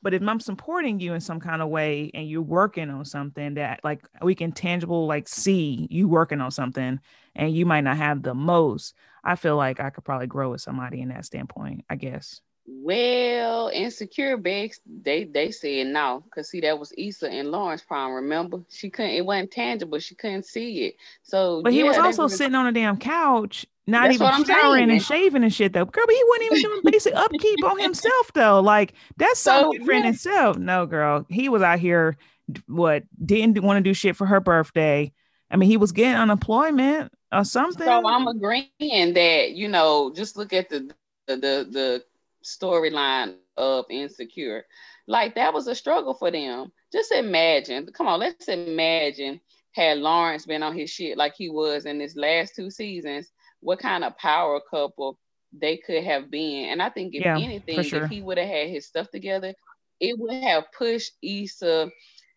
[0.00, 3.54] but if I'm supporting you in some kind of way and you're working on something
[3.54, 7.00] that like we can tangible like see you working on something
[7.34, 8.94] and you might not have the most,
[9.24, 11.84] I feel like I could probably grow with somebody in that standpoint.
[11.90, 12.40] I guess.
[12.70, 18.12] Well, insecure begs they they said no, cause see that was Issa and Lawrence prom.
[18.12, 19.12] Remember, she couldn't.
[19.12, 19.98] It wasn't tangible.
[20.00, 20.96] She couldn't see it.
[21.22, 24.80] So, but yeah, he was also was, sitting on a damn couch, not even showering
[24.80, 24.90] saying.
[24.90, 25.86] and shaving and shit though.
[25.86, 28.60] Girl, but he wasn't even doing basic upkeep on himself though.
[28.60, 30.10] Like that's so different yeah.
[30.10, 30.58] itself.
[30.58, 32.18] No, girl, he was out here.
[32.66, 35.12] What didn't want to do shit for her birthday.
[35.50, 37.86] I mean, he was getting unemployment or something.
[37.86, 40.90] So I'm agreeing that you know, just look at the
[41.26, 42.04] the the, the
[42.44, 44.64] storyline of Insecure.
[45.06, 46.72] Like that was a struggle for them.
[46.92, 49.40] Just imagine, come on, let's imagine
[49.72, 53.78] had Lawrence been on his shit like he was in his last two seasons, what
[53.78, 55.18] kind of power couple
[55.52, 56.70] they could have been.
[56.70, 58.04] And I think if yeah, anything, sure.
[58.04, 59.54] if he would have had his stuff together,
[60.00, 61.90] it would have pushed Issa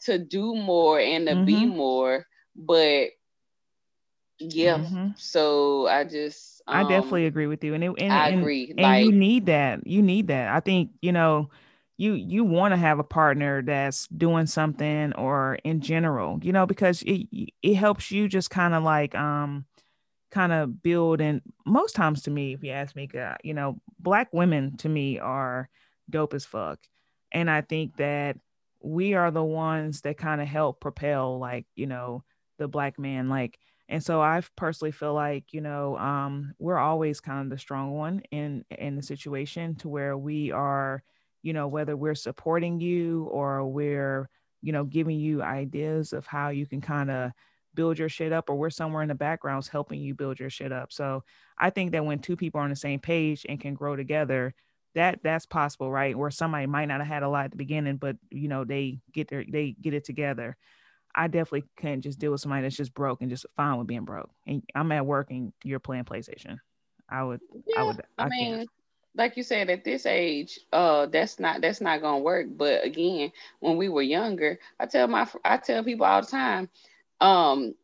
[0.05, 1.45] to do more and to mm-hmm.
[1.45, 2.25] be more.
[2.55, 3.09] But
[4.41, 4.77] Yeah.
[4.77, 5.09] Mm-hmm.
[5.15, 7.73] So I just um, I definitely agree with you.
[7.73, 8.69] And, it, and I and, agree.
[8.69, 9.85] And like, you need that.
[9.85, 10.49] You need that.
[10.49, 11.49] I think, you know,
[11.97, 16.65] you you want to have a partner that's doing something or in general, you know,
[16.65, 17.27] because it
[17.61, 19.65] it helps you just kind of like um
[20.31, 23.07] kind of build and most times to me if you ask me
[23.43, 25.69] you know black women to me are
[26.09, 26.79] dope as fuck
[27.33, 28.37] and i think that
[28.81, 32.23] we are the ones that kind of help propel like you know
[32.59, 33.59] the black man like
[33.91, 37.91] and so i personally feel like you know um, we're always kind of the strong
[37.91, 41.03] one in in the situation to where we are
[41.43, 44.29] you know whether we're supporting you or we're
[44.61, 47.31] you know giving you ideas of how you can kind of
[47.73, 50.71] build your shit up or we're somewhere in the backgrounds helping you build your shit
[50.71, 50.91] up.
[50.91, 51.23] So
[51.57, 54.53] i think that when two people are on the same page and can grow together
[54.93, 56.17] that that's possible right?
[56.17, 59.01] Where somebody might not have had a lot at the beginning but you know they
[59.13, 60.57] get their they get it together
[61.15, 64.05] i definitely can't just deal with somebody that's just broke and just fine with being
[64.05, 64.29] broke.
[64.47, 66.57] And i'm at work and you're playing playstation.
[67.09, 68.69] I would yeah, i would i, I mean can't
[69.15, 72.47] like you said at this age uh that's not that's not gonna work.
[72.55, 76.69] But again when we were younger i tell my i tell people all the time
[77.19, 77.75] um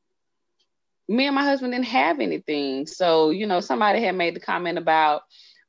[1.09, 2.85] me and my husband didn't have anything.
[2.85, 5.23] So you know somebody had made the comment about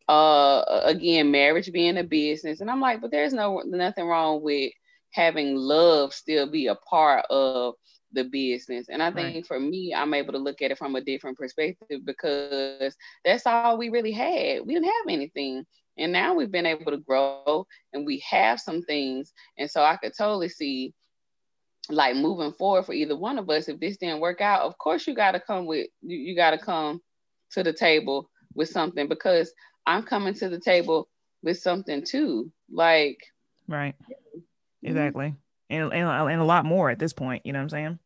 [0.08, 2.60] uh again marriage being a business.
[2.60, 4.72] And i'm like but there's no nothing wrong with
[5.12, 7.74] having love still be a part of
[8.12, 8.86] the business.
[8.88, 9.46] And i think right.
[9.46, 13.76] for me i'm able to look at it from a different perspective because that's all
[13.76, 14.66] we really had.
[14.66, 15.66] We didn't have anything.
[15.98, 19.32] And now we've been able to grow and we have some things.
[19.58, 20.94] And so i could totally see
[21.90, 25.06] like moving forward for either one of us if this didn't work out of course
[25.06, 27.00] you got to come with you, you got to come
[27.50, 29.50] to the table with something because
[29.86, 31.08] i'm coming to the table
[31.42, 32.50] with something too.
[32.70, 33.18] Like
[33.66, 33.94] right
[34.82, 35.34] exactly.
[35.70, 37.98] And, and, and a lot more at this point you know what i'm saying?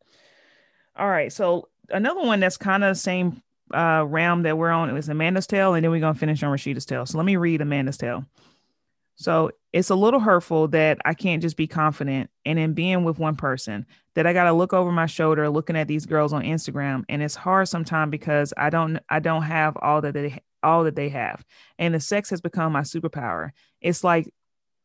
[0.95, 3.41] All right so another one that's kind of the same
[3.73, 6.85] uh realm that we're on is amanda's tale and then we're gonna finish on rashida's
[6.85, 7.05] tale.
[7.05, 8.25] So let me read amanda's tale.
[9.15, 13.19] So it's a little hurtful that I can't just be confident and in being with
[13.19, 13.85] one person
[14.15, 17.21] that I got to look over my shoulder looking at these girls on Instagram and
[17.21, 21.09] it's hard sometimes because I don't I don't have all that they all that they
[21.09, 21.43] have.
[21.77, 23.51] And the sex has become my superpower.
[23.81, 24.33] It's like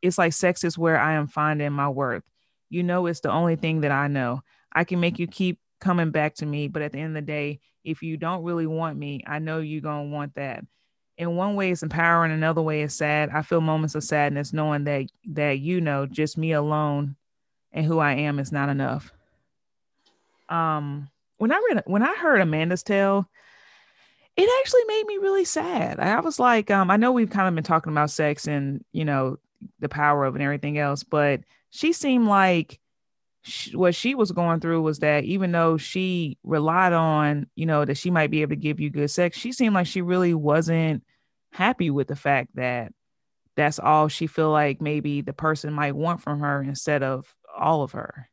[0.02, 2.24] it's like sex is where I am finding my worth.
[2.70, 4.42] You know it's the only thing that I know.
[4.72, 7.26] I can make you keep coming back to me, but at the end of the
[7.26, 10.64] day, if you don't really want me, I know you're going to want that
[11.18, 14.84] in one way it's empowering another way it's sad i feel moments of sadness knowing
[14.84, 17.16] that that you know just me alone
[17.72, 19.12] and who i am is not enough
[20.48, 23.28] um when i read when i heard amanda's tale
[24.36, 27.54] it actually made me really sad i was like um i know we've kind of
[27.54, 29.36] been talking about sex and you know
[29.80, 31.40] the power of and everything else but
[31.70, 32.80] she seemed like
[33.42, 37.84] she, what she was going through was that even though she relied on, you know,
[37.84, 40.34] that she might be able to give you good sex, she seemed like she really
[40.34, 41.02] wasn't
[41.52, 42.92] happy with the fact that
[43.56, 47.82] that's all she feel like maybe the person might want from her instead of all
[47.82, 48.28] of her.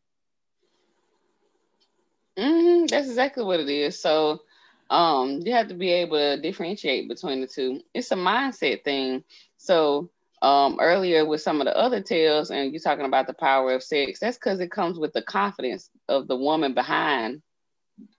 [2.38, 2.86] Mm-hmm.
[2.88, 4.00] That's exactly what it is.
[4.00, 4.42] So
[4.90, 7.82] um, you have to be able to differentiate between the two.
[7.94, 9.24] It's a mindset thing.
[9.58, 10.12] So
[10.46, 13.82] um, earlier with some of the other tales, and you're talking about the power of
[13.82, 14.20] sex.
[14.20, 17.42] That's because it comes with the confidence of the woman behind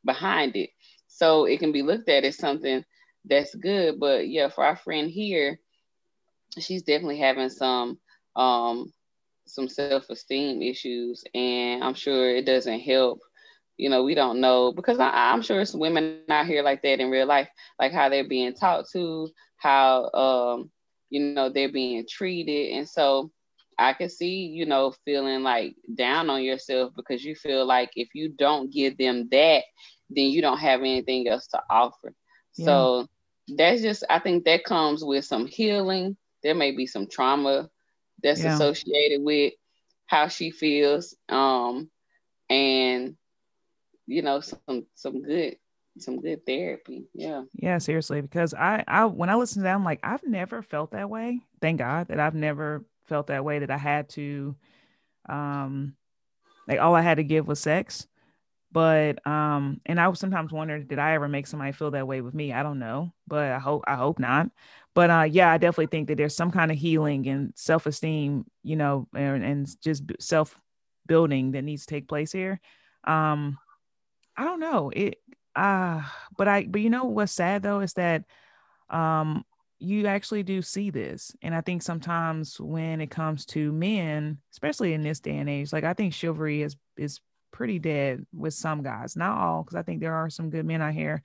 [0.04, 0.70] behind it.
[1.06, 2.84] So it can be looked at as something
[3.26, 4.00] that's good.
[4.00, 5.60] But yeah, for our friend here,
[6.58, 8.00] she's definitely having some
[8.34, 8.92] um
[9.44, 13.20] some self-esteem issues, and I'm sure it doesn't help.
[13.76, 16.98] You know, we don't know because I, am sure it's women out here like that
[16.98, 17.48] in real life,
[17.78, 19.28] like how they're being taught to,
[19.58, 20.70] how um
[21.10, 23.30] you know they're being treated and so
[23.78, 28.08] i can see you know feeling like down on yourself because you feel like if
[28.14, 29.62] you don't give them that
[30.10, 32.14] then you don't have anything else to offer
[32.56, 32.64] yeah.
[32.64, 33.06] so
[33.56, 37.68] that's just i think that comes with some healing there may be some trauma
[38.22, 38.54] that's yeah.
[38.54, 39.52] associated with
[40.06, 41.90] how she feels um
[42.48, 43.16] and
[44.06, 45.56] you know some some good
[45.98, 47.06] some good therapy.
[47.14, 47.42] Yeah.
[47.54, 48.20] Yeah, seriously.
[48.20, 51.40] Because I, I when I listen to that, I'm like, I've never felt that way.
[51.60, 54.56] Thank God that I've never felt that way that I had to
[55.28, 55.94] um
[56.68, 58.06] like all I had to give was sex.
[58.72, 62.34] But um, and I sometimes wondering, did I ever make somebody feel that way with
[62.34, 62.52] me?
[62.52, 64.50] I don't know, but I hope I hope not.
[64.94, 68.76] But uh, yeah, I definitely think that there's some kind of healing and self-esteem, you
[68.76, 70.54] know, and, and just self
[71.06, 72.60] building that needs to take place here.
[73.04, 73.58] Um,
[74.36, 74.90] I don't know.
[74.90, 75.20] It
[75.56, 76.02] uh
[76.36, 78.24] but i but you know what's sad though is that
[78.90, 79.44] um
[79.78, 84.92] you actually do see this and i think sometimes when it comes to men especially
[84.92, 87.20] in this day and age like i think chivalry is is
[87.56, 90.82] pretty dead with some guys, not all, because I think there are some good men
[90.82, 91.22] out here,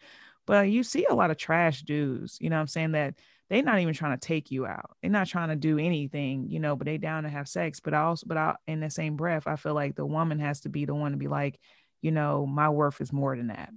[0.48, 3.16] but you see a lot of trash dudes, you know I'm saying, that
[3.50, 4.92] they're not even trying to take you out.
[5.02, 7.82] They're not trying to do anything, you know, but they down to have sex.
[7.82, 10.62] But I also, but I, in the same breath, I feel like the woman has
[10.62, 11.60] to be the one to be like,
[12.02, 13.70] you know, my worth is more than that,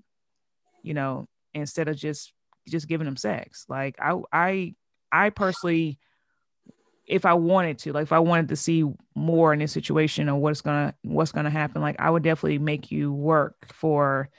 [0.84, 2.32] you know, instead of just
[2.68, 3.66] just giving them sex.
[3.68, 4.74] Like I, I,
[5.10, 5.98] I personally,
[7.06, 8.84] if I wanted to, like if I wanted to see
[9.14, 12.92] more in this situation or what's gonna what's gonna happen, like I would definitely make
[12.92, 14.30] you work for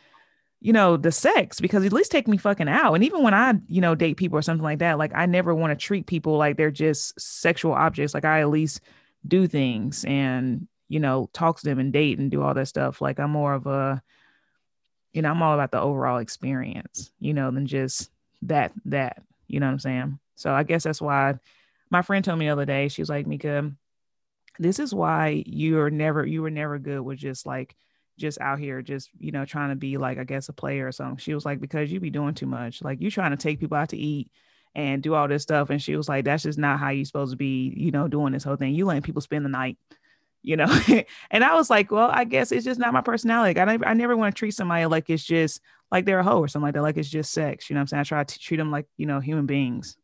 [0.61, 2.95] you know, the sex because at least take me fucking out.
[2.95, 5.53] And even when I, you know, date people or something like that, like I never
[5.53, 8.15] want to treat people like they're just sexual objects.
[8.15, 8.81] Like I at least
[9.27, 12.99] do things and, you know, talk to them and date and do all that stuff.
[12.99, 14.01] Like I'm more of a,
[15.15, 18.11] you know, I'm all about the overall experience, you know, than just
[18.43, 20.19] that, that, you know what I'm saying?
[20.35, 21.35] So I guess that's why
[21.89, 23.71] my friend told me the other day, she was like, Mika,
[24.59, 27.75] this is why you're never, you were never good with just like,
[28.17, 30.91] just out here just you know trying to be like i guess a player or
[30.93, 31.17] something.
[31.17, 32.81] She was like because you be doing too much.
[32.81, 34.31] Like you trying to take people out to eat
[34.73, 35.69] and do all this stuff.
[35.69, 38.31] And she was like that's just not how you supposed to be you know doing
[38.31, 38.73] this whole thing.
[38.73, 39.77] You letting people spend the night
[40.45, 40.67] you know
[41.31, 44.15] and i was like well i guess it's just not my personality i, I never
[44.15, 45.59] want to treat somebody like it's just
[45.91, 47.87] like they're a hoe or something like that like it's just sex you know i'm
[47.87, 49.97] saying i try to treat them like you know human beings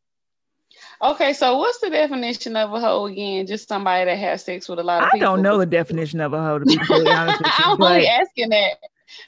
[1.01, 3.45] Okay, so what's the definition of a hoe again?
[3.45, 5.27] Just somebody that has sex with a lot of I people.
[5.27, 7.65] I don't know the definition of a hoe to be completely honest with you.
[7.65, 7.91] I'm but...
[7.91, 8.77] only asking that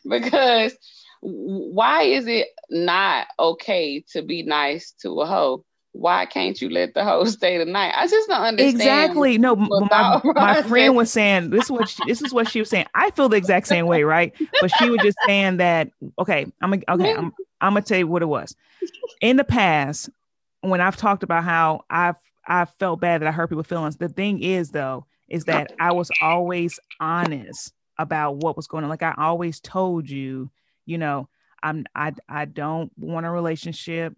[0.08, 0.74] because
[1.22, 5.66] why is it not okay to be nice to a hoe?
[5.94, 7.94] Why can't you let the hoe stay tonight?
[7.96, 8.76] I just don't understand.
[8.76, 9.38] Exactly.
[9.38, 12.70] No, my, my friend was saying this is what she, this is what she was
[12.70, 12.88] saying.
[12.94, 14.34] I feel the exact same way, right?
[14.60, 15.90] But she was just saying that.
[16.20, 17.14] Okay, I'm okay.
[17.14, 18.56] I'm I'm gonna tell you what it was.
[19.22, 20.10] In the past,
[20.62, 22.16] when I've talked about how I've
[22.46, 23.98] I felt bad that I hurt people's feelings.
[23.98, 28.90] The thing is though, is that I was always honest about what was going on.
[28.90, 30.50] Like I always told you,
[30.86, 31.30] you know,
[31.62, 34.16] I'm I I don't want a relationship.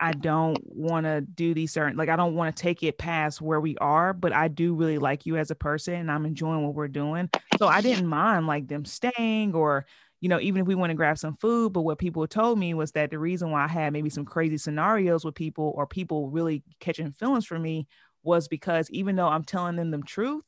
[0.00, 3.40] I don't want to do these certain like I don't want to take it past
[3.40, 6.64] where we are, but I do really like you as a person and I'm enjoying
[6.64, 7.28] what we're doing.
[7.58, 9.86] So I didn't mind like them staying or
[10.20, 12.74] you know, even if we went and grab some food, but what people told me
[12.74, 16.28] was that the reason why I had maybe some crazy scenarios with people or people
[16.28, 17.86] really catching feelings for me
[18.22, 20.44] was because even though I'm telling them the truth,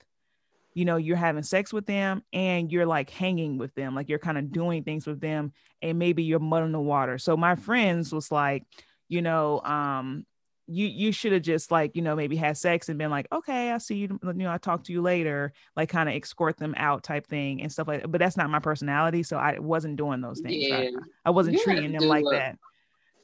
[0.74, 4.18] you know, you're having sex with them and you're like hanging with them, like you're
[4.18, 7.16] kind of doing things with them, and maybe you're mud in the water.
[7.18, 8.64] So my friends was like,
[9.12, 10.24] you know, um,
[10.66, 13.72] you you should have just like you know maybe had sex and been like okay
[13.72, 16.72] i see you you know i talk to you later like kind of escort them
[16.78, 18.12] out type thing and stuff like that.
[18.12, 20.76] But that's not my personality so i wasn't doing those things yeah.
[20.76, 20.90] I,
[21.26, 22.58] I, wasn't you treating them like that.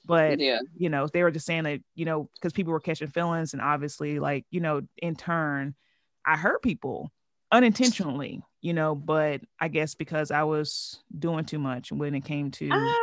[0.05, 0.59] But yeah.
[0.77, 3.63] you know they were just saying that you know because people were catching feelings and
[3.63, 5.77] obviously like you know in turn
[6.27, 7.13] i hurt people
[7.53, 12.51] unintentionally you know but i guess because i was doing too much when it came
[12.51, 12.95] to uh,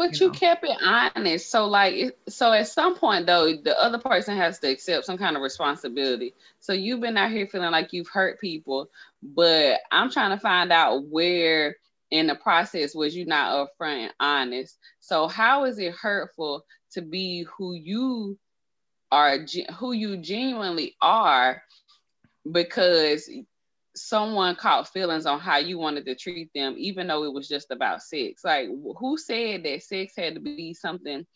[0.00, 0.38] but you, you know.
[0.38, 1.50] kept it honest.
[1.50, 5.36] So like, so at some point though, the other person has to accept some kind
[5.36, 6.32] of responsibility.
[6.58, 8.88] So you've been out here feeling like you've hurt people,
[9.22, 11.76] but I'm trying to find out where
[12.10, 14.78] in the process was you not upfront and honest.
[15.00, 18.38] So how is it hurtful to be who you
[19.12, 19.36] are,
[19.78, 21.62] who you genuinely are,
[22.50, 23.28] because
[24.00, 27.70] someone caught feelings on how you wanted to treat them, even though it was just
[27.70, 28.42] about sex.
[28.44, 28.68] Like,
[28.98, 31.26] who said that sex had to be something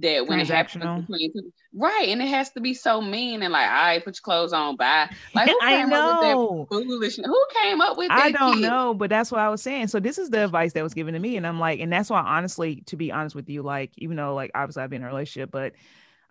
[0.00, 3.52] that when it happens between two, right, and it has to be so mean and
[3.52, 5.08] like, all right, put your clothes on, bye.
[5.34, 5.96] Like, who came I know.
[5.96, 7.26] up with that foolishness?
[7.26, 8.18] Who came up with that?
[8.18, 8.62] I don't kid?
[8.62, 9.88] know, but that's what I was saying.
[9.88, 12.10] So this is the advice that was given to me, and I'm like, and that's
[12.10, 15.08] why, honestly, to be honest with you, like, even though like obviously I've been in
[15.08, 15.74] a relationship, but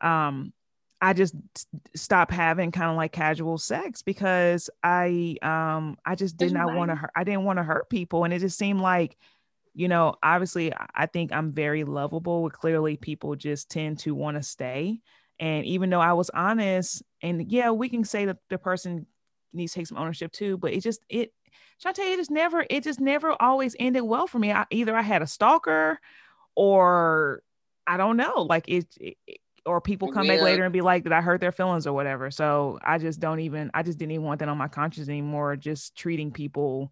[0.01, 0.51] um
[1.03, 1.35] I just
[1.97, 6.91] stopped having kind of like casual sex because I um I just did not want
[6.91, 8.23] to hurt I didn't want to hurt people.
[8.23, 9.17] And it just seemed like
[9.73, 14.37] you know obviously I think I'm very lovable but clearly people just tend to want
[14.37, 15.01] to stay.
[15.39, 19.05] And even though I was honest and yeah we can say that the person
[19.51, 21.33] needs to take some ownership too but it just it
[21.83, 24.53] Shantae it just never it just never always ended well for me.
[24.53, 25.99] I, either I had a stalker
[26.55, 27.43] or
[27.85, 29.17] I don't know like it, it
[29.65, 30.35] or people come yeah.
[30.35, 32.31] back later and be like that I hurt their feelings or whatever.
[32.31, 35.55] So I just don't even I just didn't even want that on my conscience anymore,
[35.55, 36.91] just treating people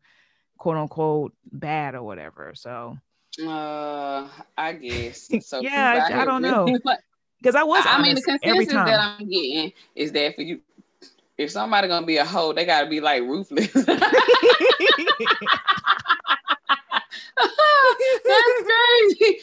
[0.58, 2.54] quote unquote bad or whatever.
[2.56, 2.98] So
[3.44, 4.28] uh
[4.58, 5.30] I guess.
[5.42, 6.68] So yeah, I, I don't know.
[7.42, 10.62] Because I was I mean the consensus that I'm getting is that for you
[11.42, 13.74] if somebody gonna be a hoe, they gotta be like ruthless.
[17.38, 19.42] That's crazy.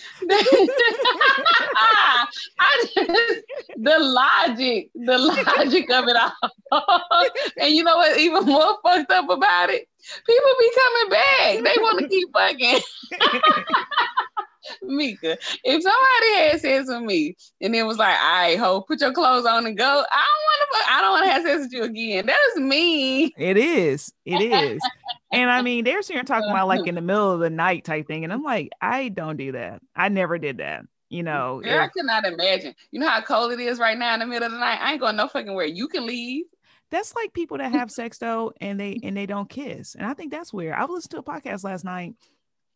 [2.60, 3.42] I just,
[3.76, 6.50] the logic, the logic of it all.
[7.60, 8.18] and you know what?
[8.18, 9.88] Even more fucked up about it,
[10.26, 11.64] people be coming back.
[11.64, 12.80] They want to keep fucking.
[14.82, 19.00] Mika, if somebody had sex with me and it was like, "All right, ho, put
[19.00, 20.47] your clothes on and go," I.
[20.88, 22.26] I don't want to have sex with you again.
[22.26, 23.26] That is me.
[23.36, 24.12] It is.
[24.24, 24.80] It is.
[25.32, 28.06] and I mean, they're sitting talking about like in the middle of the night type
[28.06, 29.82] thing, and I'm like, I don't do that.
[29.94, 30.84] I never did that.
[31.10, 32.74] You know, Girl, if, I cannot imagine.
[32.90, 34.78] You know how cold it is right now in the middle of the night.
[34.80, 35.66] I ain't going no fucking where.
[35.66, 36.44] You can leave.
[36.90, 40.14] That's like people that have sex though, and they and they don't kiss, and I
[40.14, 40.74] think that's weird.
[40.74, 42.14] I was listening to a podcast last night,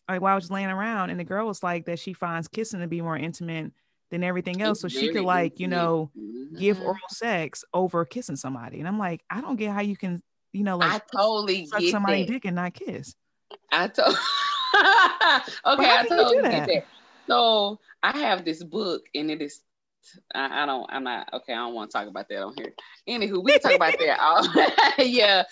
[0.09, 2.81] like while I was laying around, and the girl was like that she finds kissing
[2.81, 3.73] to be more intimate
[4.13, 6.57] than everything else, so she could like you know mm-hmm.
[6.57, 10.23] give oral sex over kissing somebody, and I'm like, I don't get how you can
[10.53, 12.33] you know like I totally suck somebody that.
[12.33, 13.17] dick and not kiss.
[13.73, 14.15] I told.
[15.67, 16.87] okay, I totally get that.
[17.27, 19.63] So I have this book, and it is
[20.35, 20.87] I, I, don't.
[20.91, 21.53] I'm not okay.
[21.53, 22.75] I don't want to talk about that on here.
[23.09, 24.95] Anywho, we talk about that.
[24.99, 25.45] yeah.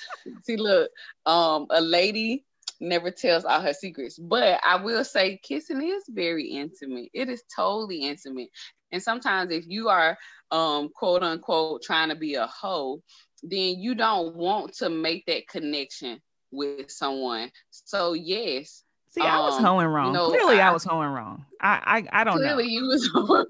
[0.43, 0.91] See, look,
[1.27, 2.45] um, a lady
[2.81, 7.11] never tells all her secrets, but I will say, kissing is very intimate.
[7.12, 8.48] It is totally intimate,
[8.93, 10.16] and sometimes if you are,
[10.51, 13.02] um, quote unquote, trying to be a hoe,
[13.43, 16.20] then you don't want to make that connection
[16.51, 17.51] with someone.
[17.70, 18.82] So yes,
[19.12, 20.12] See, I was um, hoeing wrong.
[20.12, 21.45] Know, clearly, I, I, was hoeing wrong.
[21.61, 22.70] I I, I don't clearly know.
[22.70, 23.45] you was wrong.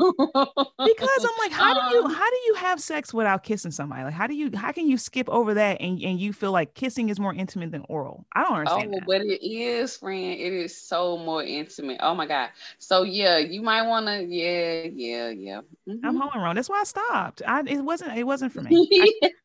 [0.87, 3.71] because I'm like, how um, do you um, how do you have sex without kissing
[3.71, 4.05] somebody?
[4.05, 6.73] Like, how do you how can you skip over that and, and you feel like
[6.73, 8.25] kissing is more intimate than oral?
[8.35, 8.95] I don't understand.
[8.95, 9.07] Oh, that.
[9.07, 10.33] but it is, friend.
[10.33, 11.99] It is so more intimate.
[12.01, 12.49] Oh my god.
[12.79, 14.25] So yeah, you might want to.
[14.25, 15.61] Yeah, yeah, yeah.
[15.87, 16.07] Mm-hmm.
[16.07, 16.55] I'm hoeing wrong.
[16.55, 17.43] That's why I stopped.
[17.47, 18.89] I it wasn't it wasn't for me.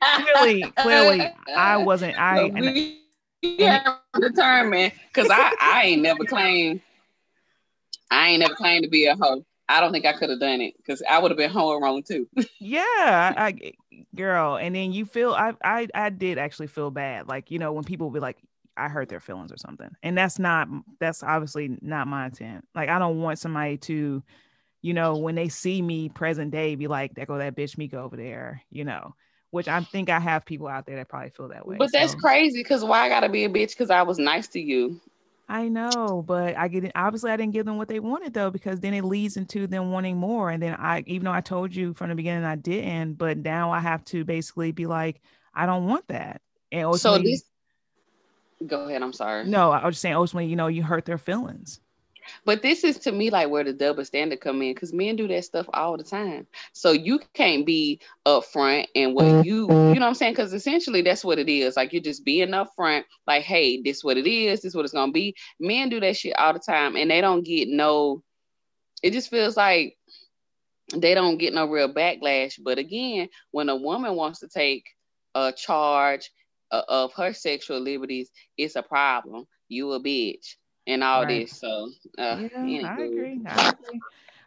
[0.02, 2.18] I, clearly, clearly, I wasn't.
[2.18, 3.02] I.
[3.57, 6.81] Yeah, determined because I, I ain't never claimed
[8.11, 9.45] I ain't never claimed to be a hoe.
[9.67, 12.03] I don't think I could have done it because I would have been home wrong
[12.03, 12.27] too.
[12.59, 12.84] yeah,
[13.35, 13.73] I,
[14.15, 17.73] girl, and then you feel I, I I did actually feel bad, like you know
[17.73, 18.38] when people be like
[18.77, 20.67] I hurt their feelings or something, and that's not
[20.99, 22.67] that's obviously not my intent.
[22.76, 24.23] Like I don't want somebody to,
[24.81, 27.97] you know, when they see me present day, be like, "There go that bitch Mika
[27.97, 29.15] over there," you know
[29.56, 31.77] which I think I have people out there that probably feel that way.
[31.77, 31.98] But so.
[31.98, 34.99] that's crazy because why I gotta be a bitch because I was nice to you.
[35.48, 36.91] I know, but I get it.
[36.94, 39.91] Obviously, I didn't give them what they wanted though, because then it leads into them
[39.91, 40.49] wanting more.
[40.49, 43.72] And then I, even though I told you from the beginning I didn't, but now
[43.72, 45.22] I have to basically be like,
[45.53, 46.41] I don't want that.
[46.72, 47.44] And so this.
[48.68, 49.02] Go ahead.
[49.02, 49.45] I'm sorry.
[49.45, 50.15] No, I was just saying.
[50.15, 51.80] Ultimately, you know, you hurt their feelings.
[52.45, 55.27] But this is to me like where the double standard come in because men do
[55.27, 56.47] that stuff all the time.
[56.73, 60.34] So you can't be upfront and what you, you know what I'm saying?
[60.34, 61.76] Because essentially that's what it is.
[61.76, 65.11] Like you're just being upfront, like, hey, this what it is, this what it's gonna
[65.11, 65.35] be.
[65.60, 68.23] Men do that shit all the time and they don't get no,
[69.03, 69.97] it just feels like
[70.95, 72.60] they don't get no real backlash.
[72.61, 74.85] But again, when a woman wants to take
[75.34, 76.31] a charge
[76.72, 79.45] uh, of her sexual liberties, it's a problem.
[79.68, 80.56] You a bitch
[80.88, 81.48] and all right.
[81.48, 81.60] this.
[81.60, 83.41] So uh, yeah, I agree.
[83.45, 84.02] I agree.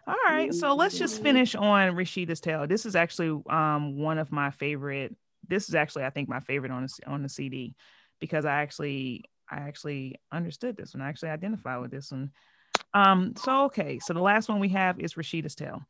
[0.07, 2.67] All right, so let's just finish on Rashida's tale.
[2.67, 5.15] This is actually um, one of my favorite.
[5.47, 7.75] This is actually, I think, my favorite on the on the CD
[8.19, 11.03] because I actually I actually understood this one.
[11.03, 12.31] I actually identified with this one.
[12.95, 15.83] Um, so okay, so the last one we have is Rashida's tale.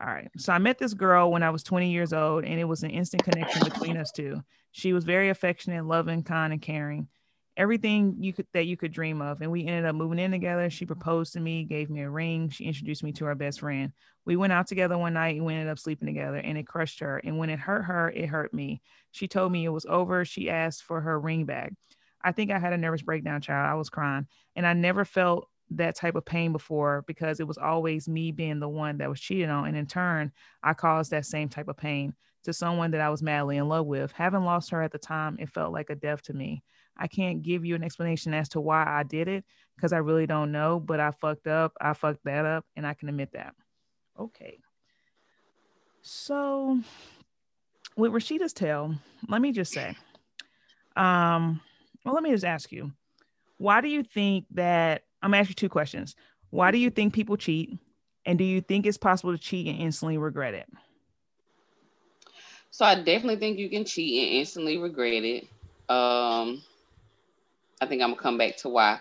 [0.00, 0.30] All right.
[0.38, 2.90] So I met this girl when I was 20 years old, and it was an
[2.90, 4.42] instant connection between us two.
[4.72, 7.08] She was very affectionate, loving, kind, and caring
[7.56, 9.40] everything you could that you could dream of.
[9.40, 10.68] And we ended up moving in together.
[10.70, 10.94] She mm-hmm.
[10.94, 12.48] proposed to me, gave me a ring.
[12.48, 13.92] She introduced me to her best friend.
[14.24, 17.00] We went out together one night and we ended up sleeping together and it crushed
[17.00, 17.18] her.
[17.18, 18.80] And when it hurt her, it hurt me.
[19.12, 20.24] She told me it was over.
[20.24, 21.72] She asked for her ring back.
[22.22, 23.70] I think I had a nervous breakdown, child.
[23.70, 24.26] I was crying.
[24.56, 28.60] And I never felt that type of pain before because it was always me being
[28.60, 29.66] the one that was cheated on.
[29.66, 30.32] And in turn,
[30.62, 32.14] I caused that same type of pain
[32.44, 34.12] to someone that I was madly in love with.
[34.12, 36.62] Having lost her at the time, it felt like a death to me.
[36.96, 39.44] I can't give you an explanation as to why I did it
[39.76, 41.72] because I really don't know, but I fucked up.
[41.80, 43.54] I fucked that up and I can admit that.
[44.18, 44.58] Okay.
[46.02, 46.80] So
[47.96, 48.94] with Rashida's tale,
[49.28, 49.96] let me just say,
[50.96, 51.60] um,
[52.04, 52.92] well, let me just ask you,
[53.58, 56.16] why do you think that I'm gonna ask you two questions.
[56.50, 57.78] Why do you think people cheat?
[58.26, 60.68] And do you think it's possible to cheat and instantly regret it?
[62.70, 65.48] So I definitely think you can cheat and instantly regret it.
[65.88, 66.62] Um,
[67.84, 69.00] I think I'm gonna come back to why.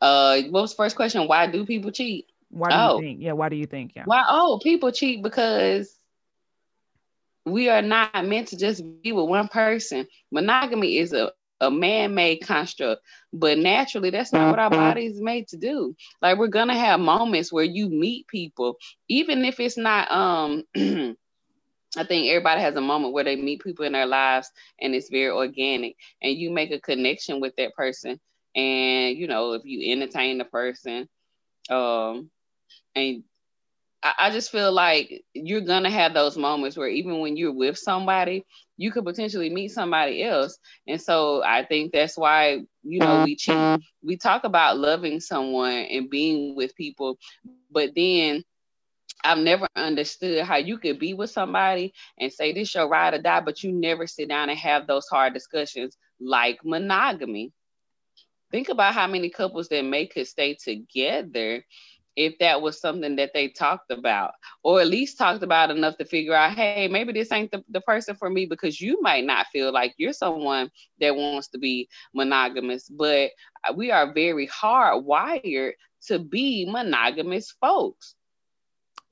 [0.00, 1.28] Uh, what was the first question?
[1.28, 2.26] Why do people cheat?
[2.50, 2.96] Why do oh.
[2.96, 3.22] you think?
[3.22, 3.92] Yeah, why do you think?
[3.94, 4.02] Yeah.
[4.04, 4.24] Why?
[4.28, 5.94] Oh, people cheat because
[7.44, 10.06] we are not meant to just be with one person.
[10.30, 13.02] Monogamy is a, a man-made construct,
[13.32, 15.94] but naturally, that's not what our body is made to do.
[16.20, 18.76] Like we're gonna have moments where you meet people,
[19.08, 20.64] even if it's not um
[21.96, 24.50] I think everybody has a moment where they meet people in their lives
[24.80, 28.18] and it's very organic and you make a connection with that person.
[28.54, 31.08] And you know, if you entertain the person,
[31.70, 32.30] um,
[32.94, 33.22] and
[34.02, 37.78] I, I just feel like you're gonna have those moments where even when you're with
[37.78, 38.44] somebody,
[38.76, 40.58] you could potentially meet somebody else.
[40.86, 43.38] And so I think that's why, you know, we.
[44.02, 48.44] We talk about loving someone and being with people, but then
[49.24, 53.22] I've never understood how you could be with somebody and say this your ride or
[53.22, 57.52] die, but you never sit down and have those hard discussions like monogamy.
[58.50, 61.64] Think about how many couples that may could stay together
[62.14, 64.32] if that was something that they talked about,
[64.62, 67.80] or at least talked about enough to figure out, hey, maybe this ain't the, the
[67.80, 70.70] person for me because you might not feel like you're someone
[71.00, 73.30] that wants to be monogamous, but
[73.66, 75.72] uh, we are very hardwired
[76.02, 78.14] to be monogamous folks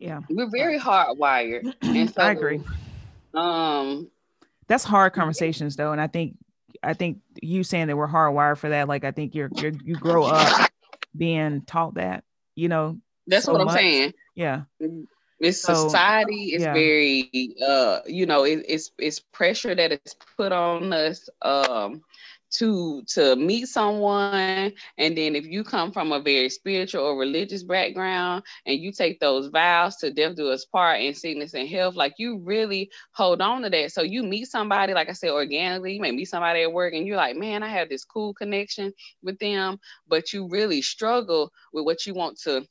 [0.00, 0.20] yeah.
[0.28, 1.74] We're very hardwired.
[1.82, 2.60] And so, I agree.
[3.34, 4.10] Um
[4.66, 5.92] that's hard conversations though.
[5.92, 6.36] And I think
[6.82, 9.94] I think you saying that we're hardwired for that, like I think you're, you're you
[9.96, 10.70] grow up
[11.16, 12.24] being taught that,
[12.54, 12.98] you know.
[13.26, 13.76] That's so what I'm much.
[13.76, 14.14] saying.
[14.34, 14.62] Yeah.
[15.38, 16.72] This so, society is yeah.
[16.72, 22.02] very uh you know it, it's it's pressure that is put on us um
[22.50, 27.62] to to meet someone and then if you come from a very spiritual or religious
[27.62, 31.94] background and you take those vows to death do us part in sickness and health
[31.94, 33.92] like you really hold on to that.
[33.92, 37.06] So you meet somebody like i said organically you may meet somebody at work and
[37.06, 39.78] you're like man i have this cool connection with them
[40.08, 42.66] but you really struggle with what you want to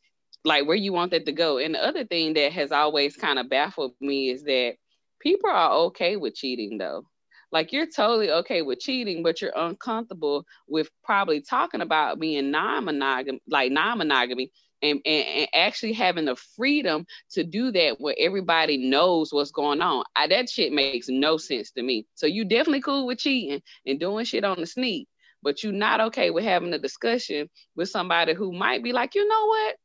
[0.45, 1.57] like where you want that to go.
[1.57, 4.75] And the other thing that has always kind of baffled me is that
[5.19, 7.05] people are okay with cheating though
[7.51, 13.41] like you're totally okay with cheating, but you're uncomfortable with probably talking about being non-monogamy,
[13.47, 14.51] like non-monogamy,
[14.81, 19.81] and, and, and, actually having the freedom to do that where everybody knows what's going
[19.81, 20.03] on.
[20.15, 22.05] I, that shit makes no sense to me.
[22.15, 25.07] So you definitely cool with cheating and doing shit on the sneak,
[25.43, 29.27] but you're not okay with having a discussion with somebody who might be like, you
[29.27, 29.75] know what?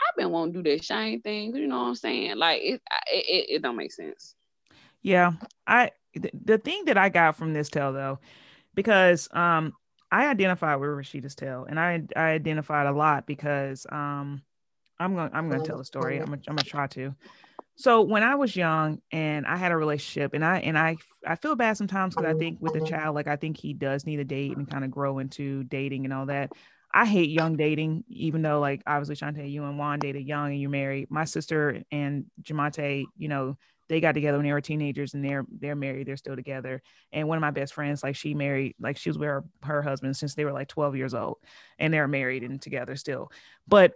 [0.00, 1.54] I've been wanting to do that shame thing.
[1.54, 2.36] You know what I'm saying?
[2.36, 2.82] Like it,
[3.12, 4.34] it, it don't make sense.
[5.02, 5.32] Yeah,
[5.66, 8.18] I the, thing that I got from this tale though,
[8.74, 9.72] because um
[10.10, 14.42] I identified with Rashida's tale and I I identified a lot because um
[14.98, 16.18] I'm gonna I'm gonna tell a story.
[16.18, 17.14] I'm gonna, I'm gonna try to.
[17.74, 21.36] So when I was young and I had a relationship and I and I I
[21.36, 24.20] feel bad sometimes because I think with a child like I think he does need
[24.20, 26.52] a date and kind of grow into dating and all that.
[26.94, 30.60] I hate young dating, even though like obviously Shantae, you and Juan dated young and
[30.60, 31.10] you're married.
[31.10, 33.56] My sister and Jamante, you know,
[33.92, 36.82] they got together when they were teenagers and they're they're married they're still together.
[37.12, 39.82] And one of my best friends like she married like she was with her, her
[39.82, 41.36] husband since they were like 12 years old
[41.78, 43.30] and they're married and together still.
[43.68, 43.94] But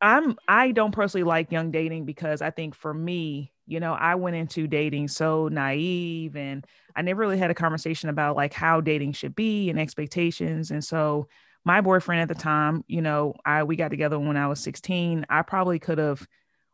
[0.00, 4.14] i'm i don't personally like young dating because i think for me you know i
[4.14, 8.80] went into dating so naive and i never really had a conversation about like how
[8.80, 10.70] dating should be and expectations.
[10.70, 11.28] And so
[11.64, 15.24] my boyfriend at the time you know i we got together when i was 16
[15.30, 16.26] i probably could have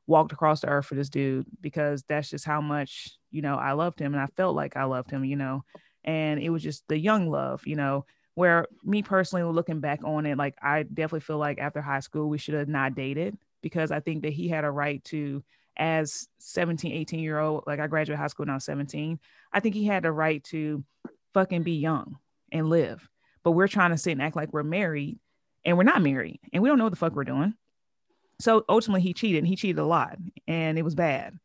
[0.07, 3.73] walked across the earth for this dude because that's just how much you know I
[3.73, 5.65] loved him and I felt like I loved him, you know,
[6.05, 8.05] and it was just the young love, you know.
[8.35, 12.31] Where me personally, looking back on it, like I definitely feel like after high school
[12.31, 15.45] we should have not dated because I think that he had a right to
[15.77, 19.19] as 17 18 year old like i graduated high school now 17
[19.53, 20.85] i think he had the right to
[21.33, 22.16] fucking be young
[22.51, 23.09] and live
[23.43, 25.19] but we're trying to sit and act like we're married
[25.65, 27.55] and we're not married and we don't know what the fuck we're doing
[28.43, 31.39] so ultimately he cheated and he cheated a lot and it was bad.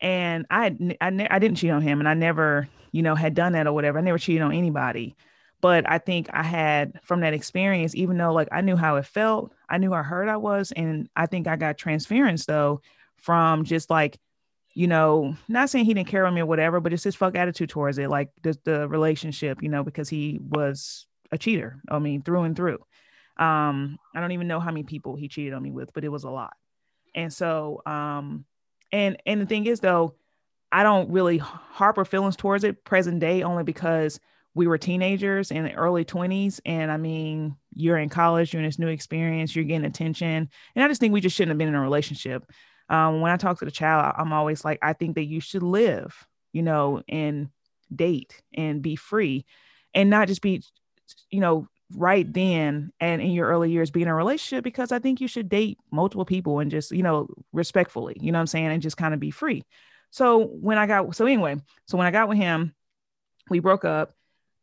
[0.00, 3.34] And i I, ne- I didn't cheat on him and i never you know had
[3.34, 3.98] done that or whatever.
[3.98, 5.16] I never cheated on anybody.
[5.60, 9.06] But i think i had from that experience even though like i knew how it
[9.06, 12.82] felt i knew how hurt i was and i think i got transference though
[13.16, 14.18] from just like
[14.74, 17.34] you know not saying he didn't care about me or whatever but just his fuck
[17.34, 21.80] attitude towards it like the, the relationship you know because he was a cheater.
[21.88, 22.78] I mean through and through
[23.36, 26.08] um, I don't even know how many people he cheated on me with, but it
[26.08, 26.52] was a lot.
[27.14, 28.44] And so, um,
[28.92, 30.14] and and the thing is though,
[30.70, 34.20] I don't really harbor feelings towards it present day only because
[34.54, 36.60] we were teenagers in the early 20s.
[36.64, 40.48] And I mean, you're in college, you're in this new experience, you're getting attention.
[40.74, 42.44] And I just think we just shouldn't have been in a relationship.
[42.88, 45.62] Um, when I talk to the child, I'm always like, I think that you should
[45.62, 47.48] live, you know, and
[47.94, 49.44] date and be free
[49.92, 50.62] and not just be,
[51.30, 54.98] you know, right then and in your early years being in a relationship because I
[54.98, 58.46] think you should date multiple people and just, you know, respectfully, you know what I'm
[58.48, 58.66] saying?
[58.66, 59.64] And just kind of be free.
[60.10, 61.56] So when I got, so anyway,
[61.86, 62.74] so when I got with him,
[63.50, 64.14] we broke up.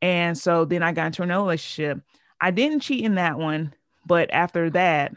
[0.02, 2.02] And so then I got into another relationship.
[2.40, 3.74] I didn't cheat in that one,
[4.06, 5.14] but after that,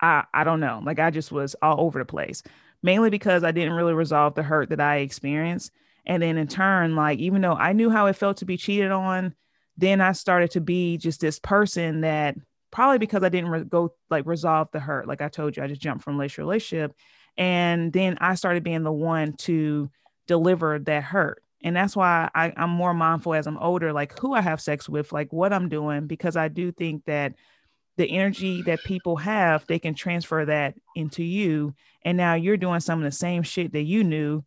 [0.00, 0.80] I, I don't know.
[0.84, 2.42] Like I just was all over the place,
[2.82, 5.72] mainly because I didn't really resolve the hurt that I experienced.
[6.04, 8.90] And then in turn, like, even though I knew how it felt to be cheated
[8.90, 9.34] on,
[9.78, 12.36] then I started to be just this person that
[12.70, 15.08] probably because I didn't re- go like resolve the hurt.
[15.08, 16.94] Like I told you, I just jumped from relationship relationship.
[17.36, 19.88] And then I started being the one to
[20.26, 21.42] deliver that hurt.
[21.62, 24.88] And that's why I, I'm more mindful as I'm older, like who I have sex
[24.88, 27.34] with, like what I'm doing, because I do think that
[27.96, 31.74] the energy that people have, they can transfer that into you.
[32.02, 34.44] And now you're doing some of the same shit that you knew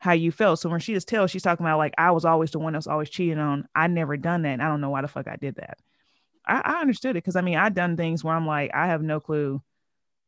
[0.00, 0.58] how you felt.
[0.58, 2.86] So when she just tells, she's talking about like I was always the one that's
[2.86, 3.68] always cheating on.
[3.74, 4.54] I never done that.
[4.54, 5.78] And I don't know why the fuck I did that.
[6.46, 9.02] I, I understood it because I mean I done things where I'm like, I have
[9.02, 9.62] no clue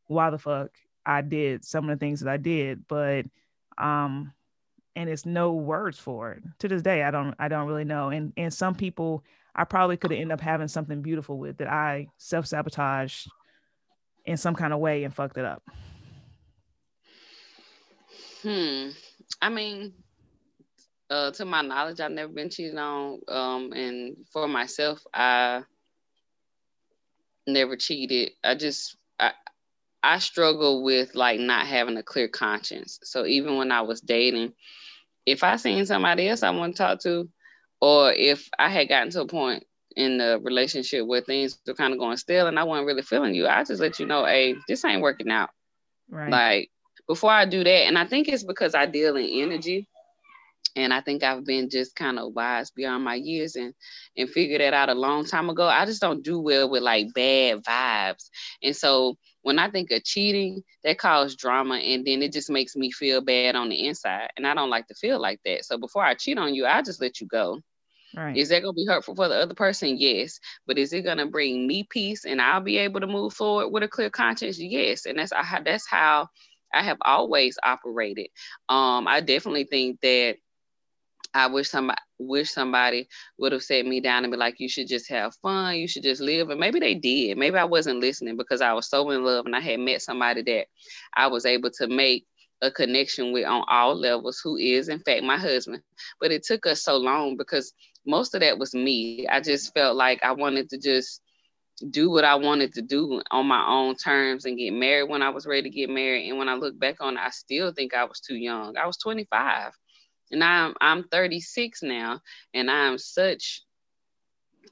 [0.06, 0.70] why the fuck
[1.06, 3.24] I did some of the things that I did, but
[3.78, 4.32] um
[4.94, 6.42] and it's no words for it.
[6.58, 8.10] To this day, I don't I don't really know.
[8.10, 9.24] And and some people
[9.54, 13.30] I probably could ended up having something beautiful with that I self-sabotaged
[14.26, 15.62] in some kind of way and fucked it up.
[18.42, 18.90] Hmm.
[19.40, 19.92] I mean,
[21.10, 23.20] uh, to my knowledge, I've never been cheated on.
[23.28, 25.62] Um, and for myself, I
[27.46, 28.32] never cheated.
[28.42, 29.32] I just I
[30.02, 32.98] I struggle with like not having a clear conscience.
[33.02, 34.54] So even when I was dating,
[35.26, 37.28] if I seen somebody else I want to talk to,
[37.80, 41.92] or if I had gotten to a point in the relationship where things were kind
[41.92, 44.56] of going stale and I wasn't really feeling you, I just let you know, hey,
[44.66, 45.50] this ain't working out.
[46.08, 46.30] Right.
[46.30, 46.70] Like
[47.06, 49.88] before I do that, and I think it's because I deal in energy.
[50.74, 53.74] And I think I've been just kind of wise beyond my years and
[54.16, 55.66] and figured that out a long time ago.
[55.66, 58.30] I just don't do well with like bad vibes.
[58.62, 62.74] And so when I think of cheating, that causes drama and then it just makes
[62.74, 64.30] me feel bad on the inside.
[64.36, 65.66] And I don't like to feel like that.
[65.66, 67.60] So before I cheat on you, I just let you go.
[68.14, 68.36] Right.
[68.36, 69.96] Is that gonna be hurtful for the other person?
[69.98, 70.38] Yes.
[70.66, 73.82] But is it gonna bring me peace and I'll be able to move forward with
[73.82, 74.58] a clear conscience?
[74.58, 75.06] Yes.
[75.06, 76.28] And that's how that's how
[76.72, 78.28] I have always operated.
[78.68, 80.36] Um, I definitely think that
[81.34, 83.08] I wish somebody wish somebody
[83.38, 86.02] would have set me down and be like, you should just have fun, you should
[86.02, 86.50] just live.
[86.50, 87.36] And maybe they did.
[87.36, 90.42] Maybe I wasn't listening because I was so in love and I had met somebody
[90.42, 90.66] that
[91.14, 92.26] I was able to make
[92.60, 95.82] a connection with on all levels, who is in fact my husband.
[96.20, 97.72] But it took us so long because
[98.06, 99.26] most of that was me.
[99.26, 101.21] I just felt like I wanted to just
[101.90, 105.30] do what I wanted to do on my own terms and get married when I
[105.30, 106.28] was ready to get married.
[106.28, 108.76] And when I look back on it, I still think I was too young.
[108.76, 109.72] I was 25
[110.32, 112.20] and I'm I'm 36 now
[112.54, 113.62] and I'm such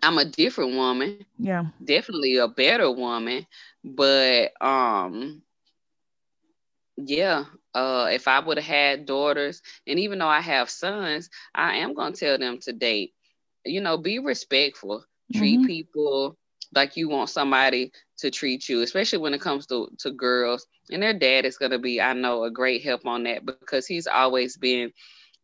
[0.03, 1.27] I'm a different woman.
[1.39, 1.65] Yeah.
[1.85, 3.47] Definitely a better woman,
[3.85, 5.43] but um
[6.97, 11.77] yeah, uh if I would have had daughters and even though I have sons, I
[11.77, 13.13] am going to tell them to date.
[13.65, 15.05] You know, be respectful.
[15.35, 15.67] Treat mm-hmm.
[15.67, 16.39] people
[16.75, 20.67] like you want somebody to treat you, especially when it comes to, to girls.
[20.91, 23.87] And their dad is going to be, I know, a great help on that because
[23.87, 24.93] he's always been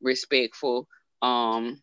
[0.00, 0.88] respectful
[1.22, 1.82] um,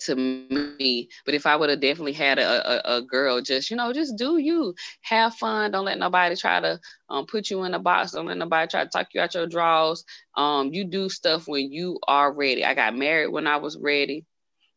[0.00, 1.08] to me.
[1.24, 4.16] But if I would have definitely had a, a, a, girl, just, you know, just
[4.16, 4.74] do you.
[5.02, 5.70] Have fun.
[5.70, 8.12] Don't let nobody try to um, put you in a box.
[8.12, 10.04] Don't let nobody try to talk you out your drawers.
[10.36, 12.64] Um, you do stuff when you are ready.
[12.64, 14.24] I got married when I was ready.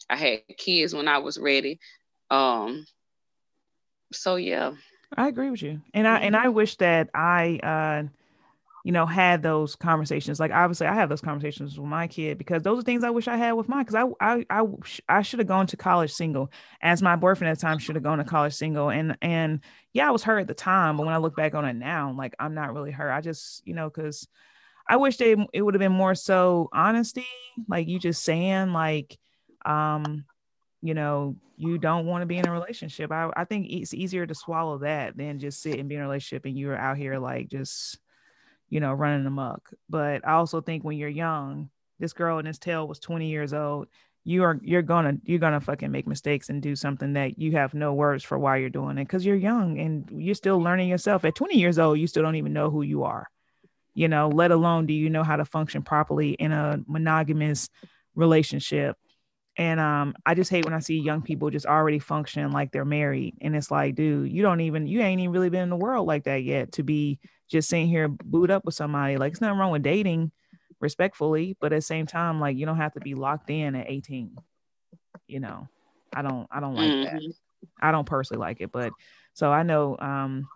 [0.10, 1.80] I had kids when I was ready.
[2.30, 2.86] Um,
[4.11, 4.73] so yeah.
[5.15, 5.82] I agree with you.
[5.94, 8.07] And i and i wish that i uh
[8.84, 10.40] you know had those conversations.
[10.40, 13.27] Like obviously i have those conversations with my kid because those are things i wish
[13.27, 14.65] i had with mine because I, I i
[15.10, 16.52] i should have gone to college single
[16.82, 18.90] as my boyfriend at the time should have gone to college single.
[18.90, 19.61] And and
[19.94, 22.14] yeah i was hurt at the time but when i look back on it now
[22.15, 24.27] like i'm not really hurt i just you know because
[24.88, 27.26] i wish they it would have been more so honesty
[27.68, 29.18] like you just saying like
[29.65, 30.26] um
[30.86, 33.12] you know, you don't want to be in a relationship.
[33.12, 36.03] I, I think it's easier to swallow that than just sit and be in a
[36.03, 37.98] relationship and you're out here like just,
[38.70, 39.72] you know, running amok.
[39.90, 43.52] But I also think when you're young, this girl in this tale was 20 years
[43.52, 43.88] old.
[44.26, 47.74] You are you're gonna you're gonna fucking make mistakes and do something that you have
[47.74, 51.26] no words for why you're doing it because you're young and you're still learning yourself.
[51.26, 53.28] At 20 years old, you still don't even know who you are.
[53.95, 57.70] You know, let alone do you know how to function properly in a monogamous
[58.16, 58.98] relationship
[59.57, 62.84] and um, I just hate when I see young people just already functioning like they're
[62.84, 63.36] married.
[63.41, 66.07] And it's like, dude, you don't even, you ain't even really been in the world
[66.07, 67.19] like that yet to be
[67.49, 69.18] just sitting here boot up with somebody.
[69.18, 70.32] Like, it's nothing wrong with dating
[70.82, 73.90] respectfully, but at the same time, like, you don't have to be locked in at
[73.90, 74.36] 18.
[75.27, 75.69] You know,
[76.14, 77.15] I don't, I don't like mm-hmm.
[77.15, 77.34] that.
[77.82, 78.73] I don't personally like it.
[78.73, 78.91] But
[79.34, 80.49] so I know, um,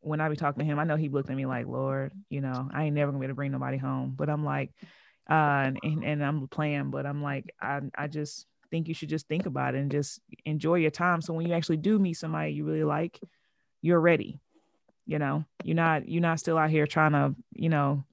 [0.00, 2.40] when I be talking to him, I know he looked at me like, Lord, you
[2.40, 4.14] know, I ain't never gonna be able to bring nobody home.
[4.16, 4.72] But I'm like,
[5.28, 9.28] uh, and, and I'm playing, but I'm like, I, I just think you should just
[9.28, 11.20] think about it and just enjoy your time.
[11.20, 13.20] So when you actually do meet somebody you really like,
[13.80, 14.40] you're ready.
[15.06, 18.04] You know, you're not, you're not still out here trying to, you know,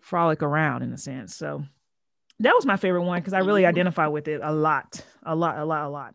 [0.00, 1.34] frolic around in a sense.
[1.34, 1.64] So
[2.40, 5.58] that was my favorite one because I really identify with it a lot, a lot,
[5.58, 6.14] a lot, a lot.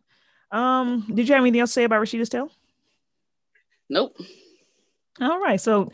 [0.52, 2.52] Um, did you have anything else to say about Rashida's Tale?
[3.90, 4.18] Nope.
[5.22, 5.92] All right, so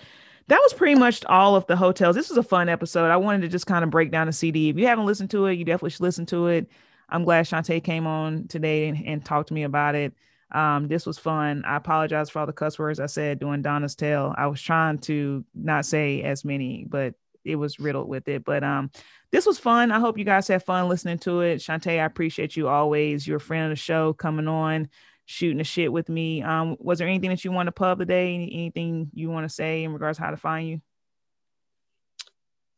[0.47, 2.15] that was pretty much all of the Heaux Tales.
[2.15, 3.09] This was a fun episode.
[3.09, 4.69] I wanted to just kind of break down the CD.
[4.69, 6.69] If you haven't listened to it, you definitely should listen to it.
[7.09, 10.13] I'm glad Shantae came on today and, and talked to me about it.
[10.51, 11.63] Um, this was fun.
[11.65, 14.33] I apologize for all the cuss words I said during Donna's tale.
[14.37, 18.45] I was trying to not say as many, but it was riddled with it.
[18.45, 18.91] But um,
[19.31, 19.91] this was fun.
[19.91, 21.57] I hope you guys had fun listening to it.
[21.57, 23.27] Shantae, I appreciate you always.
[23.27, 24.89] You're a friend of the show, coming on,
[25.25, 26.41] shooting the shit with me.
[26.41, 28.35] Um, was there anything that you want to pub today?
[28.35, 30.81] Anything you want to say in regards to how to find you?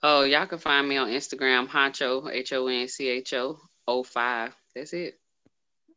[0.04, 3.60] Oh, y'all can find me on Instagram, Honcho, H O N C H O
[4.04, 4.56] 05.
[4.76, 5.20] That's it.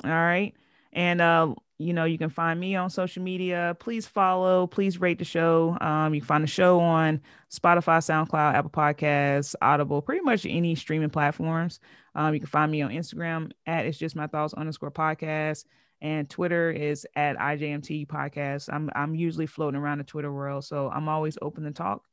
[0.05, 0.55] All right.
[0.93, 3.77] And uh, you know, you can find me on social media.
[3.79, 5.79] Please follow, please rate the show.
[5.81, 7.21] Um, you can find the show on
[7.51, 11.81] Spotify, SoundCloud, Apple Podcasts, Audible, pretty much any streaming platforms.
[12.15, 15.65] Um, you can find me on Instagram at it's just my thoughts underscore podcast.
[16.03, 18.73] And Twitter is at IJMT podcast.
[18.73, 22.05] I'm I'm usually floating around the Twitter world, so I'm always open to talk.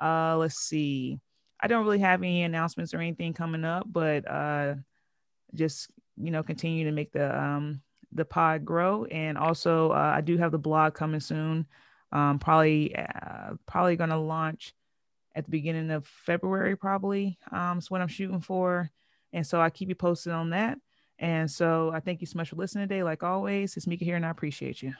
[0.00, 1.20] Uh, let's see.
[1.58, 4.74] I don't really have any announcements or anything coming up, but uh,
[5.54, 7.80] just you know continue to make the um
[8.12, 11.66] the pod grow and also uh, i do have the blog coming soon
[12.12, 14.74] um probably uh, probably going to launch
[15.34, 18.90] at the beginning of february probably um is what i'm shooting for
[19.32, 20.78] and so i keep you posted on that
[21.20, 23.76] and so i thank you so much for listening today like always.
[23.76, 24.94] It's mika here and i appreciate you